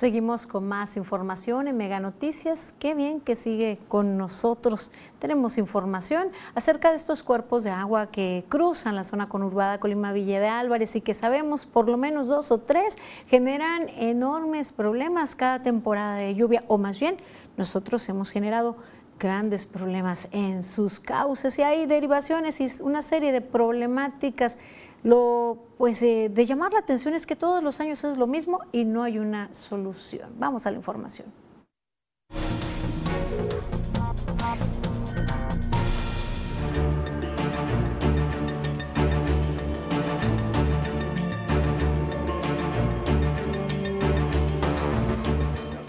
Seguimos 0.00 0.46
con 0.46 0.66
más 0.66 0.96
información 0.96 1.68
en 1.68 1.76
Mega 1.76 2.00
Noticias. 2.00 2.72
Qué 2.78 2.94
bien 2.94 3.20
que 3.20 3.36
sigue 3.36 3.78
con 3.86 4.16
nosotros. 4.16 4.92
Tenemos 5.18 5.58
información 5.58 6.28
acerca 6.54 6.88
de 6.88 6.96
estos 6.96 7.22
cuerpos 7.22 7.64
de 7.64 7.70
agua 7.70 8.06
que 8.06 8.46
cruzan 8.48 8.96
la 8.96 9.04
zona 9.04 9.28
conurbada 9.28 9.78
Colima 9.78 10.14
Villa 10.14 10.40
de 10.40 10.48
Álvarez 10.48 10.96
y 10.96 11.02
que 11.02 11.12
sabemos 11.12 11.66
por 11.66 11.86
lo 11.86 11.98
menos 11.98 12.28
dos 12.28 12.50
o 12.50 12.56
tres 12.56 12.96
generan 13.26 13.90
enormes 13.90 14.72
problemas 14.72 15.34
cada 15.34 15.60
temporada 15.60 16.14
de 16.14 16.34
lluvia, 16.34 16.64
o 16.66 16.78
más 16.78 16.98
bien 16.98 17.18
nosotros 17.58 18.08
hemos 18.08 18.30
generado 18.30 18.78
grandes 19.18 19.66
problemas 19.66 20.28
en 20.32 20.62
sus 20.62 20.98
causas 20.98 21.58
y 21.58 21.62
hay 21.62 21.84
derivaciones 21.84 22.58
y 22.62 22.82
una 22.82 23.02
serie 23.02 23.32
de 23.32 23.42
problemáticas 23.42 24.56
lo 25.02 25.58
pues 25.78 26.02
eh, 26.02 26.30
de 26.30 26.44
llamar 26.44 26.72
la 26.72 26.80
atención 26.80 27.14
es 27.14 27.26
que 27.26 27.36
todos 27.36 27.62
los 27.62 27.80
años 27.80 28.04
es 28.04 28.16
lo 28.16 28.26
mismo 28.26 28.60
y 28.72 28.84
no 28.84 29.02
hay 29.02 29.18
una 29.18 29.52
solución. 29.54 30.30
Vamos 30.38 30.66
a 30.66 30.70
la 30.70 30.76
información. 30.76 31.32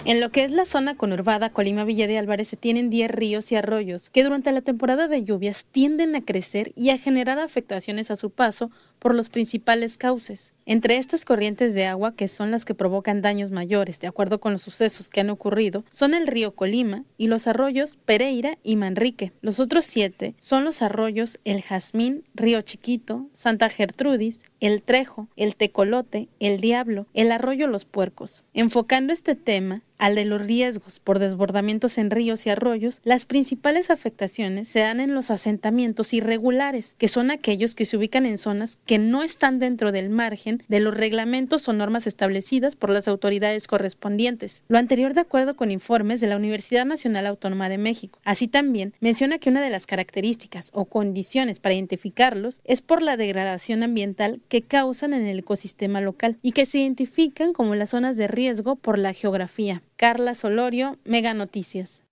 En 0.03 0.19
lo 0.19 0.29
que 0.29 0.43
es 0.43 0.51
la 0.51 0.65
zona 0.65 0.95
conurbada 0.95 1.51
Colima 1.51 1.85
Villa 1.85 2.05
de 2.05 2.17
Álvarez 2.17 2.49
se 2.49 2.57
tienen 2.57 2.89
10 2.89 3.11
ríos 3.11 3.51
y 3.51 3.55
arroyos 3.55 4.09
que 4.09 4.23
durante 4.23 4.51
la 4.51 4.59
temporada 4.61 5.07
de 5.07 5.23
lluvias 5.23 5.63
tienden 5.63 6.15
a 6.15 6.21
crecer 6.21 6.73
y 6.75 6.89
a 6.89 6.97
generar 6.97 7.39
afectaciones 7.39 8.11
a 8.11 8.17
su 8.17 8.29
paso 8.29 8.71
por 9.01 9.15
los 9.15 9.29
principales 9.29 9.97
cauces. 9.97 10.53
Entre 10.67 10.97
estas 10.97 11.25
corrientes 11.25 11.73
de 11.73 11.87
agua, 11.87 12.13
que 12.15 12.27
son 12.27 12.51
las 12.51 12.65
que 12.65 12.75
provocan 12.75 13.23
daños 13.23 13.49
mayores, 13.49 13.99
de 13.99 14.07
acuerdo 14.07 14.39
con 14.39 14.53
los 14.53 14.61
sucesos 14.61 15.09
que 15.09 15.21
han 15.21 15.31
ocurrido, 15.31 15.83
son 15.89 16.13
el 16.13 16.27
río 16.27 16.51
Colima 16.51 17.03
y 17.17 17.27
los 17.27 17.47
arroyos 17.47 17.97
Pereira 18.05 18.57
y 18.63 18.75
Manrique. 18.75 19.31
Los 19.41 19.59
otros 19.59 19.85
siete 19.85 20.35
son 20.37 20.63
los 20.63 20.83
arroyos 20.83 21.39
El 21.45 21.63
Jazmín, 21.63 22.23
Río 22.35 22.61
Chiquito, 22.61 23.25
Santa 23.33 23.69
Gertrudis, 23.69 24.43
El 24.59 24.83
Trejo, 24.83 25.27
El 25.35 25.55
Tecolote, 25.55 26.27
El 26.39 26.61
Diablo, 26.61 27.07
el 27.15 27.31
arroyo 27.31 27.65
Los 27.65 27.85
Puercos. 27.85 28.43
Enfocando 28.53 29.13
este 29.13 29.33
tema, 29.35 29.81
al 30.01 30.15
de 30.15 30.25
los 30.25 30.41
riesgos 30.41 30.99
por 30.99 31.19
desbordamientos 31.19 31.99
en 31.99 32.09
ríos 32.09 32.47
y 32.47 32.49
arroyos, 32.49 33.01
las 33.03 33.25
principales 33.25 33.91
afectaciones 33.91 34.67
se 34.67 34.79
dan 34.79 34.99
en 34.99 35.13
los 35.13 35.29
asentamientos 35.29 36.15
irregulares, 36.15 36.95
que 36.97 37.07
son 37.07 37.29
aquellos 37.29 37.75
que 37.75 37.85
se 37.85 37.97
ubican 37.97 38.25
en 38.25 38.39
zonas 38.39 38.79
que 38.87 38.90
no 38.97 39.23
están 39.23 39.59
dentro 39.59 39.91
del 39.91 40.09
margen 40.09 40.63
de 40.67 40.79
los 40.79 40.95
reglamentos 40.95 41.67
o 41.67 41.73
normas 41.73 42.07
establecidas 42.07 42.75
por 42.75 42.89
las 42.89 43.07
autoridades 43.07 43.67
correspondientes. 43.67 44.63
Lo 44.67 44.77
anterior 44.77 45.13
de 45.13 45.21
acuerdo 45.21 45.55
con 45.55 45.71
informes 45.71 46.21
de 46.21 46.27
la 46.27 46.37
Universidad 46.37 46.85
Nacional 46.85 47.25
Autónoma 47.25 47.69
de 47.69 47.77
México. 47.77 48.19
Así 48.23 48.47
también 48.47 48.93
menciona 48.99 49.39
que 49.39 49.49
una 49.49 49.61
de 49.61 49.69
las 49.69 49.85
características 49.85 50.71
o 50.73 50.85
condiciones 50.85 51.59
para 51.59 51.75
identificarlos 51.75 52.61
es 52.63 52.81
por 52.81 53.01
la 53.01 53.17
degradación 53.17 53.83
ambiental 53.83 54.41
que 54.49 54.61
causan 54.61 55.13
en 55.13 55.25
el 55.25 55.39
ecosistema 55.39 56.01
local 56.01 56.37
y 56.41 56.51
que 56.51 56.65
se 56.65 56.79
identifican 56.79 57.53
como 57.53 57.75
las 57.75 57.89
zonas 57.89 58.17
de 58.17 58.27
riesgo 58.27 58.75
por 58.75 58.97
la 58.97 59.13
geografía. 59.13 59.81
Carla 59.95 60.35
Solorio, 60.35 60.97
Mega 61.05 61.33
Noticias. 61.33 62.03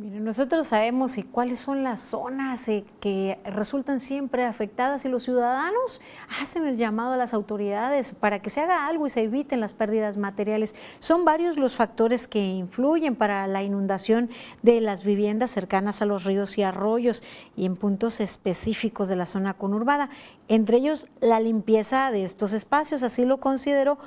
Miren, 0.00 0.22
nosotros 0.22 0.68
sabemos 0.68 1.16
cuáles 1.32 1.58
son 1.58 1.82
las 1.82 1.98
zonas 1.98 2.68
eh, 2.68 2.84
que 3.00 3.40
resultan 3.44 3.98
siempre 3.98 4.44
afectadas 4.44 5.04
y 5.04 5.08
los 5.08 5.24
ciudadanos 5.24 6.00
hacen 6.40 6.68
el 6.68 6.76
llamado 6.76 7.14
a 7.14 7.16
las 7.16 7.34
autoridades 7.34 8.12
para 8.12 8.40
que 8.40 8.48
se 8.48 8.60
haga 8.60 8.86
algo 8.86 9.08
y 9.08 9.10
se 9.10 9.22
eviten 9.22 9.58
las 9.58 9.74
pérdidas 9.74 10.16
materiales. 10.16 10.76
Son 11.00 11.24
varios 11.24 11.56
los 11.56 11.74
factores 11.74 12.28
que 12.28 12.38
influyen 12.38 13.16
para 13.16 13.48
la 13.48 13.64
inundación 13.64 14.30
de 14.62 14.80
las 14.80 15.02
viviendas 15.02 15.50
cercanas 15.50 16.00
a 16.00 16.06
los 16.06 16.22
ríos 16.22 16.58
y 16.58 16.62
arroyos 16.62 17.24
y 17.56 17.66
en 17.66 17.74
puntos 17.74 18.20
específicos 18.20 19.08
de 19.08 19.16
la 19.16 19.26
zona 19.26 19.54
conurbada. 19.54 20.10
Entre 20.46 20.76
ellos, 20.76 21.08
la 21.20 21.40
limpieza 21.40 22.12
de 22.12 22.22
estos 22.22 22.52
espacios, 22.52 23.02
así 23.02 23.24
lo 23.24 23.38
consideró 23.38 23.98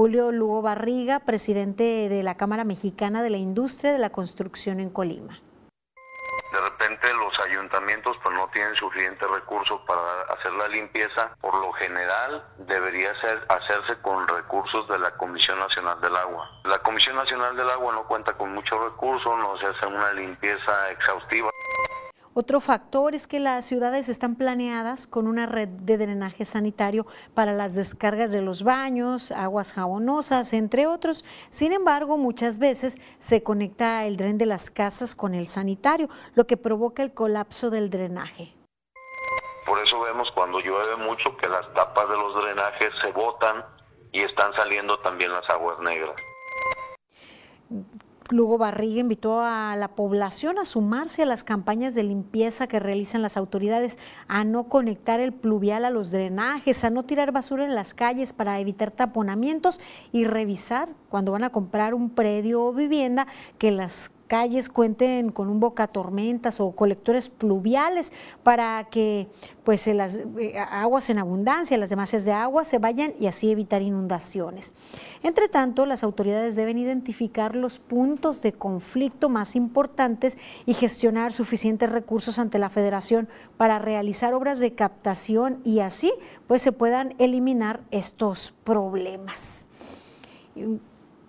Julio 0.00 0.32
Lugo 0.32 0.62
Barriga, 0.62 1.20
presidente 1.26 2.08
de 2.08 2.22
la 2.22 2.38
Cámara 2.38 2.64
Mexicana 2.64 3.22
de 3.22 3.28
la 3.28 3.36
Industria 3.36 3.92
de 3.92 3.98
la 3.98 4.08
Construcción 4.08 4.80
en 4.80 4.88
Colima. 4.88 5.38
De 6.54 6.58
repente 6.58 7.12
los 7.12 7.38
ayuntamientos 7.40 8.16
pues 8.22 8.34
no 8.34 8.48
tienen 8.48 8.74
suficientes 8.76 9.28
recursos 9.28 9.78
para 9.86 10.22
hacer 10.32 10.52
la 10.54 10.68
limpieza. 10.68 11.36
Por 11.42 11.54
lo 11.54 11.70
general 11.72 12.42
debería 12.66 13.12
ser, 13.20 13.44
hacerse 13.50 14.00
con 14.00 14.26
recursos 14.26 14.88
de 14.88 14.98
la 14.98 15.10
Comisión 15.18 15.58
Nacional 15.58 16.00
del 16.00 16.16
Agua. 16.16 16.48
La 16.64 16.78
Comisión 16.78 17.16
Nacional 17.16 17.54
del 17.54 17.68
Agua 17.68 17.92
no 17.92 18.04
cuenta 18.04 18.32
con 18.32 18.54
muchos 18.54 18.82
recursos, 18.82 19.36
no 19.36 19.58
se 19.58 19.66
hace 19.66 19.84
una 19.84 20.14
limpieza 20.14 20.92
exhaustiva. 20.92 21.50
Otro 22.32 22.60
factor 22.60 23.16
es 23.16 23.26
que 23.26 23.40
las 23.40 23.64
ciudades 23.64 24.08
están 24.08 24.36
planeadas 24.36 25.08
con 25.08 25.26
una 25.26 25.46
red 25.46 25.68
de 25.68 25.98
drenaje 25.98 26.44
sanitario 26.44 27.04
para 27.34 27.52
las 27.52 27.74
descargas 27.74 28.30
de 28.30 28.40
los 28.40 28.62
baños, 28.62 29.32
aguas 29.32 29.72
jabonosas, 29.72 30.52
entre 30.52 30.86
otros. 30.86 31.24
Sin 31.48 31.72
embargo, 31.72 32.16
muchas 32.18 32.60
veces 32.60 32.98
se 33.18 33.42
conecta 33.42 34.04
el 34.04 34.16
dren 34.16 34.38
de 34.38 34.46
las 34.46 34.70
casas 34.70 35.16
con 35.16 35.34
el 35.34 35.48
sanitario, 35.48 36.08
lo 36.36 36.46
que 36.46 36.56
provoca 36.56 37.02
el 37.02 37.12
colapso 37.12 37.68
del 37.68 37.90
drenaje. 37.90 38.54
Por 39.66 39.80
eso 39.80 40.00
vemos 40.00 40.28
cuando 40.32 40.60
llueve 40.60 40.96
mucho 40.96 41.36
que 41.36 41.48
las 41.48 41.66
tapas 41.74 42.08
de 42.08 42.16
los 42.16 42.34
drenajes 42.36 42.92
se 43.02 43.10
botan 43.10 43.64
y 44.12 44.22
están 44.22 44.52
saliendo 44.54 45.00
también 45.00 45.32
las 45.32 45.48
aguas 45.50 45.80
negras. 45.80 46.14
Lugo 48.32 48.58
Barriga 48.58 49.00
invitó 49.00 49.40
a 49.40 49.76
la 49.76 49.88
población 49.88 50.58
a 50.58 50.64
sumarse 50.64 51.22
a 51.22 51.26
las 51.26 51.44
campañas 51.44 51.94
de 51.94 52.04
limpieza 52.04 52.66
que 52.66 52.80
realizan 52.80 53.22
las 53.22 53.36
autoridades, 53.36 53.98
a 54.28 54.44
no 54.44 54.64
conectar 54.64 55.20
el 55.20 55.32
pluvial 55.32 55.84
a 55.84 55.90
los 55.90 56.10
drenajes, 56.10 56.84
a 56.84 56.90
no 56.90 57.04
tirar 57.04 57.32
basura 57.32 57.64
en 57.64 57.74
las 57.74 57.94
calles 57.94 58.32
para 58.32 58.58
evitar 58.60 58.90
taponamientos 58.90 59.80
y 60.12 60.24
revisar 60.24 60.88
cuando 61.08 61.32
van 61.32 61.44
a 61.44 61.50
comprar 61.50 61.94
un 61.94 62.10
predio 62.10 62.62
o 62.62 62.72
vivienda 62.72 63.26
que 63.58 63.70
las 63.70 64.10
calles 64.30 64.68
cuenten 64.68 65.32
con 65.32 65.50
un 65.50 65.58
boca 65.58 65.88
tormentas 65.88 66.60
o 66.60 66.70
colectores 66.70 67.28
pluviales 67.28 68.12
para 68.44 68.86
que 68.88 69.26
pues 69.64 69.88
las 69.88 70.20
eh, 70.38 70.56
aguas 70.56 71.10
en 71.10 71.18
abundancia, 71.18 71.76
las 71.76 71.90
demasiadas 71.90 72.24
de 72.24 72.32
agua 72.32 72.64
se 72.64 72.78
vayan 72.78 73.12
y 73.18 73.26
así 73.26 73.50
evitar 73.50 73.82
inundaciones. 73.82 74.72
Entre 75.24 75.48
tanto, 75.48 75.84
las 75.84 76.04
autoridades 76.04 76.54
deben 76.54 76.78
identificar 76.78 77.56
los 77.56 77.80
puntos 77.80 78.40
de 78.40 78.52
conflicto 78.52 79.28
más 79.28 79.56
importantes 79.56 80.38
y 80.64 80.74
gestionar 80.74 81.32
suficientes 81.32 81.90
recursos 81.90 82.38
ante 82.38 82.60
la 82.60 82.70
federación 82.70 83.28
para 83.56 83.80
realizar 83.80 84.32
obras 84.32 84.60
de 84.60 84.74
captación 84.74 85.60
y 85.64 85.80
así 85.80 86.12
pues 86.46 86.62
se 86.62 86.70
puedan 86.70 87.16
eliminar 87.18 87.80
estos 87.90 88.54
problemas 88.62 89.66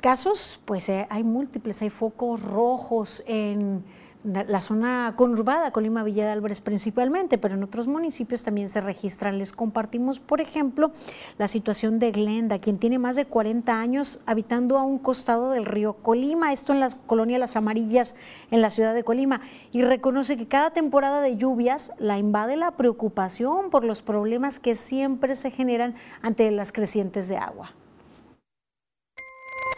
casos, 0.02 0.60
pues 0.66 0.90
eh, 0.90 1.08
hay 1.10 1.24
múltiples, 1.24 1.82
hay 1.82 1.90
focos 1.90 2.44
rojos 2.44 3.24
en 3.28 3.84
la 4.24 4.62
zona 4.62 5.14
conurbada, 5.16 5.72
Colima 5.72 6.04
Villa 6.04 6.26
de 6.26 6.32
Álvarez 6.32 6.62
principalmente, 6.62 7.40
pero 7.40 7.56
en 7.56 7.64
otros 7.64 7.88
municipios 7.88 8.44
también 8.44 8.70
se 8.70 8.80
registran. 8.80 9.40
Les 9.40 9.52
compartimos, 9.52 10.20
por 10.20 10.42
ejemplo, 10.42 10.92
la 11.40 11.48
situación 11.48 11.98
de 11.98 12.12
Glenda, 12.12 12.60
quien 12.60 12.78
tiene 12.78 13.00
más 13.00 13.16
de 13.16 13.26
40 13.26 13.80
años 13.80 14.20
habitando 14.28 14.78
a 14.78 14.84
un 14.84 15.00
costado 15.00 15.50
del 15.50 15.66
río 15.66 15.94
Colima, 15.94 16.54
esto 16.54 16.72
en 16.72 16.80
la 16.82 16.90
colonia 17.08 17.40
Las 17.40 17.56
Amarillas, 17.56 18.16
en 18.52 18.62
la 18.62 18.70
ciudad 18.70 18.94
de 18.94 19.04
Colima, 19.04 19.42
y 19.72 19.82
reconoce 19.82 20.38
que 20.38 20.48
cada 20.48 20.72
temporada 20.72 21.22
de 21.22 21.38
lluvias 21.38 21.92
la 21.98 22.20
invade 22.20 22.58
la 22.58 22.72
preocupación 22.72 23.72
por 23.72 23.84
los 23.84 24.04
problemas 24.04 24.60
que 24.60 24.76
siempre 24.76 25.36
se 25.36 25.50
generan 25.50 25.96
ante 26.22 26.52
las 26.52 26.72
crecientes 26.72 27.28
de 27.28 27.38
agua. 27.38 27.74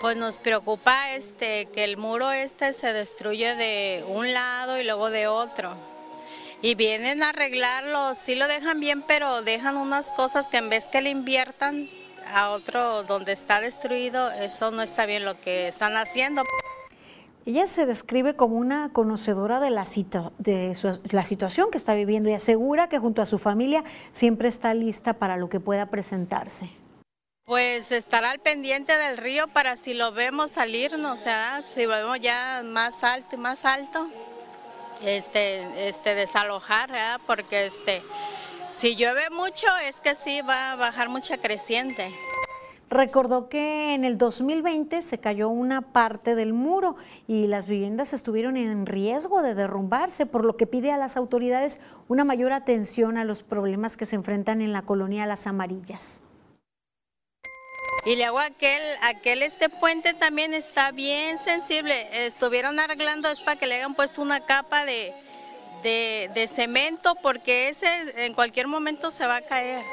Pues 0.03 0.17
nos 0.17 0.35
preocupa 0.37 1.13
este 1.13 1.67
que 1.67 1.85
el 1.85 1.95
muro 1.95 2.29
este 2.33 2.73
se 2.73 2.91
destruye 2.91 3.55
de 3.55 4.03
un 4.09 4.33
lado 4.33 4.77
y 4.77 4.83
luego 4.83 5.09
de 5.09 5.27
otro. 5.27 5.73
y 6.61 6.75
vienen 6.75 7.23
a 7.23 7.29
arreglarlo, 7.29 8.13
sí 8.13 8.35
lo 8.35 8.49
dejan 8.49 8.81
bien, 8.81 9.01
pero 9.01 9.43
dejan 9.43 9.77
unas 9.77 10.11
cosas 10.11 10.47
que 10.47 10.57
en 10.57 10.69
vez 10.69 10.89
que 10.89 11.01
le 11.01 11.09
inviertan 11.09 11.87
a 12.27 12.49
otro 12.49 13.03
donde 13.03 13.31
está 13.31 13.61
destruido, 13.61 14.29
eso 14.31 14.71
no 14.71 14.81
está 14.81 15.05
bien 15.05 15.23
lo 15.23 15.39
que 15.39 15.69
están 15.69 15.95
haciendo. 15.95 16.43
Ella 17.45 17.65
se 17.67 17.85
describe 17.85 18.35
como 18.35 18.57
una 18.57 18.89
conocedora 18.91 19.61
de, 19.61 19.69
la, 19.69 19.85
de 20.37 20.75
la 21.11 21.23
situación 21.23 21.71
que 21.71 21.77
está 21.77 21.93
viviendo 21.93 22.29
y 22.29 22.33
asegura 22.33 22.89
que 22.89 22.99
junto 22.99 23.21
a 23.21 23.25
su 23.25 23.39
familia 23.39 23.85
siempre 24.11 24.49
está 24.49 24.73
lista 24.73 25.13
para 25.13 25.37
lo 25.37 25.47
que 25.47 25.61
pueda 25.61 25.85
presentarse. 25.85 26.82
Pues 27.45 27.91
estar 27.91 28.23
al 28.23 28.39
pendiente 28.39 28.97
del 28.97 29.17
río 29.17 29.49
para 29.49 29.75
si 29.75 29.93
lo 29.93 30.13
vemos 30.13 30.51
salirnos, 30.51 31.19
o 31.19 31.21
sea, 31.21 31.61
si 31.61 31.83
lo 31.83 31.89
vemos 31.89 32.21
ya 32.21 32.61
más 32.63 33.03
alto 33.03 33.35
y 33.35 33.37
más 33.37 33.65
alto, 33.65 34.07
este, 35.05 35.89
este, 35.89 36.15
desalojar, 36.15 36.89
porque 37.27 37.65
este, 37.65 38.01
si 38.71 38.95
llueve 38.95 39.23
mucho 39.31 39.67
es 39.89 39.99
que 39.99 40.15
sí 40.15 40.39
va 40.41 40.71
a 40.71 40.75
bajar 40.77 41.09
mucha 41.09 41.37
creciente. 41.37 42.11
Recordó 42.89 43.49
que 43.49 43.93
en 43.93 44.05
el 44.05 44.17
2020 44.17 45.01
se 45.01 45.17
cayó 45.17 45.49
una 45.49 45.81
parte 45.81 46.35
del 46.35 46.53
muro 46.53 46.95
y 47.27 47.47
las 47.47 47.67
viviendas 47.67 48.13
estuvieron 48.13 48.55
en 48.55 48.85
riesgo 48.85 49.41
de 49.41 49.53
derrumbarse, 49.53 50.25
por 50.25 50.45
lo 50.45 50.55
que 50.55 50.65
pide 50.65 50.93
a 50.93 50.97
las 50.97 51.17
autoridades 51.17 51.81
una 52.07 52.23
mayor 52.23 52.53
atención 52.53 53.17
a 53.17 53.25
los 53.25 53.43
problemas 53.43 53.97
que 53.97 54.05
se 54.05 54.15
enfrentan 54.15 54.61
en 54.61 54.71
la 54.71 54.83
colonia 54.83 55.25
Las 55.25 55.45
Amarillas. 55.45 56.21
Y 58.05 58.17
luego 58.17 58.39
aquel, 58.39 58.81
aquel 59.01 59.43
este 59.43 59.69
puente 59.69 60.13
también 60.13 60.53
está 60.53 60.91
bien 60.91 61.37
sensible. 61.37 61.95
Estuvieron 62.25 62.77
arreglando 62.79 63.29
es 63.29 63.39
para 63.39 63.57
que 63.57 63.65
le 63.65 63.75
hayan 63.75 63.93
puesto 63.93 64.21
una 64.21 64.41
capa 64.41 64.83
de, 64.83 65.13
de, 65.83 66.47
cemento 66.47 67.15
porque 67.21 67.69
ese 67.69 67.87
en 68.25 68.33
cualquier 68.33 68.67
momento 68.67 69.09
se 69.09 69.25
va 69.25 69.37
a 69.37 69.41
caer. 69.41 69.83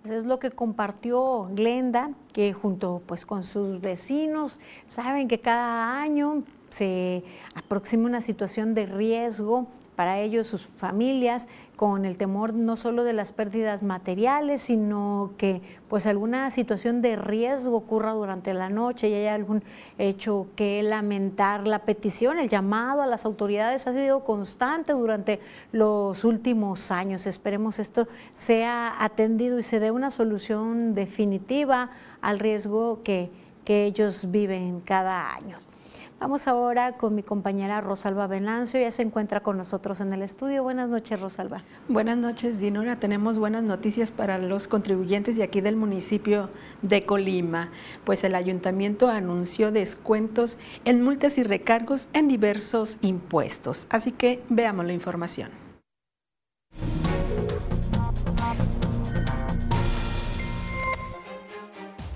Pues 0.00 0.14
es 0.14 0.24
lo 0.24 0.38
que 0.38 0.50
compartió 0.50 1.50
Glenda, 1.52 2.10
que 2.32 2.54
junto 2.54 3.02
pues 3.04 3.26
con 3.26 3.42
sus 3.42 3.80
vecinos 3.80 4.58
saben 4.86 5.28
que 5.28 5.40
cada 5.40 6.00
año 6.00 6.44
se 6.70 7.24
aproxima 7.54 8.06
una 8.06 8.22
situación 8.22 8.72
de 8.72 8.86
riesgo 8.86 9.66
para 9.96 10.20
ellos, 10.20 10.46
sus 10.46 10.70
familias, 10.76 11.48
con 11.78 12.04
el 12.04 12.18
temor 12.18 12.54
no 12.54 12.74
solo 12.74 13.04
de 13.04 13.12
las 13.12 13.32
pérdidas 13.32 13.84
materiales, 13.84 14.62
sino 14.62 15.34
que 15.38 15.62
pues 15.88 16.08
alguna 16.08 16.50
situación 16.50 17.02
de 17.02 17.14
riesgo 17.14 17.76
ocurra 17.76 18.10
durante 18.14 18.52
la 18.52 18.68
noche 18.68 19.08
y 19.08 19.14
haya 19.14 19.32
algún 19.32 19.62
hecho 19.96 20.48
que 20.56 20.82
lamentar. 20.82 21.68
La 21.68 21.84
petición, 21.84 22.40
el 22.40 22.48
llamado 22.48 23.00
a 23.00 23.06
las 23.06 23.24
autoridades 23.24 23.86
ha 23.86 23.92
sido 23.92 24.24
constante 24.24 24.92
durante 24.92 25.38
los 25.70 26.24
últimos 26.24 26.90
años. 26.90 27.28
Esperemos 27.28 27.78
esto 27.78 28.08
sea 28.32 28.96
atendido 28.98 29.60
y 29.60 29.62
se 29.62 29.78
dé 29.78 29.92
una 29.92 30.10
solución 30.10 30.96
definitiva 30.96 31.90
al 32.20 32.40
riesgo 32.40 33.04
que, 33.04 33.30
que 33.64 33.84
ellos 33.84 34.32
viven 34.32 34.80
cada 34.80 35.32
año. 35.32 35.67
Vamos 36.20 36.48
ahora 36.48 36.96
con 36.96 37.14
mi 37.14 37.22
compañera 37.22 37.80
Rosalba 37.80 38.26
Venancio, 38.26 38.80
ella 38.80 38.90
se 38.90 39.02
encuentra 39.02 39.40
con 39.40 39.56
nosotros 39.56 40.00
en 40.00 40.12
el 40.12 40.22
estudio. 40.22 40.64
Buenas 40.64 40.88
noches, 40.88 41.20
Rosalba. 41.20 41.62
Buenas 41.86 42.18
noches, 42.18 42.58
Dinora. 42.58 42.98
Tenemos 42.98 43.38
buenas 43.38 43.62
noticias 43.62 44.10
para 44.10 44.36
los 44.38 44.66
contribuyentes 44.66 45.36
de 45.36 45.44
aquí 45.44 45.60
del 45.60 45.76
municipio 45.76 46.50
de 46.82 47.06
Colima, 47.06 47.70
pues 48.04 48.24
el 48.24 48.34
ayuntamiento 48.34 49.08
anunció 49.08 49.70
descuentos 49.70 50.58
en 50.84 51.02
multas 51.02 51.38
y 51.38 51.44
recargos 51.44 52.08
en 52.12 52.26
diversos 52.26 52.98
impuestos. 53.00 53.86
Así 53.88 54.10
que 54.10 54.42
veamos 54.48 54.86
la 54.86 54.94
información. 54.94 55.50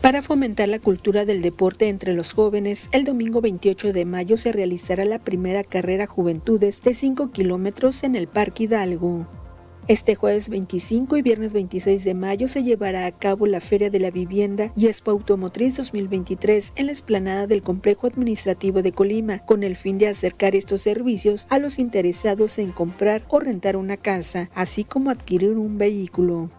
Para 0.02 0.20
fomentar 0.20 0.68
la 0.68 0.80
cultura 0.80 1.24
del 1.24 1.42
deporte 1.42 1.88
entre 1.88 2.12
los 2.12 2.32
jóvenes, 2.32 2.88
el 2.90 3.04
domingo 3.04 3.40
28 3.40 3.92
de 3.92 4.04
mayo 4.04 4.36
se 4.36 4.50
realizará 4.50 5.04
la 5.04 5.20
primera 5.20 5.62
carrera 5.62 6.08
Juventudes 6.08 6.82
de 6.82 6.92
5 6.92 7.30
kilómetros 7.30 8.02
en 8.02 8.16
el 8.16 8.26
Parque 8.26 8.64
Hidalgo. 8.64 9.28
Este 9.86 10.16
jueves 10.16 10.48
25 10.48 11.16
y 11.18 11.22
viernes 11.22 11.52
26 11.52 12.02
de 12.02 12.14
mayo 12.14 12.48
se 12.48 12.64
llevará 12.64 13.06
a 13.06 13.12
cabo 13.12 13.46
la 13.46 13.60
Feria 13.60 13.90
de 13.90 14.00
la 14.00 14.10
Vivienda 14.10 14.72
y 14.74 14.88
Expo 14.88 15.12
Automotriz 15.12 15.76
2023 15.76 16.72
en 16.74 16.86
la 16.86 16.92
explanada 16.92 17.46
del 17.46 17.62
Complejo 17.62 18.08
Administrativo 18.08 18.82
de 18.82 18.90
Colima, 18.90 19.38
con 19.38 19.62
el 19.62 19.76
fin 19.76 19.98
de 19.98 20.08
acercar 20.08 20.56
estos 20.56 20.82
servicios 20.82 21.46
a 21.48 21.60
los 21.60 21.78
interesados 21.78 22.58
en 22.58 22.72
comprar 22.72 23.22
o 23.28 23.38
rentar 23.38 23.76
una 23.76 23.96
casa, 23.96 24.50
así 24.56 24.82
como 24.82 25.10
adquirir 25.10 25.50
un 25.50 25.78
vehículo. 25.78 26.50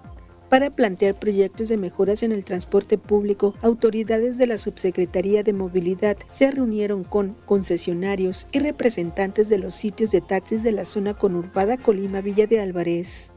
Para 0.54 0.70
plantear 0.70 1.16
proyectos 1.16 1.68
de 1.70 1.78
mejoras 1.78 2.22
en 2.22 2.32
el 2.32 2.46
transporte 2.46 3.00
público, 3.00 3.56
autoridades 3.64 4.38
de 4.38 4.46
la 4.46 4.60
Subsecretaría 4.60 5.42
de 5.42 5.52
Movilidad 5.52 6.16
se 6.28 6.52
reunieron 6.52 7.04
con 7.04 7.36
concesionarios 7.46 8.46
y 8.52 8.60
representantes 8.60 9.50
de 9.50 9.58
los 9.58 9.74
sitios 9.74 10.12
de 10.12 10.22
taxis 10.22 10.62
de 10.62 10.72
la 10.72 10.86
zona 10.86 11.16
conurbada 11.16 11.78
Colima 11.78 12.22
Villa 12.22 12.46
de 12.46 12.60
Álvarez. 12.60 13.32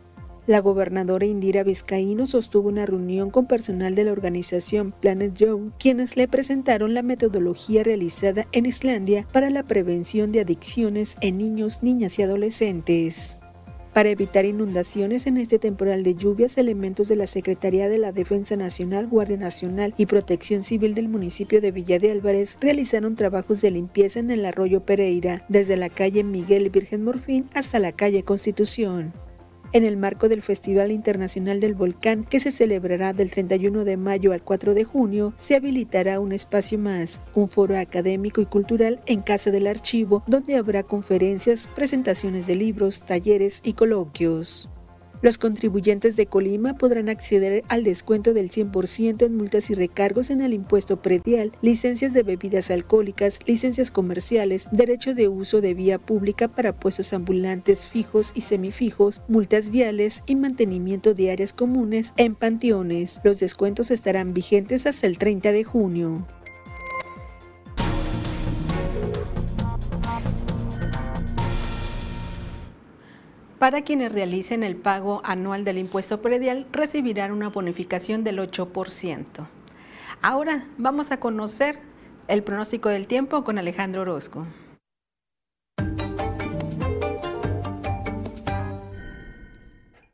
La 0.46 0.60
gobernadora 0.60 1.24
Indira 1.24 1.62
Vizcaíno 1.62 2.26
sostuvo 2.26 2.68
una 2.68 2.84
reunión 2.84 3.30
con 3.30 3.46
personal 3.46 3.94
de 3.94 4.04
la 4.04 4.12
organización 4.12 4.92
Planet 4.92 5.32
Joe, 5.40 5.70
quienes 5.78 6.18
le 6.18 6.28
presentaron 6.28 6.92
la 6.92 7.00
metodología 7.00 7.82
realizada 7.82 8.46
en 8.52 8.66
Islandia 8.66 9.24
para 9.32 9.48
la 9.48 9.62
prevención 9.62 10.32
de 10.32 10.40
adicciones 10.40 11.16
en 11.22 11.38
niños, 11.38 11.82
niñas 11.82 12.18
y 12.18 12.24
adolescentes. 12.24 13.40
Para 13.96 14.10
evitar 14.10 14.44
inundaciones 14.44 15.26
en 15.26 15.38
este 15.38 15.58
temporal 15.58 16.02
de 16.02 16.14
lluvias, 16.14 16.58
elementos 16.58 17.08
de 17.08 17.16
la 17.16 17.26
Secretaría 17.26 17.88
de 17.88 17.96
la 17.96 18.12
Defensa 18.12 18.54
Nacional, 18.54 19.06
Guardia 19.06 19.38
Nacional 19.38 19.94
y 19.96 20.04
Protección 20.04 20.62
Civil 20.62 20.94
del 20.94 21.08
municipio 21.08 21.62
de 21.62 21.70
Villa 21.70 21.98
de 21.98 22.10
Álvarez 22.10 22.58
realizaron 22.60 23.16
trabajos 23.16 23.62
de 23.62 23.70
limpieza 23.70 24.20
en 24.20 24.30
el 24.30 24.44
arroyo 24.44 24.82
Pereira, 24.82 25.46
desde 25.48 25.78
la 25.78 25.88
calle 25.88 26.24
Miguel 26.24 26.68
Virgen 26.68 27.04
Morfín 27.04 27.48
hasta 27.54 27.78
la 27.78 27.90
calle 27.90 28.22
Constitución 28.22 29.14
en 29.76 29.84
el 29.84 29.96
marco 29.96 30.28
del 30.28 30.42
Festival 30.42 30.90
Internacional 30.90 31.60
del 31.60 31.74
Volcán 31.74 32.24
que 32.24 32.40
se 32.40 32.50
celebrará 32.50 33.12
del 33.12 33.30
31 33.30 33.84
de 33.84 33.96
mayo 33.96 34.32
al 34.32 34.42
4 34.42 34.74
de 34.74 34.84
junio, 34.84 35.34
se 35.36 35.54
habilitará 35.54 36.18
un 36.18 36.32
espacio 36.32 36.78
más, 36.78 37.20
un 37.34 37.48
foro 37.48 37.78
académico 37.78 38.40
y 38.40 38.46
cultural 38.46 39.00
en 39.06 39.20
Casa 39.20 39.50
del 39.50 39.66
Archivo, 39.66 40.22
donde 40.26 40.56
habrá 40.56 40.82
conferencias, 40.82 41.68
presentaciones 41.74 42.46
de 42.46 42.56
libros, 42.56 43.00
talleres 43.00 43.60
y 43.64 43.74
coloquios. 43.74 44.68
Los 45.22 45.38
contribuyentes 45.38 46.16
de 46.16 46.26
Colima 46.26 46.74
podrán 46.74 47.08
acceder 47.08 47.64
al 47.68 47.84
descuento 47.84 48.34
del 48.34 48.50
100% 48.50 49.24
en 49.24 49.36
multas 49.36 49.70
y 49.70 49.74
recargos 49.74 50.30
en 50.30 50.40
el 50.40 50.52
impuesto 50.52 51.00
predial, 51.02 51.52
licencias 51.62 52.12
de 52.12 52.22
bebidas 52.22 52.70
alcohólicas, 52.70 53.40
licencias 53.46 53.90
comerciales, 53.90 54.68
derecho 54.72 55.14
de 55.14 55.28
uso 55.28 55.60
de 55.60 55.74
vía 55.74 55.98
pública 55.98 56.48
para 56.48 56.72
puestos 56.72 57.12
ambulantes 57.12 57.88
fijos 57.88 58.32
y 58.34 58.42
semifijos, 58.42 59.22
multas 59.28 59.70
viales 59.70 60.22
y 60.26 60.36
mantenimiento 60.36 61.14
de 61.14 61.32
áreas 61.32 61.52
comunes 61.52 62.12
en 62.16 62.34
panteones. 62.34 63.20
Los 63.24 63.40
descuentos 63.40 63.90
estarán 63.90 64.34
vigentes 64.34 64.86
hasta 64.86 65.06
el 65.06 65.18
30 65.18 65.52
de 65.52 65.64
junio. 65.64 66.26
Para 73.58 73.80
quienes 73.80 74.12
realicen 74.12 74.62
el 74.62 74.76
pago 74.76 75.22
anual 75.24 75.64
del 75.64 75.78
impuesto 75.78 76.20
predial, 76.20 76.66
recibirán 76.72 77.32
una 77.32 77.48
bonificación 77.48 78.22
del 78.22 78.38
8%. 78.38 79.48
Ahora 80.20 80.68
vamos 80.76 81.10
a 81.10 81.18
conocer 81.20 81.78
el 82.28 82.42
pronóstico 82.42 82.90
del 82.90 83.06
tiempo 83.06 83.44
con 83.44 83.56
Alejandro 83.56 84.02
Orozco. 84.02 84.46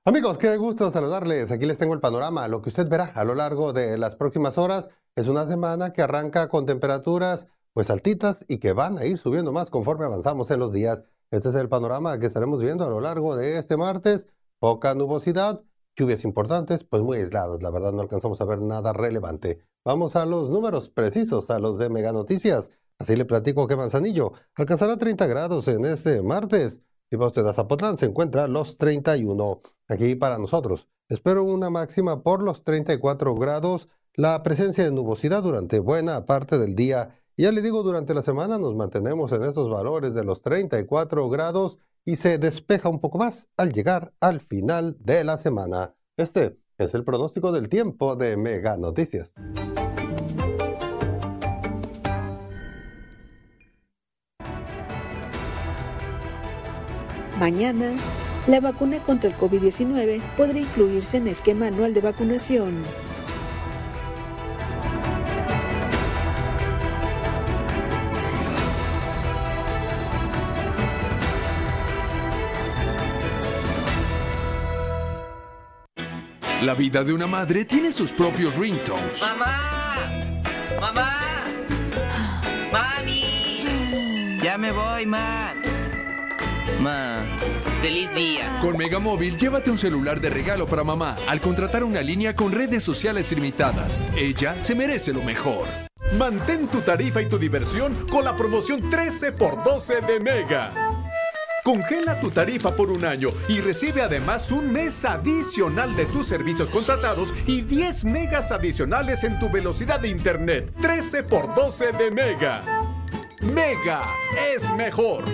Amigos, 0.05 0.39
qué 0.39 0.57
gusto 0.57 0.93
saludarles. 0.93 1.51
Aquí 1.51 1.67
les 1.67 1.79
tengo 1.79 1.95
el 1.95 2.01
panorama. 2.01 2.47
Lo 2.47 2.63
que 2.63 2.69
usted 2.69 2.89
verá 2.89 3.11
a 3.13 3.25
lo 3.25 3.35
largo 3.35 3.73
de 3.73 3.99
las 3.99 4.15
próximas 4.15 4.57
horas 4.57 4.89
es 5.17 5.27
una 5.27 5.47
semana 5.47 5.93
que 5.93 6.03
arranca 6.03 6.49
con 6.49 6.65
temperaturas 6.65 7.49
pues 7.73 7.91
altitas 7.91 8.45
y 8.47 8.59
que 8.59 8.73
van 8.73 8.99
a 8.99 9.05
ir 9.05 9.19
subiendo 9.19 9.51
más 9.51 9.71
conforme 9.71 10.05
avanzamos 10.05 10.51
en 10.53 10.61
los 10.61 10.73
días. 10.73 11.05
Este 11.33 11.49
es 11.49 11.55
el 11.55 11.71
panorama 11.71 12.19
que 12.19 12.27
estaremos 12.27 12.61
viendo 12.61 12.85
a 12.85 12.91
lo 12.91 13.01
largo 13.01 13.35
de 13.37 13.57
este 13.57 13.79
martes. 13.79 14.27
Poca 14.59 14.95
nubosidad, 14.95 15.63
lluvias 15.97 16.25
importantes, 16.25 16.85
pues 16.85 17.03
muy 17.03 17.17
aisladas. 17.17 17.63
La 17.63 17.71
verdad 17.71 17.91
no 17.93 18.03
alcanzamos 18.03 18.39
a 18.43 18.45
ver 18.45 18.61
nada 18.61 18.93
relevante. 18.93 19.65
Vamos 19.83 20.15
a 20.15 20.27
los 20.27 20.51
números 20.51 20.91
precisos, 20.91 21.49
a 21.49 21.59
los 21.59 21.79
de 21.79 21.89
Mega 21.89 22.13
Noticias. 22.13 22.71
Así 22.99 23.17
le 23.17 23.25
platico 23.25 23.67
que 23.67 23.77
Manzanillo 23.77 24.35
alcanzará 24.57 24.99
30 24.99 25.27
grados 25.27 25.69
en 25.69 25.87
este 25.87 26.21
martes. 26.21 26.83
Si 27.09 27.17
va 27.17 27.29
usted 27.29 27.47
a 27.47 27.55
Zapotlán, 27.55 27.97
se 27.97 28.05
encuentra 28.05 28.47
los 28.47 28.77
31. 28.77 29.63
Aquí 29.89 30.15
para 30.17 30.37
nosotros. 30.37 30.87
Espero 31.09 31.45
una 31.45 31.71
máxima 31.71 32.23
por 32.23 32.43
los 32.43 32.63
34 32.63 33.35
grados. 33.37 33.89
La 34.13 34.43
presencia 34.43 34.85
de 34.85 34.91
nubosidad 34.91 35.43
durante 35.43 35.79
buena 35.79 36.27
parte 36.27 36.59
del 36.59 36.75
día 36.75 37.22
ya 37.43 37.51
le 37.51 37.61
digo, 37.61 37.83
durante 37.83 38.15
la 38.15 38.23
semana 38.23 38.57
nos 38.57 38.77
mantenemos 38.77 39.33
en 39.33 39.43
estos 39.43 39.69
valores 39.69 40.15
de 40.15 40.23
los 40.23 40.43
34 40.43 41.29
grados 41.29 41.77
y 42.05 42.15
se 42.15 42.39
despeja 42.39 42.89
un 42.89 43.01
poco 43.01 43.19
más 43.19 43.49
al 43.57 43.73
llegar 43.73 44.13
al 44.21 44.39
final 44.41 44.97
de 45.01 45.25
la 45.25 45.37
semana. 45.37 45.93
Este 46.17 46.57
es 46.79 46.95
el 46.95 47.03
pronóstico 47.03 47.51
del 47.51 47.69
tiempo 47.69 48.15
de 48.15 48.37
Mega 48.37 48.77
Noticias. 48.77 49.35
Mañana, 57.41 57.97
la 58.47 58.61
vacuna 58.61 59.03
contra 59.03 59.31
el 59.31 59.37
COVID-19 59.37 60.23
podrá 60.37 60.61
incluirse 60.61 61.17
en 61.17 61.27
esquema 61.27 61.67
anual 61.67 61.93
de 61.93 62.03
vacunación. 62.03 62.85
La 76.63 76.75
vida 76.75 77.03
de 77.03 77.13
una 77.13 77.27
madre 77.27 77.65
tiene 77.65 77.91
sus 77.91 78.13
propios 78.13 78.55
ringtones. 78.55 79.21
¡Mamá! 79.21 80.41
¡Mamá! 80.81 81.45
¡Mami! 82.71 84.39
Ya 84.41 84.57
me 84.57 84.71
voy, 84.71 85.05
ma. 85.05 85.53
Ma, 86.79 87.25
feliz 87.81 88.15
día. 88.15 88.61
Con 88.61 88.77
Megamóvil, 88.77 89.37
llévate 89.37 89.73
un 89.73 89.79
celular 89.79 90.21
de 90.21 90.31
regalo 90.31 90.69
para 90.69 90.85
mamá 90.85 91.17
al 91.27 91.41
contratar 91.41 91.83
una 91.83 92.01
línea 92.01 92.37
con 92.37 92.53
redes 92.53 92.85
sociales 92.85 93.33
ilimitadas. 93.33 93.99
Ella 94.15 94.55
se 94.61 94.77
merece 94.77 95.13
lo 95.13 95.25
mejor. 95.25 95.67
Mantén 96.17 96.69
tu 96.69 96.81
tarifa 96.81 97.21
y 97.21 97.27
tu 97.27 97.39
diversión 97.39 98.07
con 98.09 98.25
la 98.25 98.37
promoción 98.37 98.89
13x12 98.89 100.07
de 100.07 100.21
Mega. 100.21 101.02
Congela 101.63 102.19
tu 102.21 102.31
tarifa 102.31 102.75
por 102.75 102.91
un 102.91 103.05
año 103.05 103.29
y 103.49 103.61
recibe 103.61 104.03
además 104.03 104.51
un 104.51 104.73
mes 104.73 105.05
adicional 105.05 105.95
de 105.95 106.07
tus 106.07 106.27
servicios 106.27 106.71
contratados 106.71 107.33
y 107.47 107.63
10 107.63 108.05
megas 108.07 108.51
adicionales 108.51 109.23
en 109.23 109.39
tu 109.39 109.49
velocidad 109.49 110.01
de 110.01 110.09
internet. 110.09 110.73
13 110.81 111.23
por 111.23 111.55
12 111.55 111.93
de 111.93 112.11
Mega. 112.11 112.63
Mega 113.43 114.03
es 114.53 114.73
mejor. 114.75 115.25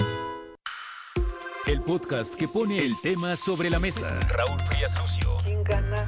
El 1.67 1.81
podcast 1.81 2.35
que 2.35 2.47
pone 2.47 2.79
el 2.79 2.95
tema 3.01 3.35
sobre 3.35 3.71
la 3.71 3.79
mesa. 3.79 4.19
Raúl 4.29 4.61
Frías 4.69 4.99
Lucio. 5.01 5.39
¿Quién 5.47 5.65
gana 5.65 6.07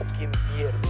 o 0.00 0.16
quién 0.18 0.30
pierde? 0.56 0.89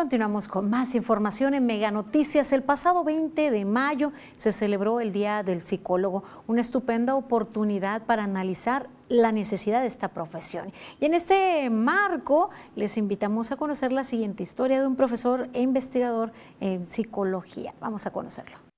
Continuamos 0.00 0.48
con 0.48 0.70
más 0.70 0.94
información 0.94 1.52
en 1.52 1.66
Mega 1.66 1.90
Noticias. 1.90 2.54
El 2.54 2.62
pasado 2.62 3.04
20 3.04 3.50
de 3.50 3.64
mayo 3.66 4.12
se 4.34 4.50
celebró 4.50 4.98
el 4.98 5.12
Día 5.12 5.42
del 5.42 5.60
Psicólogo, 5.60 6.24
una 6.46 6.62
estupenda 6.62 7.14
oportunidad 7.14 8.06
para 8.06 8.24
analizar 8.24 8.88
la 9.10 9.30
necesidad 9.30 9.82
de 9.82 9.88
esta 9.88 10.08
profesión. 10.08 10.72
Y 11.00 11.04
en 11.04 11.12
este 11.12 11.68
marco 11.68 12.48
les 12.76 12.96
invitamos 12.96 13.52
a 13.52 13.56
conocer 13.56 13.92
la 13.92 14.04
siguiente 14.04 14.42
historia 14.42 14.80
de 14.80 14.86
un 14.86 14.96
profesor 14.96 15.50
e 15.52 15.60
investigador 15.60 16.32
en 16.60 16.86
psicología. 16.86 17.74
Vamos 17.78 18.06
a 18.06 18.10
conocerlo. 18.10 18.69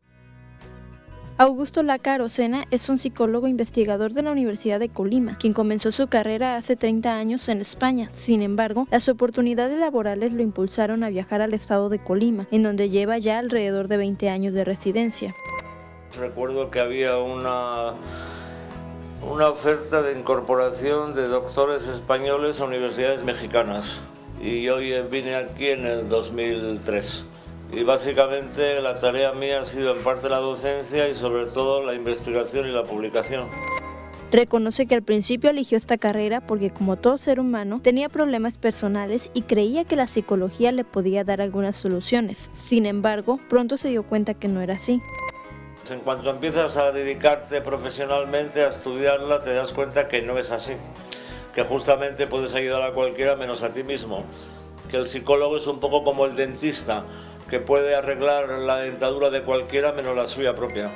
Augusto 1.43 1.83
Laca 1.83 2.15
Arocena 2.15 2.67
es 2.71 2.89
un 2.89 2.99
psicólogo 2.99 3.49
investigador 3.49 4.13
de 4.13 4.23
la 4.23 4.31
Universidad 4.31 4.79
de 4.79 4.89
Colima, 4.89 5.37
quien 5.41 5.55
comenzó 5.55 5.91
su 5.91 6.07
carrera 6.07 6.55
hace 6.55 6.77
30 6.77 7.17
años 7.17 7.49
en 7.49 7.61
España. 7.61 8.09
Sin 8.13 8.43
embargo, 8.43 8.87
las 8.93 9.09
oportunidades 9.09 9.77
laborales 9.77 10.33
lo 10.33 10.41
impulsaron 10.45 11.03
a 11.03 11.09
viajar 11.11 11.43
al 11.43 11.53
estado 11.53 11.89
de 11.89 11.99
Colima, 11.99 12.47
en 12.53 12.63
donde 12.63 12.91
lleva 12.91 13.19
ya 13.19 13.41
alrededor 13.41 13.89
de 13.89 13.97
20 13.97 14.29
años 14.29 14.55
de 14.55 14.63
residencia. 14.63 15.35
Recuerdo 16.17 16.71
que 16.71 16.79
había 16.79 17.19
una, 17.19 17.95
una 19.29 19.49
oferta 19.49 20.01
de 20.01 20.17
incorporación 20.17 21.13
de 21.17 21.27
doctores 21.27 21.89
españoles 21.89 22.61
a 22.61 22.67
universidades 22.67 23.25
mexicanas 23.25 23.99
y 24.41 24.63
yo 24.63 24.77
vine 25.11 25.35
aquí 25.35 25.71
en 25.71 25.87
el 25.87 26.09
2003 26.09 27.25
y 27.73 27.85
básicamente 27.85 28.81
la 28.81 29.01
tarea 29.01 29.33
mía 29.33 29.61
ha 29.61 29.65
sido 29.65 29.97
en 29.97 30.03
parte 30.03 30.29
la 30.29 30.39
docencia 30.39 31.09
y 31.09 31.15
sobre 31.15 31.47
todo 31.47 31.83
la 31.83 31.95
investigación 31.95 32.69
y 32.69 32.71
la 32.71 32.85
publicación. 32.85 33.49
Reconoce 34.31 34.87
que 34.87 34.95
al 34.95 35.03
principio 35.03 35.51
eligió 35.51 35.77
esta 35.77 35.99
carrera 35.99 36.41
porque 36.41 36.71
como 36.71 36.97
todo 36.97 37.19
ser 37.19 37.39
humano 37.39 37.81
tenía 37.83 38.09
problemas 38.09 38.57
personales 38.57 39.31
y 39.35 39.43
creía 39.43 39.85
que 39.85 39.97
la 39.97 40.07
psicología 40.07 40.73
le 40.73 40.85
podía 40.85 41.25
dar 41.25 41.41
algunas 41.41 41.77
soluciones. 41.77 42.51
Sin 42.55 42.87
embargo, 42.87 43.39
pronto 43.49 43.77
se 43.77 43.89
dio 43.89 44.03
cuenta 44.05 44.35
que 44.35 44.49
no 44.49 44.63
era 44.63 44.75
así. 44.75 45.03
En 45.91 46.01
cuanto 46.01 46.31
empiezas 46.31 46.77
a 46.77 46.93
dedicarte 46.93 47.61
profesionalmente 47.61 48.65
a 48.65 48.69
estudiarla, 48.69 49.43
te 49.43 49.53
das 49.53 49.73
cuenta 49.73 50.09
que 50.09 50.23
no 50.23 50.39
es 50.39 50.51
así, 50.51 50.75
que 51.55 51.65
justamente 51.65 52.27
puedes 52.27 52.55
ayudar 52.55 52.83
a 52.83 52.95
cualquiera 52.95 53.37
menos 53.37 53.63
a 53.63 53.71
ti 53.71 53.83
mismo, 53.83 54.25
que 54.91 54.97
el 54.97 55.07
psicólogo 55.07 55.57
es 55.57 55.67
un 55.67 55.81
poco 55.81 56.05
como 56.05 56.25
el 56.25 56.37
dentista, 56.37 57.05
que 57.53 57.61
puede 57.61 57.95
arreglar 57.95 58.49
la 58.49 58.79
dentadura 58.79 59.29
de 59.29 59.43
cualquiera 59.43 59.93
menos 59.93 60.17
la 60.17 60.27
suya 60.27 60.57
propia. 60.57 60.91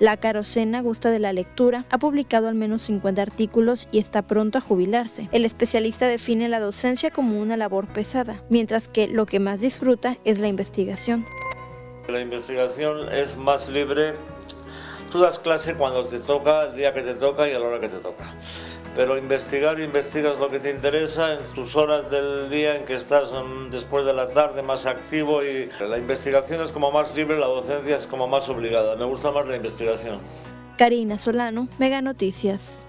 La 0.00 0.18
Carocena 0.18 0.82
gusta 0.82 1.10
de 1.10 1.18
la 1.18 1.32
lectura, 1.32 1.86
ha 1.88 1.96
publicado 1.96 2.48
al 2.48 2.54
menos 2.54 2.82
50 2.82 3.22
artículos 3.22 3.88
y 3.90 3.98
está 3.98 4.20
pronto 4.20 4.58
a 4.58 4.60
jubilarse. 4.60 5.30
El 5.32 5.46
especialista 5.46 6.06
define 6.06 6.50
la 6.50 6.60
docencia 6.60 7.10
como 7.10 7.40
una 7.40 7.56
labor 7.56 7.86
pesada, 7.86 8.42
mientras 8.50 8.86
que 8.86 9.08
lo 9.08 9.24
que 9.24 9.40
más 9.40 9.62
disfruta 9.62 10.18
es 10.26 10.40
la 10.40 10.48
investigación. 10.48 11.24
La 12.06 12.20
investigación 12.20 13.10
es 13.10 13.38
más 13.38 13.70
libre. 13.70 14.12
Tú 15.10 15.20
das 15.20 15.38
clase 15.38 15.74
cuando 15.74 16.04
te 16.04 16.18
toca, 16.18 16.64
el 16.64 16.76
día 16.76 16.92
que 16.92 17.00
te 17.00 17.14
toca 17.14 17.48
y 17.48 17.52
a 17.52 17.58
la 17.58 17.66
hora 17.66 17.80
que 17.80 17.88
te 17.88 17.96
toca 17.96 18.24
pero 18.94 19.16
investigar, 19.16 19.80
investigas 19.80 20.38
lo 20.38 20.48
que 20.48 20.58
te 20.58 20.70
interesa 20.70 21.34
en 21.34 21.40
tus 21.54 21.76
horas 21.76 22.10
del 22.10 22.50
día 22.50 22.76
en 22.76 22.84
que 22.84 22.94
estás 22.94 23.32
mm, 23.32 23.70
después 23.70 24.04
de 24.04 24.12
la 24.12 24.28
tarde 24.28 24.62
más 24.62 24.86
activo 24.86 25.42
y 25.42 25.70
la 25.80 25.98
investigación 25.98 26.62
es 26.62 26.72
como 26.72 26.92
más 26.92 27.14
libre, 27.16 27.38
la 27.38 27.46
docencia 27.46 27.96
es 27.96 28.06
como 28.06 28.28
más 28.28 28.48
obligada. 28.48 28.96
Me 28.96 29.04
gusta 29.04 29.30
más 29.30 29.46
la 29.46 29.56
investigación. 29.56 30.20
Karina 30.76 31.18
Solano, 31.18 31.68
Mega 31.78 32.02
Noticias. 32.02 32.80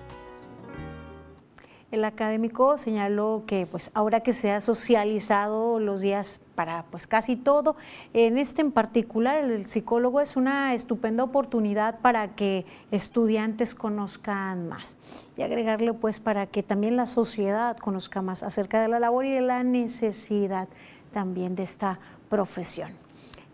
El 1.93 2.05
académico 2.05 2.79
señaló 2.79 3.43
que 3.45 3.67
pues 3.67 3.91
ahora 3.93 4.21
que 4.21 4.33
se 4.33 4.51
ha 4.51 4.59
socializado 4.61 5.77
los 5.77 6.01
días 6.01 6.39
para 6.55 6.85
pues 6.89 7.05
casi 7.05 7.35
todo, 7.35 7.75
en 8.13 8.39
este 8.39 8.63
en 8.63 8.71
particular 8.71 9.37
el 9.43 9.67
psicólogo 9.67 10.19
es 10.19 10.35
una 10.35 10.73
estupenda 10.73 11.23
oportunidad 11.23 11.99
para 11.99 12.29
que 12.29 12.65
estudiantes 12.89 13.75
conozcan 13.75 14.67
más 14.69 14.95
y 15.37 15.43
agregarle 15.43 15.93
pues 15.93 16.19
para 16.19 16.47
que 16.47 16.63
también 16.63 16.95
la 16.95 17.05
sociedad 17.05 17.77
conozca 17.77 18.23
más 18.23 18.41
acerca 18.41 18.81
de 18.81 18.87
la 18.87 18.99
labor 18.99 19.25
y 19.25 19.29
de 19.29 19.41
la 19.41 19.61
necesidad 19.61 20.67
también 21.11 21.55
de 21.55 21.61
esta 21.61 21.99
profesión. 22.27 23.02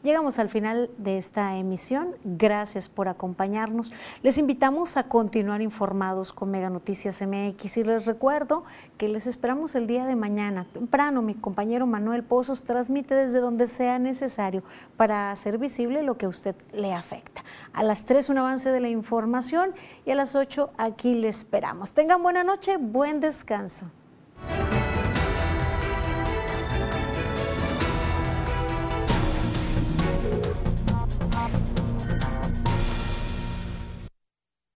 Llegamos 0.01 0.39
al 0.39 0.47
final 0.47 0.89
de 0.97 1.17
esta 1.17 1.57
emisión. 1.57 2.15
Gracias 2.23 2.87
por 2.87 3.09
acompañarnos. 3.09 3.91
Les 4.23 4.37
invitamos 4.37 4.95
a 4.95 5.03
continuar 5.03 5.61
informados 5.61 6.31
con 6.31 6.51
Mega 6.51 6.69
Noticias 6.69 7.21
MX 7.21 7.77
y 7.77 7.83
les 7.83 8.05
recuerdo 8.05 8.63
que 8.97 9.09
les 9.09 9.27
esperamos 9.27 9.75
el 9.75 9.87
día 9.87 10.05
de 10.05 10.15
mañana. 10.15 10.65
Temprano, 10.71 11.21
mi 11.21 11.35
compañero 11.35 11.85
Manuel 11.85 12.23
Pozos 12.23 12.63
transmite 12.63 13.13
desde 13.13 13.39
donde 13.39 13.67
sea 13.67 13.99
necesario 13.99 14.63
para 14.95 15.31
hacer 15.31 15.57
visible 15.57 16.01
lo 16.01 16.17
que 16.17 16.27
a 16.27 16.29
usted 16.29 16.55
le 16.71 16.93
afecta. 16.93 17.43
A 17.73 17.83
las 17.83 18.05
3 18.05 18.29
un 18.29 18.37
avance 18.37 18.71
de 18.71 18.79
la 18.79 18.87
información 18.87 19.73
y 20.05 20.11
a 20.11 20.15
las 20.15 20.33
8 20.33 20.71
aquí 20.77 21.13
le 21.13 21.27
esperamos. 21.27 21.91
Tengan 21.91 22.23
buena 22.23 22.45
noche, 22.45 22.77
buen 22.77 23.19
descanso. 23.19 23.85